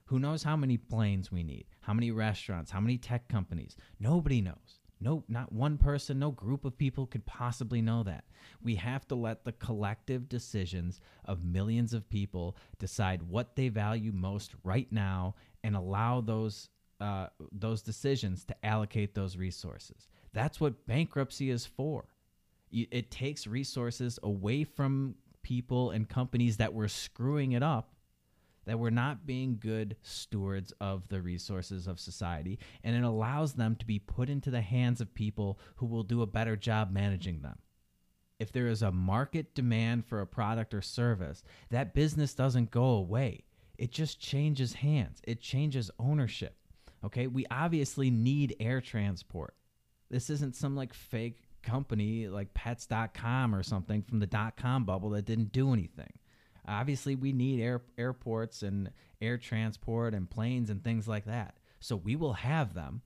Who 0.05 0.17
knows 0.17 0.43
how 0.43 0.55
many 0.55 0.77
planes 0.77 1.31
we 1.31 1.43
need? 1.43 1.65
How 1.81 1.93
many 1.93 2.11
restaurants? 2.11 2.71
How 2.71 2.79
many 2.79 2.97
tech 2.97 3.27
companies? 3.27 3.75
Nobody 3.99 4.41
knows. 4.41 4.78
No, 5.01 5.23
not 5.29 5.53
one 5.53 5.77
person, 5.77 6.19
no 6.19 6.31
group 6.31 6.65
of 6.65 6.77
people 6.77 7.05
could 7.05 7.25
possibly 7.25 7.81
know 7.81 8.03
that. 8.03 8.25
We 8.61 8.75
have 8.75 9.07
to 9.07 9.15
let 9.15 9.45
the 9.45 9.53
collective 9.53 10.27
decisions 10.27 10.99
of 11.23 11.45
millions 11.45 11.93
of 11.93 12.09
people 12.09 12.57
decide 12.79 13.23
what 13.23 13.55
they 13.55 13.69
value 13.69 14.11
most 14.11 14.51
right 14.63 14.91
now 14.91 15.35
and 15.63 15.75
allow 15.75 16.21
those 16.21 16.69
uh, 16.99 17.27
those 17.53 17.81
decisions 17.81 18.43
to 18.43 18.65
allocate 18.65 19.15
those 19.15 19.37
resources. 19.37 20.09
That's 20.33 20.59
what 20.59 20.85
bankruptcy 20.85 21.49
is 21.49 21.65
for. 21.65 22.09
It 22.71 23.09
takes 23.09 23.47
resources 23.47 24.19
away 24.21 24.65
from 24.65 25.15
people 25.41 25.91
and 25.91 26.07
companies 26.09 26.57
that 26.57 26.73
were 26.73 26.89
screwing 26.89 27.53
it 27.53 27.63
up, 27.63 27.95
that 28.69 28.79
we're 28.79 28.89
not 28.89 29.25
being 29.25 29.57
good 29.59 29.95
stewards 30.01 30.71
of 30.79 31.07
the 31.09 31.21
resources 31.21 31.87
of 31.87 31.99
society, 31.99 32.59
and 32.83 32.95
it 32.95 33.03
allows 33.03 33.53
them 33.53 33.75
to 33.75 33.85
be 33.85 33.99
put 33.99 34.29
into 34.29 34.51
the 34.51 34.61
hands 34.61 35.01
of 35.01 35.13
people 35.13 35.59
who 35.77 35.85
will 35.85 36.03
do 36.03 36.21
a 36.21 36.27
better 36.27 36.55
job 36.55 36.91
managing 36.91 37.41
them. 37.41 37.57
If 38.39 38.51
there 38.51 38.67
is 38.67 38.81
a 38.81 38.91
market 38.91 39.53
demand 39.53 40.05
for 40.05 40.21
a 40.21 40.27
product 40.27 40.73
or 40.73 40.81
service, 40.81 41.43
that 41.71 41.93
business 41.93 42.33
doesn't 42.33 42.71
go 42.71 42.83
away. 42.83 43.43
It 43.77 43.91
just 43.91 44.19
changes 44.19 44.73
hands, 44.73 45.21
it 45.25 45.41
changes 45.41 45.91
ownership. 45.99 46.55
Okay, 47.03 47.27
we 47.27 47.45
obviously 47.49 48.09
need 48.11 48.55
air 48.59 48.81
transport. 48.81 49.55
This 50.09 50.29
isn't 50.29 50.55
some 50.55 50.75
like 50.75 50.93
fake 50.93 51.41
company 51.61 52.27
like 52.27 52.53
pets.com 52.53 53.53
or 53.53 53.63
something 53.63 54.01
from 54.01 54.19
the 54.19 54.27
dot 54.27 54.57
com 54.57 54.85
bubble 54.85 55.09
that 55.11 55.25
didn't 55.25 55.51
do 55.51 55.73
anything. 55.73 56.11
Obviously, 56.67 57.15
we 57.15 57.33
need 57.33 57.61
air, 57.61 57.81
airports 57.97 58.63
and 58.63 58.91
air 59.21 59.37
transport 59.37 60.13
and 60.13 60.29
planes 60.29 60.69
and 60.69 60.83
things 60.83 61.07
like 61.07 61.25
that. 61.25 61.55
So 61.79 61.95
we 61.95 62.15
will 62.15 62.33
have 62.33 62.73
them. 62.73 63.01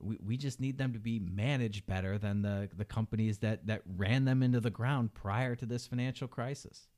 We, 0.00 0.18
we 0.24 0.36
just 0.36 0.60
need 0.60 0.78
them 0.78 0.92
to 0.92 0.98
be 0.98 1.20
managed 1.20 1.86
better 1.86 2.18
than 2.18 2.42
the, 2.42 2.68
the 2.76 2.84
companies 2.84 3.38
that, 3.38 3.66
that 3.66 3.82
ran 3.96 4.24
them 4.24 4.42
into 4.42 4.60
the 4.60 4.70
ground 4.70 5.14
prior 5.14 5.54
to 5.56 5.66
this 5.66 5.86
financial 5.86 6.26
crisis. 6.26 6.88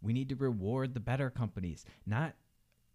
We 0.00 0.12
need 0.12 0.28
to 0.28 0.36
reward 0.36 0.94
the 0.94 1.00
better 1.00 1.30
companies, 1.30 1.84
not 2.06 2.34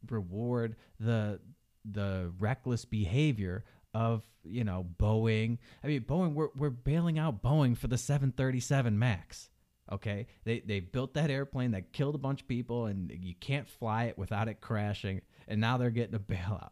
reward 0.09 0.76
the 0.99 1.39
the 1.86 2.32
reckless 2.39 2.86
behavior 2.86 3.66
of 3.93 4.24
you 4.43 4.64
know 4.64 4.86
Boeing. 4.97 5.57
I 5.84 5.88
mean, 5.88 6.01
Boeing. 6.01 6.34
We're 6.34 6.49
we're 6.55 6.70
bailing 6.70 7.20
out 7.20 7.43
Boeing 7.43 7.78
for 7.78 7.88
the 7.88 7.97
737 7.97 8.97
Max. 8.97 9.49
Okay, 9.92 10.28
they 10.46 10.62
they 10.62 10.80
built 10.80 11.14
that 11.16 11.30
airplane 11.30 11.72
that 11.72 11.92
killed 11.92 12.16
a 12.16 12.20
bunch 12.20 12.42
of 12.42 12.48
people, 12.48 12.86
and 12.86 13.12
you 13.12 13.36
can't 13.36 13.68
fly 13.68 14.06
it 14.06 14.18
without 14.18 14.48
it 14.48 14.62
crashing. 14.62 15.22
And 15.48 15.60
now 15.60 15.78
they're 15.78 15.90
getting 15.90 16.16
a 16.16 16.20
bailout. 16.20 16.72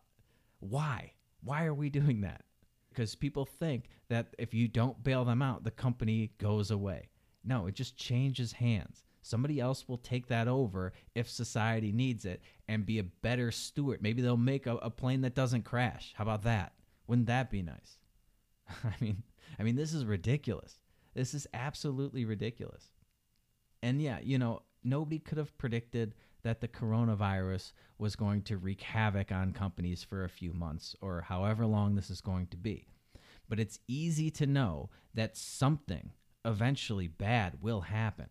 Why? 0.59 1.13
Why 1.43 1.65
are 1.65 1.73
we 1.73 1.89
doing 1.89 2.21
that? 2.21 2.43
Because 2.89 3.15
people 3.15 3.45
think 3.45 3.89
that 4.09 4.35
if 4.37 4.53
you 4.53 4.67
don't 4.67 5.03
bail 5.03 5.25
them 5.25 5.41
out, 5.41 5.63
the 5.63 5.71
company 5.71 6.31
goes 6.37 6.71
away. 6.71 7.09
No, 7.43 7.67
it 7.67 7.75
just 7.75 7.97
changes 7.97 8.53
hands. 8.53 9.03
Somebody 9.21 9.59
else 9.59 9.87
will 9.87 9.97
take 9.97 10.27
that 10.27 10.47
over 10.47 10.93
if 11.15 11.29
society 11.29 11.91
needs 11.91 12.25
it 12.25 12.41
and 12.67 12.85
be 12.85 12.99
a 12.99 13.03
better 13.03 13.51
steward. 13.51 14.01
Maybe 14.01 14.21
they'll 14.21 14.37
make 14.37 14.67
a, 14.67 14.77
a 14.77 14.89
plane 14.89 15.21
that 15.21 15.35
doesn't 15.35 15.63
crash. 15.63 16.13
How 16.15 16.23
about 16.23 16.43
that? 16.43 16.73
Wouldn't 17.07 17.27
that 17.27 17.51
be 17.51 17.61
nice? 17.61 17.99
I 18.83 18.93
mean, 18.99 19.23
I 19.59 19.63
mean, 19.63 19.75
this 19.75 19.93
is 19.93 20.05
ridiculous. 20.05 20.79
This 21.13 21.33
is 21.33 21.47
absolutely 21.53 22.25
ridiculous. 22.25 22.91
And 23.81 24.01
yeah, 24.01 24.19
you 24.21 24.37
know, 24.37 24.61
nobody 24.83 25.19
could 25.19 25.37
have 25.37 25.57
predicted 25.57 26.13
that 26.43 26.61
the 26.61 26.67
coronavirus 26.67 27.73
was 27.97 28.15
going 28.15 28.41
to 28.43 28.57
wreak 28.57 28.81
havoc 28.81 29.31
on 29.31 29.53
companies 29.53 30.03
for 30.03 30.23
a 30.23 30.29
few 30.29 30.53
months 30.53 30.95
or 31.01 31.21
however 31.21 31.65
long 31.65 31.95
this 31.95 32.09
is 32.09 32.21
going 32.21 32.47
to 32.47 32.57
be. 32.57 32.87
But 33.47 33.59
it's 33.59 33.79
easy 33.87 34.31
to 34.31 34.45
know 34.45 34.89
that 35.13 35.37
something 35.37 36.11
eventually 36.45 37.07
bad 37.07 37.61
will 37.61 37.81
happen. 37.81 38.29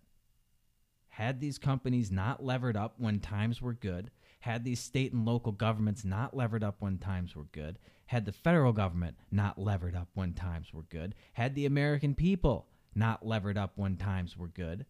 Had 1.08 1.40
these 1.40 1.58
companies 1.58 2.10
not 2.10 2.42
levered 2.42 2.76
up 2.76 2.94
when 2.98 3.20
times 3.20 3.60
were 3.60 3.74
good, 3.74 4.10
had 4.40 4.64
these 4.64 4.80
state 4.80 5.12
and 5.12 5.26
local 5.26 5.52
governments 5.52 6.04
not 6.04 6.34
levered 6.34 6.64
up 6.64 6.76
when 6.80 6.98
times 6.98 7.36
were 7.36 7.48
good, 7.52 7.78
had 8.06 8.24
the 8.24 8.32
federal 8.32 8.72
government 8.72 9.16
not 9.30 9.58
levered 9.58 9.94
up 9.94 10.08
when 10.14 10.32
times 10.32 10.72
were 10.72 10.84
good, 10.84 11.14
had 11.34 11.54
the 11.54 11.66
American 11.66 12.14
people 12.14 12.68
not 12.94 13.24
levered 13.24 13.58
up 13.58 13.72
when 13.76 13.96
times 13.96 14.36
were 14.36 14.48
good, 14.48 14.86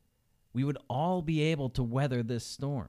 we 0.53 0.65
would 0.65 0.79
all 0.89 1.23
be 1.23 1.43
able 1.43 1.71
to 1.71 1.83
weather 1.83 2.23
this 2.23 2.45
storm. 2.45 2.89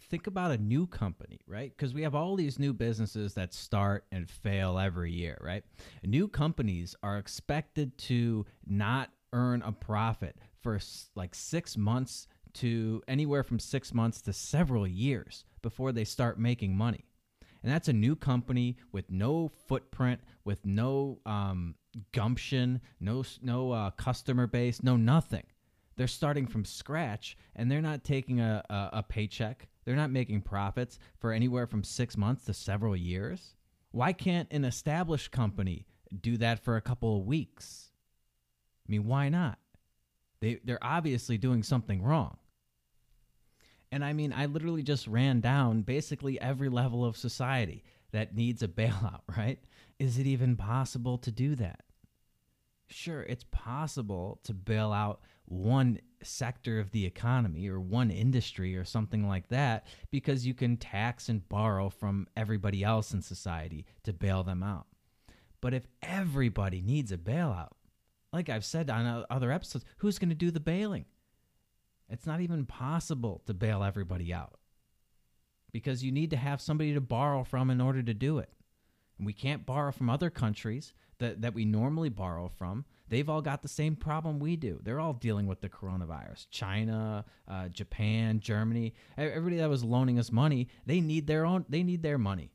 Think 0.00 0.26
about 0.26 0.52
a 0.52 0.58
new 0.58 0.86
company, 0.86 1.40
right? 1.46 1.72
Because 1.76 1.92
we 1.92 2.02
have 2.02 2.14
all 2.14 2.36
these 2.36 2.58
new 2.58 2.72
businesses 2.72 3.34
that 3.34 3.52
start 3.52 4.04
and 4.12 4.30
fail 4.30 4.78
every 4.78 5.12
year, 5.12 5.36
right? 5.40 5.64
New 6.04 6.28
companies 6.28 6.94
are 7.02 7.18
expected 7.18 7.98
to 7.98 8.46
not 8.64 9.10
earn 9.32 9.62
a 9.62 9.72
profit 9.72 10.36
for 10.60 10.78
like 11.14 11.34
six 11.34 11.76
months 11.76 12.28
to 12.54 13.02
anywhere 13.08 13.42
from 13.42 13.58
six 13.58 13.92
months 13.92 14.22
to 14.22 14.32
several 14.32 14.86
years 14.86 15.44
before 15.62 15.92
they 15.92 16.04
start 16.04 16.38
making 16.38 16.76
money. 16.76 17.04
And 17.62 17.72
that's 17.72 17.88
a 17.88 17.92
new 17.92 18.14
company 18.14 18.76
with 18.92 19.10
no 19.10 19.50
footprint, 19.66 20.20
with 20.44 20.64
no 20.64 21.18
um, 21.26 21.74
gumption, 22.12 22.80
no 23.00 23.24
no 23.42 23.72
uh, 23.72 23.90
customer 23.90 24.46
base, 24.46 24.82
no 24.82 24.96
nothing. 24.96 25.44
They're 25.98 26.06
starting 26.06 26.46
from 26.46 26.64
scratch, 26.64 27.36
and 27.56 27.68
they're 27.68 27.82
not 27.82 28.04
taking 28.04 28.40
a, 28.40 28.62
a, 28.70 28.98
a 28.98 29.02
paycheck. 29.02 29.66
They're 29.84 29.96
not 29.96 30.12
making 30.12 30.42
profits 30.42 31.00
for 31.18 31.32
anywhere 31.32 31.66
from 31.66 31.82
six 31.82 32.16
months 32.16 32.44
to 32.44 32.54
several 32.54 32.94
years. 32.94 33.56
Why 33.90 34.12
can't 34.12 34.46
an 34.52 34.64
established 34.64 35.32
company 35.32 35.86
do 36.22 36.36
that 36.36 36.60
for 36.60 36.76
a 36.76 36.80
couple 36.80 37.18
of 37.18 37.26
weeks? 37.26 37.90
I 38.86 38.92
mean, 38.92 39.06
why 39.08 39.28
not? 39.28 39.58
They 40.40 40.60
they're 40.62 40.78
obviously 40.82 41.36
doing 41.36 41.64
something 41.64 42.00
wrong. 42.00 42.36
And 43.90 44.04
I 44.04 44.12
mean, 44.12 44.32
I 44.32 44.46
literally 44.46 44.84
just 44.84 45.08
ran 45.08 45.40
down 45.40 45.82
basically 45.82 46.40
every 46.40 46.68
level 46.68 47.04
of 47.04 47.16
society 47.16 47.82
that 48.12 48.36
needs 48.36 48.62
a 48.62 48.68
bailout, 48.68 49.22
right? 49.36 49.58
Is 49.98 50.16
it 50.16 50.26
even 50.26 50.54
possible 50.54 51.18
to 51.18 51.32
do 51.32 51.56
that? 51.56 51.82
Sure, 52.86 53.22
it's 53.22 53.44
possible 53.50 54.38
to 54.44 54.54
bail 54.54 54.92
out 54.92 55.22
one 55.48 55.98
sector 56.22 56.78
of 56.78 56.90
the 56.90 57.06
economy 57.06 57.68
or 57.68 57.80
one 57.80 58.10
industry 58.10 58.76
or 58.76 58.84
something 58.84 59.26
like 59.26 59.48
that 59.48 59.86
because 60.10 60.46
you 60.46 60.54
can 60.54 60.76
tax 60.76 61.28
and 61.28 61.48
borrow 61.48 61.88
from 61.88 62.26
everybody 62.36 62.84
else 62.84 63.12
in 63.12 63.22
society 63.22 63.86
to 64.02 64.12
bail 64.12 64.42
them 64.42 64.62
out. 64.62 64.86
But 65.60 65.74
if 65.74 65.86
everybody 66.02 66.82
needs 66.82 67.12
a 67.12 67.16
bailout, 67.16 67.70
like 68.32 68.48
I've 68.48 68.64
said 68.64 68.90
on 68.90 69.24
other 69.30 69.50
episodes, 69.50 69.84
who's 69.98 70.18
going 70.18 70.28
to 70.28 70.34
do 70.34 70.50
the 70.50 70.60
bailing? 70.60 71.06
It's 72.10 72.26
not 72.26 72.40
even 72.40 72.66
possible 72.66 73.42
to 73.46 73.54
bail 73.54 73.82
everybody 73.82 74.32
out 74.32 74.58
because 75.72 76.04
you 76.04 76.12
need 76.12 76.30
to 76.30 76.36
have 76.36 76.60
somebody 76.60 76.94
to 76.94 77.00
borrow 77.00 77.44
from 77.44 77.70
in 77.70 77.80
order 77.80 78.02
to 78.02 78.14
do 78.14 78.38
it. 78.38 78.50
And 79.18 79.26
we 79.26 79.32
can't 79.32 79.66
borrow 79.66 79.92
from 79.92 80.08
other 80.08 80.30
countries 80.30 80.94
that, 81.18 81.42
that 81.42 81.54
we 81.54 81.64
normally 81.64 82.08
borrow 82.08 82.48
from. 82.48 82.84
They've 83.08 83.28
all 83.28 83.42
got 83.42 83.62
the 83.62 83.68
same 83.68 83.96
problem 83.96 84.38
we 84.38 84.56
do. 84.56 84.80
They're 84.82 85.00
all 85.00 85.14
dealing 85.14 85.46
with 85.46 85.60
the 85.60 85.68
coronavirus. 85.68 86.46
China, 86.50 87.24
uh, 87.46 87.68
Japan, 87.68 88.40
Germany, 88.40 88.94
everybody 89.16 89.56
that 89.56 89.70
was 89.70 89.82
loaning 89.82 90.18
us 90.18 90.30
money, 90.30 90.68
they 90.86 91.00
need 91.00 91.26
their 91.26 91.46
own. 91.46 91.64
They 91.68 91.82
need 91.82 92.02
their 92.02 92.18
money 92.18 92.52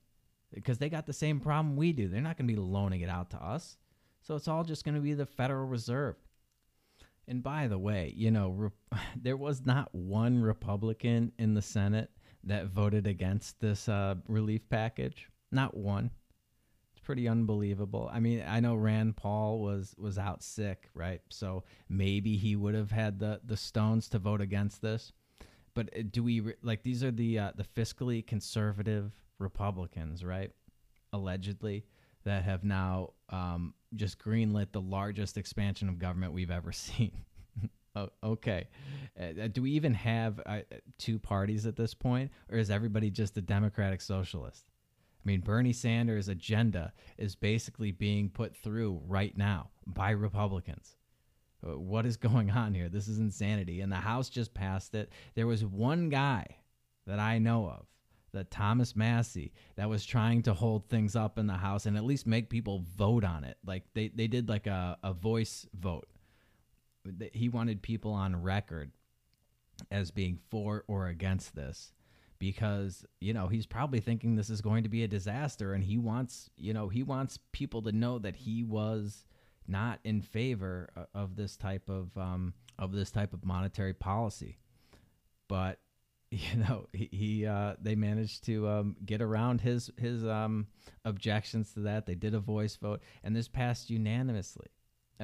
because 0.53 0.77
they 0.77 0.89
got 0.89 1.05
the 1.05 1.13
same 1.13 1.39
problem 1.39 1.75
we 1.75 1.93
do. 1.93 2.07
They're 2.07 2.21
not 2.21 2.37
going 2.37 2.47
to 2.47 2.53
be 2.53 2.59
loaning 2.59 3.01
it 3.01 3.09
out 3.09 3.31
to 3.31 3.37
us. 3.37 3.77
So 4.21 4.35
it's 4.35 4.47
all 4.47 4.63
just 4.63 4.85
going 4.85 4.95
to 4.95 5.01
be 5.01 5.13
the 5.13 5.25
Federal 5.25 5.67
Reserve. 5.67 6.15
And 7.27 7.41
by 7.41 7.67
the 7.67 7.77
way, 7.77 8.13
you 8.15 8.31
know, 8.31 8.49
re- 8.49 8.99
there 9.21 9.37
was 9.37 9.65
not 9.65 9.93
one 9.93 10.41
Republican 10.41 11.31
in 11.37 11.53
the 11.53 11.61
Senate 11.61 12.11
that 12.43 12.67
voted 12.67 13.07
against 13.07 13.59
this 13.59 13.87
uh, 13.87 14.15
relief 14.27 14.69
package. 14.69 15.29
Not 15.51 15.75
one. 15.75 16.11
Pretty 17.03 17.27
unbelievable. 17.27 18.09
I 18.13 18.21
mean, 18.21 18.43
I 18.47 18.61
know 18.61 18.75
Rand 18.75 19.17
Paul 19.17 19.59
was 19.59 19.93
was 19.97 20.17
out 20.17 20.41
sick, 20.41 20.89
right? 20.93 21.21
So 21.29 21.65
maybe 21.89 22.37
he 22.37 22.55
would 22.55 22.75
have 22.75 22.91
had 22.91 23.19
the 23.19 23.41
the 23.43 23.57
stones 23.57 24.07
to 24.09 24.19
vote 24.19 24.39
against 24.39 24.81
this. 24.81 25.11
But 25.73 25.89
uh, 25.97 26.03
do 26.09 26.23
we 26.23 26.53
like 26.61 26.83
these 26.83 27.03
are 27.03 27.11
the 27.11 27.39
uh, 27.39 27.51
the 27.55 27.65
fiscally 27.65 28.25
conservative 28.25 29.11
Republicans, 29.37 30.23
right? 30.23 30.51
Allegedly, 31.11 31.83
that 32.23 32.43
have 32.43 32.63
now 32.63 33.11
um, 33.29 33.73
just 33.95 34.17
greenlit 34.17 34.71
the 34.71 34.81
largest 34.81 35.37
expansion 35.37 35.89
of 35.89 35.99
government 35.99 36.31
we've 36.31 36.51
ever 36.51 36.71
seen. 36.71 37.11
oh, 37.95 38.09
okay, 38.23 38.67
uh, 39.19 39.47
do 39.51 39.61
we 39.61 39.71
even 39.71 39.93
have 39.93 40.39
uh, 40.45 40.59
two 40.97 41.19
parties 41.19 41.65
at 41.65 41.75
this 41.75 41.93
point, 41.93 42.31
or 42.49 42.57
is 42.57 42.69
everybody 42.69 43.09
just 43.09 43.37
a 43.37 43.41
Democratic 43.41 43.99
Socialist? 43.99 44.71
I 45.23 45.29
mean, 45.29 45.39
Bernie 45.39 45.73
Sanders' 45.73 46.27
agenda 46.27 46.91
is 47.17 47.35
basically 47.35 47.91
being 47.91 48.29
put 48.29 48.57
through 48.57 49.01
right 49.05 49.35
now 49.37 49.69
by 49.87 50.11
Republicans. 50.11 50.97
Uh, 51.65 51.79
what 51.79 52.05
is 52.05 52.17
going 52.17 52.51
on 52.51 52.73
here? 52.73 52.89
This 52.89 53.07
is 53.07 53.19
insanity. 53.19 53.81
And 53.81 53.91
the 53.91 53.97
House 53.97 54.29
just 54.29 54.53
passed 54.53 54.95
it. 54.95 55.11
There 55.35 55.47
was 55.47 55.63
one 55.63 56.09
guy 56.09 56.45
that 57.07 57.19
I 57.19 57.39
know 57.39 57.69
of, 57.69 57.85
that 58.33 58.51
Thomas 58.51 58.95
Massie, 58.95 59.53
that 59.75 59.89
was 59.89 60.05
trying 60.05 60.41
to 60.43 60.53
hold 60.53 60.89
things 60.89 61.15
up 61.15 61.37
in 61.37 61.47
the 61.47 61.53
House 61.53 61.85
and 61.85 61.95
at 61.95 62.03
least 62.03 62.27
make 62.27 62.49
people 62.49 62.83
vote 62.97 63.23
on 63.23 63.45
it. 63.45 63.57
Like 63.65 63.83
they, 63.93 64.09
they 64.09 64.27
did 64.27 64.49
like 64.49 64.67
a, 64.67 64.97
a 65.03 65.13
voice 65.13 65.65
vote. 65.73 66.07
He 67.33 67.47
wanted 67.47 67.81
people 67.81 68.11
on 68.13 68.41
record 68.41 68.91
as 69.91 70.11
being 70.11 70.39
for 70.49 70.83
or 70.87 71.07
against 71.07 71.55
this 71.55 71.93
because 72.43 73.05
you 73.21 73.33
know 73.33 73.47
he's 73.47 73.65
probably 73.65 74.01
thinking 74.01 74.35
this 74.35 74.49
is 74.49 74.59
going 74.59 74.83
to 74.83 74.89
be 74.89 75.03
a 75.03 75.07
disaster 75.07 75.71
and 75.71 75.81
he 75.81 75.97
wants 75.97 76.49
you 76.57 76.73
know 76.73 76.89
he 76.89 77.01
wants 77.01 77.39
people 77.53 77.81
to 77.81 77.93
know 77.93 78.19
that 78.19 78.35
he 78.35 78.65
was 78.65 79.23
not 79.65 79.97
in 80.03 80.21
favor 80.21 80.89
of 81.15 81.37
this 81.37 81.55
type 81.55 81.87
of 81.87 82.09
um, 82.17 82.53
of 82.77 82.91
this 82.91 83.11
type 83.11 83.31
of 83.31 83.45
monetary 83.45 83.93
policy. 83.93 84.57
But 85.47 85.79
you 86.31 86.57
know 86.57 86.87
he, 86.91 87.07
he 87.13 87.45
uh, 87.45 87.75
they 87.81 87.95
managed 87.95 88.43
to 88.47 88.67
um, 88.67 88.97
get 89.05 89.21
around 89.21 89.61
his 89.61 89.89
his 89.97 90.25
um, 90.25 90.67
objections 91.05 91.71
to 91.75 91.79
that. 91.81 92.05
They 92.05 92.15
did 92.15 92.33
a 92.33 92.39
voice 92.39 92.75
vote 92.75 93.01
and 93.23 93.33
this 93.33 93.47
passed 93.47 93.89
unanimously. 93.89 94.67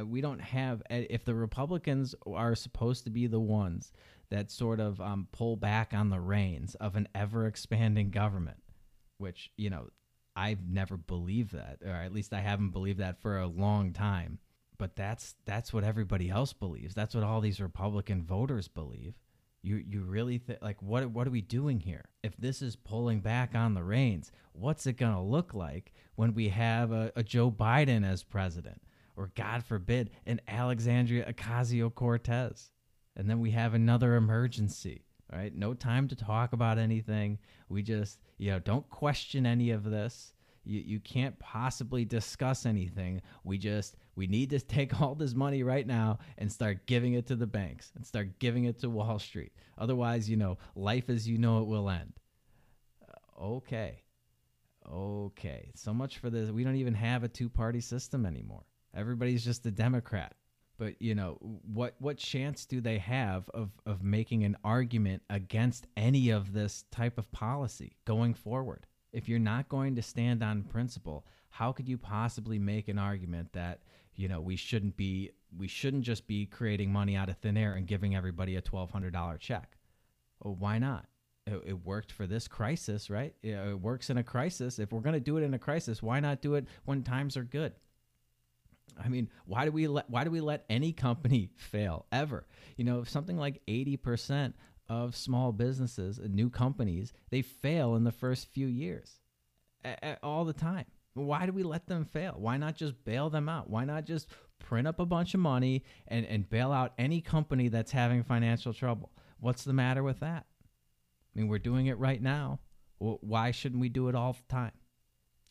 We 0.01 0.22
don't 0.22 0.39
have 0.39 0.82
if 0.89 1.26
the 1.26 1.36
republicans 1.36 2.15
are 2.26 2.55
supposed 2.55 3.03
to 3.03 3.09
be 3.09 3.28
the 3.28 3.41
ones 3.41 3.91
that 4.32 4.51
sort 4.51 4.80
of 4.80 5.01
um, 5.01 5.27
pull 5.32 5.55
back 5.55 5.93
on 5.93 6.09
the 6.09 6.19
reins 6.19 6.75
of 6.75 6.95
an 6.95 7.07
ever 7.15 7.47
expanding 7.47 8.11
government, 8.11 8.61
which, 9.17 9.51
you 9.57 9.69
know, 9.69 9.88
I've 10.36 10.67
never 10.69 10.95
believed 10.95 11.53
that, 11.53 11.80
or 11.84 11.91
at 11.91 12.13
least 12.13 12.34
I 12.34 12.39
haven't 12.39 12.69
believed 12.69 12.99
that 12.99 13.21
for 13.21 13.39
a 13.39 13.47
long 13.47 13.91
time. 13.91 14.39
But 14.77 14.95
that's 14.95 15.36
that's 15.45 15.73
what 15.73 15.84
everybody 15.84 16.30
else 16.30 16.53
believes. 16.53 16.95
That's 16.95 17.13
what 17.13 17.25
all 17.25 17.41
these 17.41 17.59
Republican 17.59 18.23
voters 18.23 18.69
believe. 18.69 19.15
You 19.61 19.75
you 19.75 20.03
really 20.03 20.38
think 20.38 20.59
like 20.61 20.82
what 20.82 21.09
what 21.11 21.27
are 21.27 21.32
we 21.32 21.41
doing 21.41 21.82
here? 21.82 22.05
If 22.23 22.38
this 22.38 22.61
is 22.61 22.77
pulling 22.77 23.19
back 23.19 23.55
on 23.55 23.73
the 23.73 23.84
reins, 23.84 24.32
what's 24.53 24.88
it 24.88 24.93
gonna 24.93 25.21
look 25.21 25.53
like 25.53 25.91
when 26.15 26.34
we 26.34 26.47
have 26.47 26.93
a, 26.93 27.11
a 27.17 27.23
Joe 27.23 27.51
Biden 27.51 28.09
as 28.09 28.23
president, 28.23 28.82
or 29.17 29.32
God 29.36 29.65
forbid, 29.65 30.11
an 30.25 30.39
Alexandria 30.47 31.30
Ocasio 31.34 31.93
Cortez? 31.93 32.71
And 33.20 33.30
then 33.30 33.39
we 33.39 33.51
have 33.51 33.76
another 33.76 34.15
emergency 34.15 35.03
right? 35.32 35.55
No 35.55 35.74
time 35.74 36.07
to 36.07 36.15
talk 36.15 36.53
about 36.53 36.78
anything. 36.78 37.38
We 37.67 37.84
just 37.84 38.20
you 38.38 38.51
know 38.51 38.59
don't 38.59 38.89
question 38.89 39.45
any 39.45 39.72
of 39.72 39.84
this. 39.84 40.34
You, 40.65 40.82
you 40.82 40.99
can't 40.99 41.38
possibly 41.39 42.05
discuss 42.05 42.65
anything. 42.65 43.22
We 43.43 43.57
just 43.57 43.95
we 44.15 44.28
need 44.28 44.49
to 44.51 44.59
take 44.59 45.01
all 45.01 45.15
this 45.15 45.34
money 45.34 45.63
right 45.63 45.86
now 45.86 46.20
and 46.38 46.51
start 46.51 46.86
giving 46.86 47.13
it 47.13 47.28
to 47.28 47.36
the 47.36 47.47
banks 47.47 47.91
and 47.95 48.05
start 48.05 48.39
giving 48.39 48.65
it 48.65 48.80
to 48.80 48.89
wall 48.89 49.20
street. 49.20 49.53
Otherwise 49.78 50.30
you 50.30 50.38
know 50.38 50.57
life 50.76 51.09
as 51.09 51.28
you 51.28 51.38
know 51.38 51.61
it 51.61 51.67
will 51.67 51.89
end. 51.89 52.13
Uh, 53.07 53.43
okay. 53.43 54.03
Okay. 54.91 55.72
So 55.76 55.93
much 55.93 56.17
for 56.17 56.30
this. 56.30 56.49
We 56.49 56.63
don't 56.63 56.78
even 56.78 56.95
have 56.95 57.24
a 57.24 57.28
two-party 57.28 57.82
system 57.82 58.26
anymore. 58.26 58.63
Everybody's 58.95 59.45
just 59.45 59.65
a 59.67 59.72
democrat 59.72 60.34
but 60.80 60.99
you 60.99 61.13
know 61.13 61.38
what 61.71 61.93
what 61.99 62.17
chance 62.17 62.65
do 62.65 62.82
they 62.82 62.97
have 62.97 63.47
of 63.49 63.69
of 63.86 64.01
making 64.01 64.43
an 64.43 64.57
argument 64.63 65.21
against 65.30 65.86
any 65.95 66.32
of 66.32 66.53
this 66.53 66.86
type 66.89 67.19
of 67.19 67.32
policy 67.32 67.97
going 68.05 68.34
forward? 68.34 68.88
If 69.11 69.27
you're 69.27 69.39
not 69.39 69.69
going 69.69 69.95
to 69.97 70.01
stand 70.01 70.41
on 70.41 70.63
principle 70.63 71.25
how 71.49 71.71
could 71.71 71.89
you 71.89 71.97
possibly 71.97 72.57
make 72.57 72.88
an 72.88 72.97
argument 72.97 73.51
that 73.53 73.82
you 74.15 74.27
know 74.27 74.39
we 74.39 74.55
shouldn't 74.55 74.95
be 74.95 75.32
we 75.55 75.67
shouldn't 75.67 76.03
just 76.03 76.25
be 76.27 76.45
creating 76.45 76.91
money 76.91 77.15
out 77.15 77.30
of 77.30 77.38
thin 77.38 77.57
air 77.57 77.73
and 77.73 77.88
giving 77.88 78.15
everybody 78.15 78.55
a 78.55 78.61
$1200 78.61 79.39
check? 79.39 79.77
Well, 80.41 80.55
why 80.55 80.77
not? 80.77 81.07
It, 81.47 81.63
it, 81.65 81.86
worked 81.86 82.11
for 82.11 82.27
this 82.27 82.47
crisis 82.47 83.09
right? 83.09 83.34
It 83.41 83.82
works 83.82 84.09
in 84.09 84.17
a 84.17 84.23
crisis. 84.23 84.77
If 84.77 84.91
we're 84.91 84.99
going 84.99 85.13
to 85.13 85.19
do 85.19 85.38
it 85.38 85.43
in 85.43 85.53
a 85.53 85.59
crisis 85.59 86.01
why 86.01 86.19
not 86.19 86.41
do 86.41 86.55
it 86.55 86.65
when 86.86 87.03
times 87.03 87.36
are 87.36 87.43
good 87.43 87.73
I 88.97 89.09
mean, 89.09 89.29
why 89.45 89.65
do 89.65 89.71
we 89.71 89.87
let 89.87 90.09
why 90.09 90.23
do 90.23 90.31
we 90.31 90.41
let 90.41 90.65
any 90.69 90.93
company 90.93 91.49
fail 91.57 92.05
ever? 92.11 92.45
You 92.77 92.85
know, 92.85 93.03
something 93.03 93.37
like 93.37 93.61
80% 93.67 94.53
of 94.87 95.15
small 95.15 95.51
businesses, 95.51 96.19
new 96.23 96.49
companies, 96.49 97.13
they 97.29 97.41
fail 97.41 97.95
in 97.95 98.03
the 98.03 98.11
first 98.11 98.47
few 98.47 98.67
years. 98.67 99.19
All 100.23 100.45
the 100.45 100.53
time. 100.53 100.85
Why 101.13 101.45
do 101.45 101.53
we 101.53 101.63
let 101.63 101.87
them 101.87 102.05
fail? 102.05 102.35
Why 102.37 102.57
not 102.57 102.75
just 102.75 103.03
bail 103.03 103.29
them 103.29 103.49
out? 103.49 103.69
Why 103.69 103.85
not 103.85 104.05
just 104.05 104.27
print 104.59 104.87
up 104.87 104.99
a 104.99 105.05
bunch 105.05 105.33
of 105.33 105.39
money 105.39 105.83
and, 106.07 106.25
and 106.25 106.49
bail 106.49 106.71
out 106.71 106.93
any 106.97 107.21
company 107.21 107.67
that's 107.69 107.91
having 107.91 108.23
financial 108.23 108.73
trouble? 108.73 109.11
What's 109.39 109.63
the 109.63 109.73
matter 109.73 110.03
with 110.03 110.19
that? 110.19 110.45
I 110.45 111.39
mean, 111.39 111.47
we're 111.47 111.59
doing 111.59 111.87
it 111.87 111.97
right 111.97 112.21
now. 112.21 112.59
Why 112.99 113.51
shouldn't 113.51 113.81
we 113.81 113.89
do 113.89 114.09
it 114.09 114.15
all 114.15 114.33
the 114.33 114.53
time? 114.53 114.73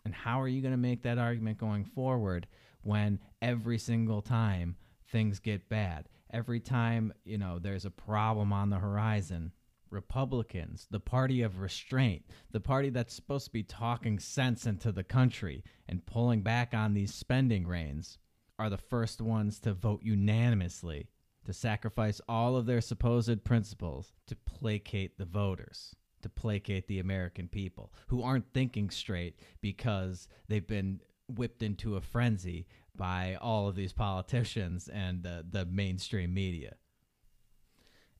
And 0.05 0.15
how 0.15 0.41
are 0.41 0.49
you 0.49 0.61
going 0.61 0.73
to 0.73 0.79
make 0.79 1.03
that 1.03 1.19
argument 1.19 1.59
going 1.59 1.85
forward 1.85 2.47
when 2.83 3.19
every 3.43 3.79
single 3.79 4.23
time 4.23 4.77
things 5.11 5.39
get 5.39 5.69
bad, 5.69 6.09
every 6.31 6.61
time, 6.61 7.13
you 7.25 7.39
know, 7.39 7.59
there's 7.59 7.85
a 7.85 7.91
problem 7.91 8.53
on 8.53 8.71
the 8.71 8.79
horizon, 8.79 9.53
Republicans, 9.91 10.87
the 10.91 11.01
party 11.01 11.43
of 11.43 11.61
restraint, 11.61 12.25
the 12.51 12.61
party 12.61 12.91
that's 12.91 13.15
supposed 13.15 13.47
to 13.47 13.53
be 13.53 13.63
talking 13.63 14.19
sense 14.19 14.67
into 14.67 14.93
the 14.93 15.05
country 15.05 15.65
and 15.89 16.05
pulling 16.07 16.43
back 16.43 16.75
on 16.75 16.93
these 16.93 17.15
spending 17.15 17.67
reins, 17.67 18.19
are 18.59 18.69
the 18.69 18.77
first 18.77 19.21
ones 19.21 19.61
to 19.61 19.73
vote 19.73 20.03
unanimously 20.03 21.09
to 21.45 21.53
sacrifice 21.53 22.21
all 22.29 22.57
of 22.57 22.67
their 22.67 22.81
supposed 22.81 23.45
principles 23.45 24.13
to 24.27 24.37
placate 24.37 25.17
the 25.17 25.25
voters, 25.25 25.95
to 26.23 26.29
placate 26.29 26.87
the 26.89 26.99
American 26.99 27.49
people 27.49 27.93
who 28.09 28.23
aren't 28.23 28.53
thinking 28.53 28.91
straight 28.91 29.39
because 29.61 30.29
they've 30.49 30.67
been 30.67 31.01
whipped 31.29 31.63
into 31.63 31.97
a 31.97 32.01
frenzy 32.01 32.67
by 32.99 33.39
all 33.41 33.69
of 33.69 33.77
these 33.77 33.95
politicians 33.95 34.89
and 34.89 35.23
the, 35.23 35.47
the 35.49 35.65
mainstream 35.65 36.35
media. 36.35 36.75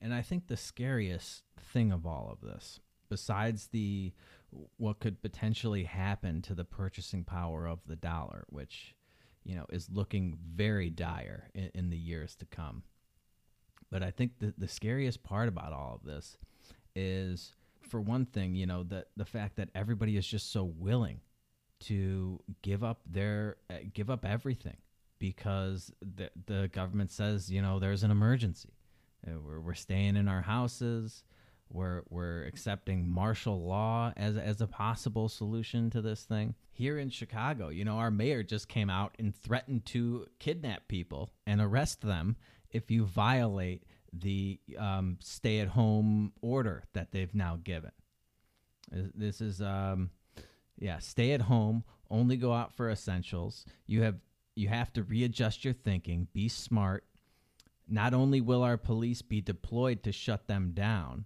And 0.01 0.13
I 0.13 0.23
think 0.23 0.47
the 0.47 0.57
scariest 0.57 1.43
thing 1.59 1.91
of 1.91 2.07
all 2.07 2.29
of 2.31 2.41
this, 2.41 2.79
besides 3.09 3.67
the 3.67 4.13
what 4.77 4.99
could 4.99 5.21
potentially 5.21 5.83
happen 5.83 6.41
to 6.41 6.55
the 6.55 6.63
purchasing 6.63 7.23
power 7.23 7.67
of 7.67 7.79
the 7.85 7.95
dollar, 7.95 8.45
which 8.49 8.95
you 9.43 9.55
know 9.55 9.65
is 9.69 9.89
looking 9.91 10.37
very 10.55 10.89
dire 10.89 11.49
in, 11.53 11.69
in 11.75 11.89
the 11.89 11.97
years 11.97 12.35
to 12.37 12.45
come. 12.45 12.83
But 13.91 14.01
I 14.01 14.11
think 14.11 14.39
the, 14.39 14.53
the 14.57 14.67
scariest 14.67 15.21
part 15.21 15.49
about 15.49 15.73
all 15.73 15.95
of 15.95 16.03
this 16.03 16.37
is, 16.95 17.53
for 17.81 18.01
one 18.01 18.25
thing, 18.25 18.55
you 18.55 18.65
know, 18.65 18.83
the 18.83 19.05
the 19.17 19.25
fact 19.25 19.57
that 19.57 19.69
everybody 19.75 20.15
is 20.17 20.25
just 20.25 20.51
so 20.51 20.63
willing 20.63 21.19
to 21.81 22.39
give 22.61 22.83
up 22.83 23.01
their 23.05 23.57
uh, 23.69 23.75
give 23.93 24.09
up 24.09 24.25
everything 24.25 24.77
because 25.19 25.91
the 26.01 26.29
the 26.45 26.69
government 26.69 27.11
says 27.11 27.51
you 27.51 27.61
know 27.61 27.79
there's 27.79 28.03
an 28.03 28.11
emergency. 28.11 28.73
Uh, 29.25 29.39
we're 29.45 29.59
we're 29.59 29.73
staying 29.73 30.15
in 30.15 30.27
our 30.27 30.41
houses. 30.41 31.23
We're 31.71 32.01
we're 32.09 32.45
accepting 32.45 33.07
martial 33.07 33.63
law 33.63 34.13
as 34.17 34.37
as 34.37 34.61
a 34.61 34.67
possible 34.67 35.29
solution 35.29 35.89
to 35.91 36.01
this 36.01 36.23
thing. 36.23 36.55
Here 36.71 36.97
in 36.97 37.09
Chicago, 37.09 37.69
you 37.69 37.85
know, 37.85 37.97
our 37.97 38.09
mayor 38.11 38.41
just 38.41 38.67
came 38.69 38.89
out 38.89 39.15
and 39.19 39.35
threatened 39.35 39.85
to 39.87 40.27
kidnap 40.39 40.87
people 40.87 41.31
and 41.45 41.61
arrest 41.61 42.01
them 42.01 42.37
if 42.71 42.89
you 42.89 43.05
violate 43.05 43.83
the 44.13 44.59
um, 44.77 45.17
stay-at-home 45.21 46.31
order 46.41 46.85
that 46.93 47.11
they've 47.11 47.35
now 47.35 47.59
given. 47.63 47.91
This 48.91 49.41
is 49.41 49.61
um, 49.61 50.09
yeah, 50.79 50.99
stay 50.99 51.31
at 51.31 51.41
home, 51.41 51.83
only 52.09 52.37
go 52.37 52.53
out 52.53 52.73
for 52.73 52.89
essentials. 52.89 53.65
You 53.85 54.01
have 54.03 54.15
you 54.55 54.67
have 54.67 54.91
to 54.93 55.03
readjust 55.03 55.63
your 55.63 55.73
thinking, 55.73 56.27
be 56.33 56.49
smart. 56.49 57.05
Not 57.87 58.13
only 58.13 58.41
will 58.41 58.63
our 58.63 58.77
police 58.77 59.21
be 59.21 59.41
deployed 59.41 60.03
to 60.03 60.11
shut 60.11 60.47
them 60.47 60.71
down, 60.73 61.25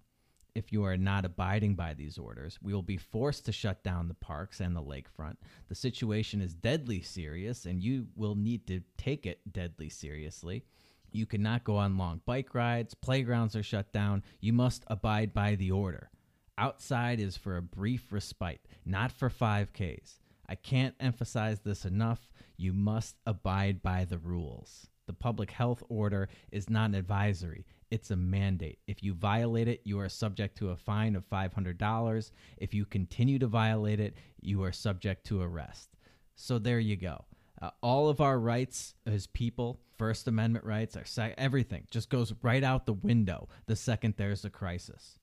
if 0.55 0.71
you 0.71 0.83
are 0.83 0.97
not 0.97 1.25
abiding 1.25 1.75
by 1.75 1.93
these 1.93 2.17
orders. 2.17 2.59
We 2.61 2.73
will 2.73 2.83
be 2.83 2.97
forced 2.97 3.45
to 3.45 3.51
shut 3.51 3.83
down 3.83 4.07
the 4.07 4.13
parks 4.13 4.59
and 4.59 4.75
the 4.75 4.83
lakefront. 4.83 5.37
The 5.67 5.75
situation 5.75 6.41
is 6.41 6.53
deadly 6.53 7.01
serious, 7.01 7.65
and 7.65 7.81
you 7.81 8.07
will 8.15 8.35
need 8.35 8.67
to 8.67 8.81
take 8.97 9.25
it 9.25 9.39
deadly 9.51 9.89
seriously. 9.89 10.63
You 11.11 11.25
cannot 11.25 11.63
go 11.63 11.77
on 11.77 11.97
long 11.97 12.21
bike 12.25 12.53
rides, 12.53 12.93
playgrounds 12.93 13.55
are 13.55 13.63
shut 13.63 13.91
down. 13.91 14.23
You 14.39 14.53
must 14.53 14.83
abide 14.87 15.33
by 15.33 15.55
the 15.55 15.71
order. 15.71 16.09
Outside 16.57 17.19
is 17.19 17.35
for 17.35 17.57
a 17.57 17.63
brief 17.63 18.11
respite, 18.11 18.61
not 18.85 19.11
for 19.11 19.29
5Ks. 19.29 20.19
I 20.47 20.55
can't 20.55 20.95
emphasize 20.99 21.61
this 21.61 21.83
enough. 21.83 22.31
You 22.57 22.73
must 22.73 23.15
abide 23.25 23.81
by 23.81 24.05
the 24.05 24.19
rules. 24.19 24.87
The 25.07 25.13
public 25.13 25.51
health 25.51 25.83
order 25.89 26.29
is 26.51 26.69
not 26.69 26.89
an 26.89 26.95
advisory, 26.95 27.65
it's 27.89 28.11
a 28.11 28.15
mandate. 28.15 28.79
If 28.87 29.03
you 29.03 29.13
violate 29.13 29.67
it, 29.67 29.81
you 29.83 29.99
are 29.99 30.09
subject 30.09 30.57
to 30.57 30.69
a 30.69 30.75
fine 30.75 31.15
of 31.15 31.29
$500. 31.29 32.31
If 32.57 32.73
you 32.73 32.85
continue 32.85 33.39
to 33.39 33.47
violate 33.47 33.99
it, 33.99 34.15
you 34.39 34.63
are 34.63 34.71
subject 34.71 35.25
to 35.27 35.41
arrest. 35.41 35.89
So 36.35 36.59
there 36.59 36.79
you 36.79 36.95
go. 36.95 37.25
Uh, 37.61 37.69
all 37.81 38.09
of 38.09 38.21
our 38.21 38.39
rights 38.39 38.95
as 39.05 39.27
people, 39.27 39.79
First 39.97 40.27
Amendment 40.27 40.65
rights, 40.65 40.95
our 40.95 41.05
sec- 41.05 41.35
everything 41.37 41.85
just 41.91 42.09
goes 42.09 42.33
right 42.41 42.63
out 42.63 42.85
the 42.85 42.93
window 42.93 43.47
the 43.67 43.75
second 43.75 44.15
there's 44.17 44.45
a 44.45 44.49
crisis. 44.49 45.19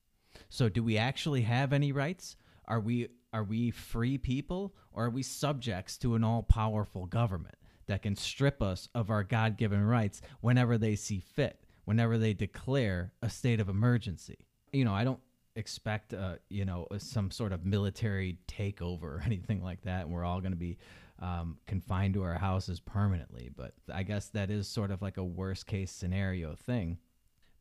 So 0.51 0.67
do 0.67 0.83
we 0.83 0.97
actually 0.97 1.43
have 1.43 1.71
any 1.71 1.93
rights? 1.93 2.35
Are 2.67 2.81
we 2.81 3.07
are 3.33 3.45
we 3.45 3.71
free 3.71 4.17
people 4.17 4.75
or 4.91 5.05
are 5.05 5.09
we 5.09 5.23
subjects 5.23 5.97
to 5.99 6.15
an 6.15 6.23
all-powerful 6.25 7.05
government 7.05 7.55
that 7.87 8.01
can 8.01 8.17
strip 8.17 8.61
us 8.61 8.89
of 8.93 9.09
our 9.09 9.23
God-given 9.23 9.81
rights 9.81 10.21
whenever 10.41 10.77
they 10.77 10.97
see 10.97 11.21
fit, 11.21 11.63
whenever 11.85 12.17
they 12.17 12.33
declare 12.33 13.13
a 13.21 13.29
state 13.29 13.61
of 13.61 13.69
emergency? 13.69 14.45
You 14.73 14.83
know, 14.83 14.93
I 14.93 15.05
don't 15.05 15.21
expect 15.55 16.13
uh, 16.13 16.35
you 16.49 16.65
know 16.65 16.85
some 16.97 17.31
sort 17.31 17.53
of 17.53 17.65
military 17.65 18.37
takeover 18.49 19.03
or 19.03 19.21
anything 19.25 19.63
like 19.63 19.81
that 19.83 20.05
and 20.05 20.11
we're 20.11 20.25
all 20.25 20.41
going 20.41 20.51
to 20.51 20.57
be 20.57 20.77
um, 21.19 21.57
confined 21.65 22.13
to 22.15 22.23
our 22.23 22.35
houses 22.35 22.79
permanently 22.79 23.49
but 23.55 23.73
i 23.93 24.01
guess 24.01 24.29
that 24.29 24.49
is 24.49 24.65
sort 24.65 24.91
of 24.91 25.01
like 25.01 25.17
a 25.17 25.23
worst 25.23 25.67
case 25.67 25.91
scenario 25.91 26.55
thing 26.55 26.97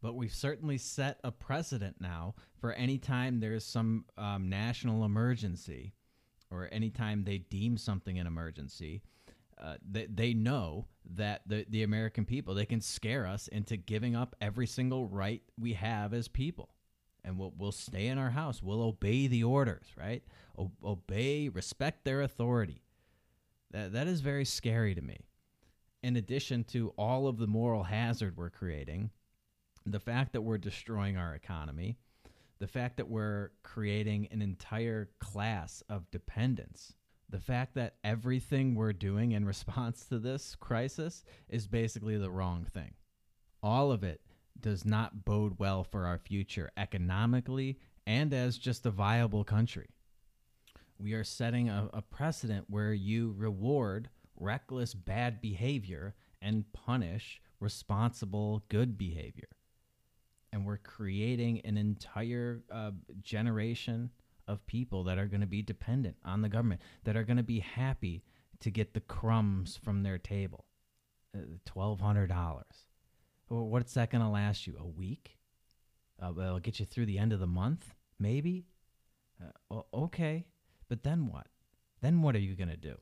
but 0.03 0.14
we've 0.14 0.34
certainly 0.34 0.78
set 0.78 1.18
a 1.24 1.30
precedent 1.30 1.96
now 2.01 2.34
for 2.61 2.72
any 2.72 2.98
time 2.98 3.40
there's 3.40 3.64
some 3.64 4.05
um, 4.16 4.48
national 4.48 5.05
emergency 5.05 5.92
or 6.51 6.68
anytime 6.72 7.24
they 7.24 7.38
deem 7.38 7.76
something 7.76 8.18
an 8.18 8.26
emergency 8.26 9.03
uh, 9.62 9.74
they, 9.88 10.07
they 10.07 10.32
know 10.32 10.86
that 11.05 11.42
the, 11.46 11.66
the 11.68 11.82
american 11.82 12.24
people 12.24 12.55
they 12.55 12.64
can 12.64 12.80
scare 12.80 13.26
us 13.26 13.48
into 13.48 13.76
giving 13.76 14.16
up 14.16 14.34
every 14.40 14.66
single 14.66 15.07
right 15.07 15.42
we 15.59 15.74
have 15.74 16.14
as 16.14 16.28
people. 16.28 16.70
And 17.22 17.38
we'll, 17.38 17.53
we'll 17.59 17.72
stay 17.72 18.07
in 18.07 18.16
our 18.16 18.30
house. 18.30 18.62
We'll 18.62 18.82
obey 18.82 19.26
the 19.26 19.44
orders 19.44 19.86
right? 19.96 20.22
O- 20.59 20.72
obey 20.82 21.48
respect 21.51 22.05
their 22.05 22.22
authority. 22.22 22.82
That, 23.72 23.92
that 23.92 24.07
is 24.07 24.20
very 24.20 24.46
scary 24.46 24.94
to 24.94 25.03
me. 25.03 25.18
In 26.03 26.16
addition 26.16 26.64
to 26.64 26.94
all 26.96 27.26
of 27.26 27.36
the 27.36 27.46
moral 27.46 27.82
hazard 27.82 28.36
we're 28.36 28.51
creating 28.51 29.11
the 29.87 30.01
fact 30.01 30.33
that 30.33 30.43
we're 30.43 30.59
destroying 30.59 31.16
our 31.16 31.35
economy, 31.35 31.97
the 32.59 32.66
fact 32.66 32.97
that 32.99 33.09
we're 33.09 33.51
creating 33.62 34.28
an 34.31 34.43
entire 34.43 35.09
class 35.18 35.83
of 35.89 36.11
dependents, 36.11 36.95
the 37.31 37.41
fact 37.41 37.74
that 37.74 37.95
everything 38.05 38.74
we're 38.74 38.93
doing 38.93 39.33
in 39.33 39.45
response 39.45 40.05
to 40.07 40.18
this 40.18 40.55
crisis 40.57 41.24
is 41.49 41.66
basically 41.66 42.18
the 42.18 42.31
wrong 42.31 42.66
thing. 42.72 42.93
All 43.62 43.93
of 43.93 44.05
it 44.05 44.20
does 44.61 44.85
not 44.85 45.24
bode 45.24 45.59
well 45.59 45.85
for 45.85 46.07
our 46.07 46.18
future 46.18 46.70
economically 46.76 47.78
and 48.07 48.35
as 48.35 48.59
just 48.59 48.85
a 48.85 48.91
viable 48.91 49.45
country. 49.45 49.89
We 50.99 51.14
are 51.14 51.24
setting 51.24 51.70
a, 51.70 51.89
a 51.95 52.03
precedent 52.03 52.66
where 52.68 52.93
you 52.93 53.35
reward 53.39 54.11
reckless 54.37 54.93
bad 54.93 55.41
behavior 55.41 56.14
and 56.43 56.70
punish 56.72 57.41
responsible 57.59 58.64
good 58.68 58.99
behavior 58.99 59.49
and 60.53 60.64
we're 60.64 60.78
creating 60.78 61.61
an 61.64 61.76
entire 61.76 62.62
uh, 62.72 62.90
generation 63.22 64.11
of 64.48 64.66
people 64.66 65.05
that 65.05 65.18
are 65.18 65.26
going 65.26 65.40
to 65.40 65.46
be 65.46 65.62
dependent 65.62 66.16
on 66.24 66.42
the 66.42 66.48
government, 66.48 66.80
that 67.05 67.16
are 67.16 67.24
going 67.24 67.36
to 67.36 67.42
be 67.42 67.61
happy 67.61 68.24
to 68.61 68.70
get 68.70 68.94
the 68.94 69.01
crumbs 69.01 69.78
from 69.82 70.03
their 70.03 70.18
table. 70.18 70.64
Uh, 71.34 71.42
$1,200. 71.68 72.62
Well, 73.48 73.66
what's 73.66 73.94
that 73.94 74.11
going 74.11 74.22
to 74.22 74.28
last 74.28 74.66
you? 74.66 74.76
A 74.78 74.86
week? 74.86 75.36
Uh, 76.20 76.32
well, 76.34 76.46
it'll 76.46 76.61
get 76.61 76.80
you 76.80 76.86
through 76.86 77.07
the 77.07 77.18
end 77.18 77.32
of 77.32 77.40
the 77.40 77.46
month, 77.46 77.94
maybe? 78.18 78.66
Uh, 79.70 79.80
okay, 79.94 80.46
but 80.88 81.03
then 81.03 81.26
what? 81.26 81.46
Then 82.03 82.22
what 82.22 82.34
are 82.34 82.40
you 82.40 82.55
going 82.55 82.68
to 82.68 82.76
do? 82.76 82.96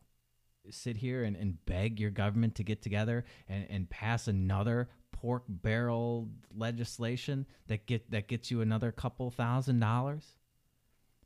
Sit 0.70 0.99
here 0.99 1.24
and, 1.24 1.34
and 1.34 1.64
beg 1.64 1.99
your 1.99 2.11
government 2.11 2.55
to 2.57 2.62
get 2.62 2.82
together 2.82 3.24
and, 3.49 3.66
and 3.70 3.90
pass 3.90 4.28
another 4.28 4.90
pork 5.21 5.45
barrel 5.49 6.29
legislation 6.57 7.47
that 7.66 7.87
get 7.87 8.11
that 8.11 8.29
gets 8.29 8.51
you 8.51 8.61
another 8.61 8.93
couple 8.93 9.31
thousand 9.31 9.81
dollars? 9.81 10.37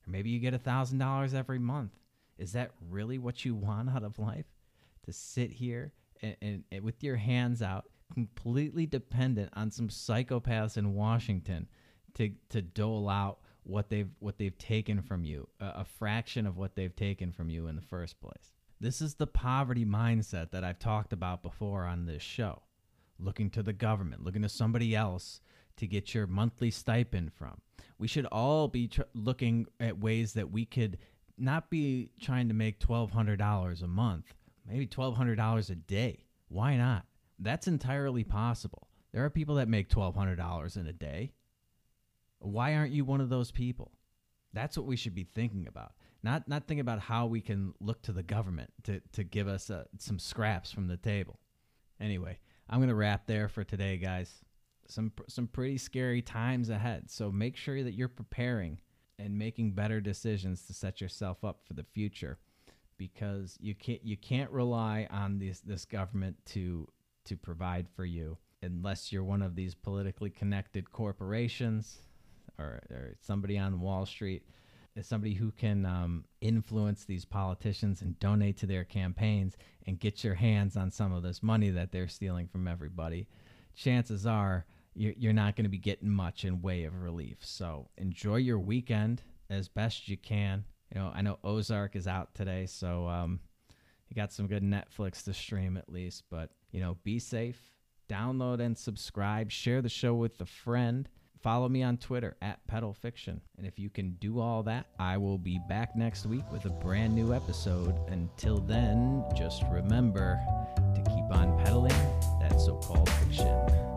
Or 0.06 0.10
maybe 0.10 0.30
you 0.30 0.40
get 0.40 0.54
a 0.54 0.58
thousand 0.58 0.98
dollars 0.98 1.34
every 1.34 1.58
month. 1.58 1.92
Is 2.38 2.52
that 2.52 2.72
really 2.90 3.18
what 3.18 3.44
you 3.44 3.54
want 3.54 3.90
out 3.90 4.02
of 4.02 4.18
life? 4.18 4.46
To 5.04 5.12
sit 5.12 5.50
here 5.50 5.92
and, 6.22 6.36
and, 6.40 6.64
and 6.70 6.84
with 6.84 7.02
your 7.02 7.16
hands 7.16 7.60
out 7.60 7.86
completely 8.14 8.86
dependent 8.86 9.50
on 9.54 9.70
some 9.70 9.88
psychopaths 9.88 10.76
in 10.76 10.92
washington 10.92 11.66
to 12.12 12.30
to 12.50 12.60
dole 12.60 13.08
out 13.08 13.38
what 13.62 13.88
they've 13.88 14.10
what 14.18 14.38
they've 14.38 14.58
taken 14.58 15.00
from 15.00 15.24
you 15.24 15.48
a, 15.60 15.66
a 15.76 15.84
fraction 15.84 16.46
of 16.46 16.56
what 16.56 16.74
they've 16.74 16.94
taken 16.94 17.32
from 17.32 17.48
you 17.48 17.66
in 17.68 17.76
the 17.76 17.82
first 17.82 18.20
place? 18.20 18.52
This 18.80 19.00
is 19.00 19.14
the 19.14 19.26
poverty 19.26 19.84
mindset 19.84 20.50
that 20.50 20.64
I've 20.64 20.78
talked 20.78 21.12
about 21.12 21.42
before 21.42 21.84
on 21.84 22.06
this 22.06 22.22
show 22.22 22.62
looking 23.22 23.50
to 23.50 23.62
the 23.62 23.72
government, 23.72 24.24
looking 24.24 24.42
to 24.42 24.48
somebody 24.48 24.94
else 24.94 25.40
to 25.76 25.86
get 25.86 26.14
your 26.14 26.26
monthly 26.26 26.70
stipend 26.70 27.32
from. 27.32 27.60
We 27.98 28.08
should 28.08 28.26
all 28.26 28.68
be 28.68 28.88
tr- 28.88 29.02
looking 29.14 29.66
at 29.80 29.98
ways 29.98 30.34
that 30.34 30.50
we 30.50 30.64
could 30.64 30.98
not 31.38 31.70
be 31.70 32.10
trying 32.20 32.48
to 32.48 32.54
make 32.54 32.78
$1,200 32.78 33.82
a 33.82 33.86
month, 33.86 34.34
maybe 34.66 34.86
$1,200 34.86 35.70
a 35.70 35.74
day. 35.74 36.24
Why 36.48 36.76
not? 36.76 37.06
That's 37.38 37.66
entirely 37.66 38.24
possible. 38.24 38.88
There 39.12 39.24
are 39.24 39.30
people 39.30 39.56
that 39.56 39.68
make 39.68 39.88
$1,200 39.88 40.76
in 40.76 40.86
a 40.86 40.92
day. 40.92 41.32
Why 42.38 42.74
aren't 42.74 42.92
you 42.92 43.04
one 43.04 43.20
of 43.20 43.28
those 43.28 43.50
people? 43.50 43.92
That's 44.52 44.76
what 44.76 44.86
we 44.86 44.96
should 44.96 45.14
be 45.14 45.24
thinking 45.24 45.66
about. 45.66 45.92
Not 46.22 46.46
not 46.46 46.66
thinking 46.66 46.80
about 46.80 47.00
how 47.00 47.26
we 47.26 47.40
can 47.40 47.74
look 47.80 48.02
to 48.02 48.12
the 48.12 48.22
government 48.22 48.70
to, 48.84 49.00
to 49.12 49.24
give 49.24 49.48
us 49.48 49.70
uh, 49.70 49.84
some 49.98 50.18
scraps 50.18 50.70
from 50.70 50.86
the 50.86 50.96
table. 50.96 51.38
Anyway, 52.00 52.38
I'm 52.68 52.78
going 52.78 52.88
to 52.88 52.94
wrap 52.94 53.26
there 53.26 53.48
for 53.48 53.64
today, 53.64 53.96
guys. 53.96 54.32
Some 54.88 55.12
some 55.28 55.46
pretty 55.46 55.78
scary 55.78 56.22
times 56.22 56.68
ahead. 56.68 57.10
So 57.10 57.30
make 57.30 57.56
sure 57.56 57.82
that 57.82 57.94
you're 57.94 58.08
preparing 58.08 58.80
and 59.18 59.38
making 59.38 59.72
better 59.72 60.00
decisions 60.00 60.66
to 60.66 60.74
set 60.74 61.00
yourself 61.00 61.44
up 61.44 61.60
for 61.64 61.74
the 61.74 61.84
future 61.94 62.38
because 62.98 63.56
you 63.60 63.74
can't 63.74 64.04
you 64.04 64.16
can't 64.16 64.50
rely 64.50 65.06
on 65.10 65.38
this 65.38 65.60
this 65.60 65.84
government 65.84 66.36
to 66.46 66.86
to 67.24 67.36
provide 67.36 67.88
for 67.94 68.04
you 68.04 68.36
unless 68.62 69.12
you're 69.12 69.24
one 69.24 69.42
of 69.42 69.54
these 69.54 69.74
politically 69.74 70.30
connected 70.30 70.90
corporations 70.92 71.98
or, 72.58 72.80
or 72.90 73.14
somebody 73.20 73.58
on 73.58 73.80
Wall 73.80 74.06
Street 74.06 74.44
as 74.96 75.06
somebody 75.06 75.34
who 75.34 75.50
can 75.50 75.86
um, 75.86 76.24
influence 76.40 77.04
these 77.04 77.24
politicians 77.24 78.02
and 78.02 78.18
donate 78.18 78.58
to 78.58 78.66
their 78.66 78.84
campaigns 78.84 79.56
and 79.86 79.98
get 79.98 80.22
your 80.22 80.34
hands 80.34 80.76
on 80.76 80.90
some 80.90 81.12
of 81.12 81.22
this 81.22 81.42
money 81.42 81.70
that 81.70 81.92
they're 81.92 82.08
stealing 82.08 82.46
from 82.46 82.68
everybody, 82.68 83.26
chances 83.74 84.26
are 84.26 84.66
you're, 84.94 85.14
you're 85.16 85.32
not 85.32 85.56
going 85.56 85.64
to 85.64 85.70
be 85.70 85.78
getting 85.78 86.10
much 86.10 86.44
in 86.44 86.60
way 86.60 86.84
of 86.84 87.00
relief. 87.00 87.38
So 87.40 87.88
enjoy 87.96 88.36
your 88.36 88.58
weekend 88.58 89.22
as 89.48 89.68
best 89.68 90.08
you 90.08 90.16
can. 90.16 90.64
You 90.94 91.00
know, 91.00 91.12
I 91.14 91.22
know 91.22 91.38
Ozark 91.42 91.96
is 91.96 92.06
out 92.06 92.34
today, 92.34 92.66
so 92.66 93.08
um, 93.08 93.40
you 94.08 94.14
got 94.14 94.32
some 94.32 94.46
good 94.46 94.62
Netflix 94.62 95.24
to 95.24 95.32
stream 95.32 95.78
at 95.78 95.90
least. 95.90 96.24
But 96.30 96.50
you 96.70 96.80
know, 96.80 96.98
be 97.02 97.18
safe. 97.18 97.58
Download 98.10 98.60
and 98.60 98.76
subscribe. 98.76 99.50
Share 99.50 99.80
the 99.80 99.88
show 99.88 100.14
with 100.14 100.38
a 100.40 100.46
friend. 100.46 101.08
Follow 101.42 101.68
me 101.68 101.82
on 101.82 101.96
Twitter 101.96 102.36
at 102.40 102.64
Pedal 102.68 102.94
Fiction. 102.94 103.40
And 103.58 103.66
if 103.66 103.76
you 103.76 103.90
can 103.90 104.12
do 104.20 104.38
all 104.38 104.62
that, 104.62 104.86
I 105.00 105.16
will 105.16 105.38
be 105.38 105.60
back 105.68 105.96
next 105.96 106.24
week 106.24 106.44
with 106.52 106.66
a 106.66 106.70
brand 106.70 107.16
new 107.16 107.34
episode. 107.34 107.96
Until 108.08 108.58
then, 108.58 109.24
just 109.36 109.64
remember 109.68 110.40
to 110.76 111.02
keep 111.02 111.36
on 111.36 111.58
pedaling 111.64 111.90
that 112.40 112.60
so 112.60 112.76
called 112.76 113.10
fiction. 113.10 113.91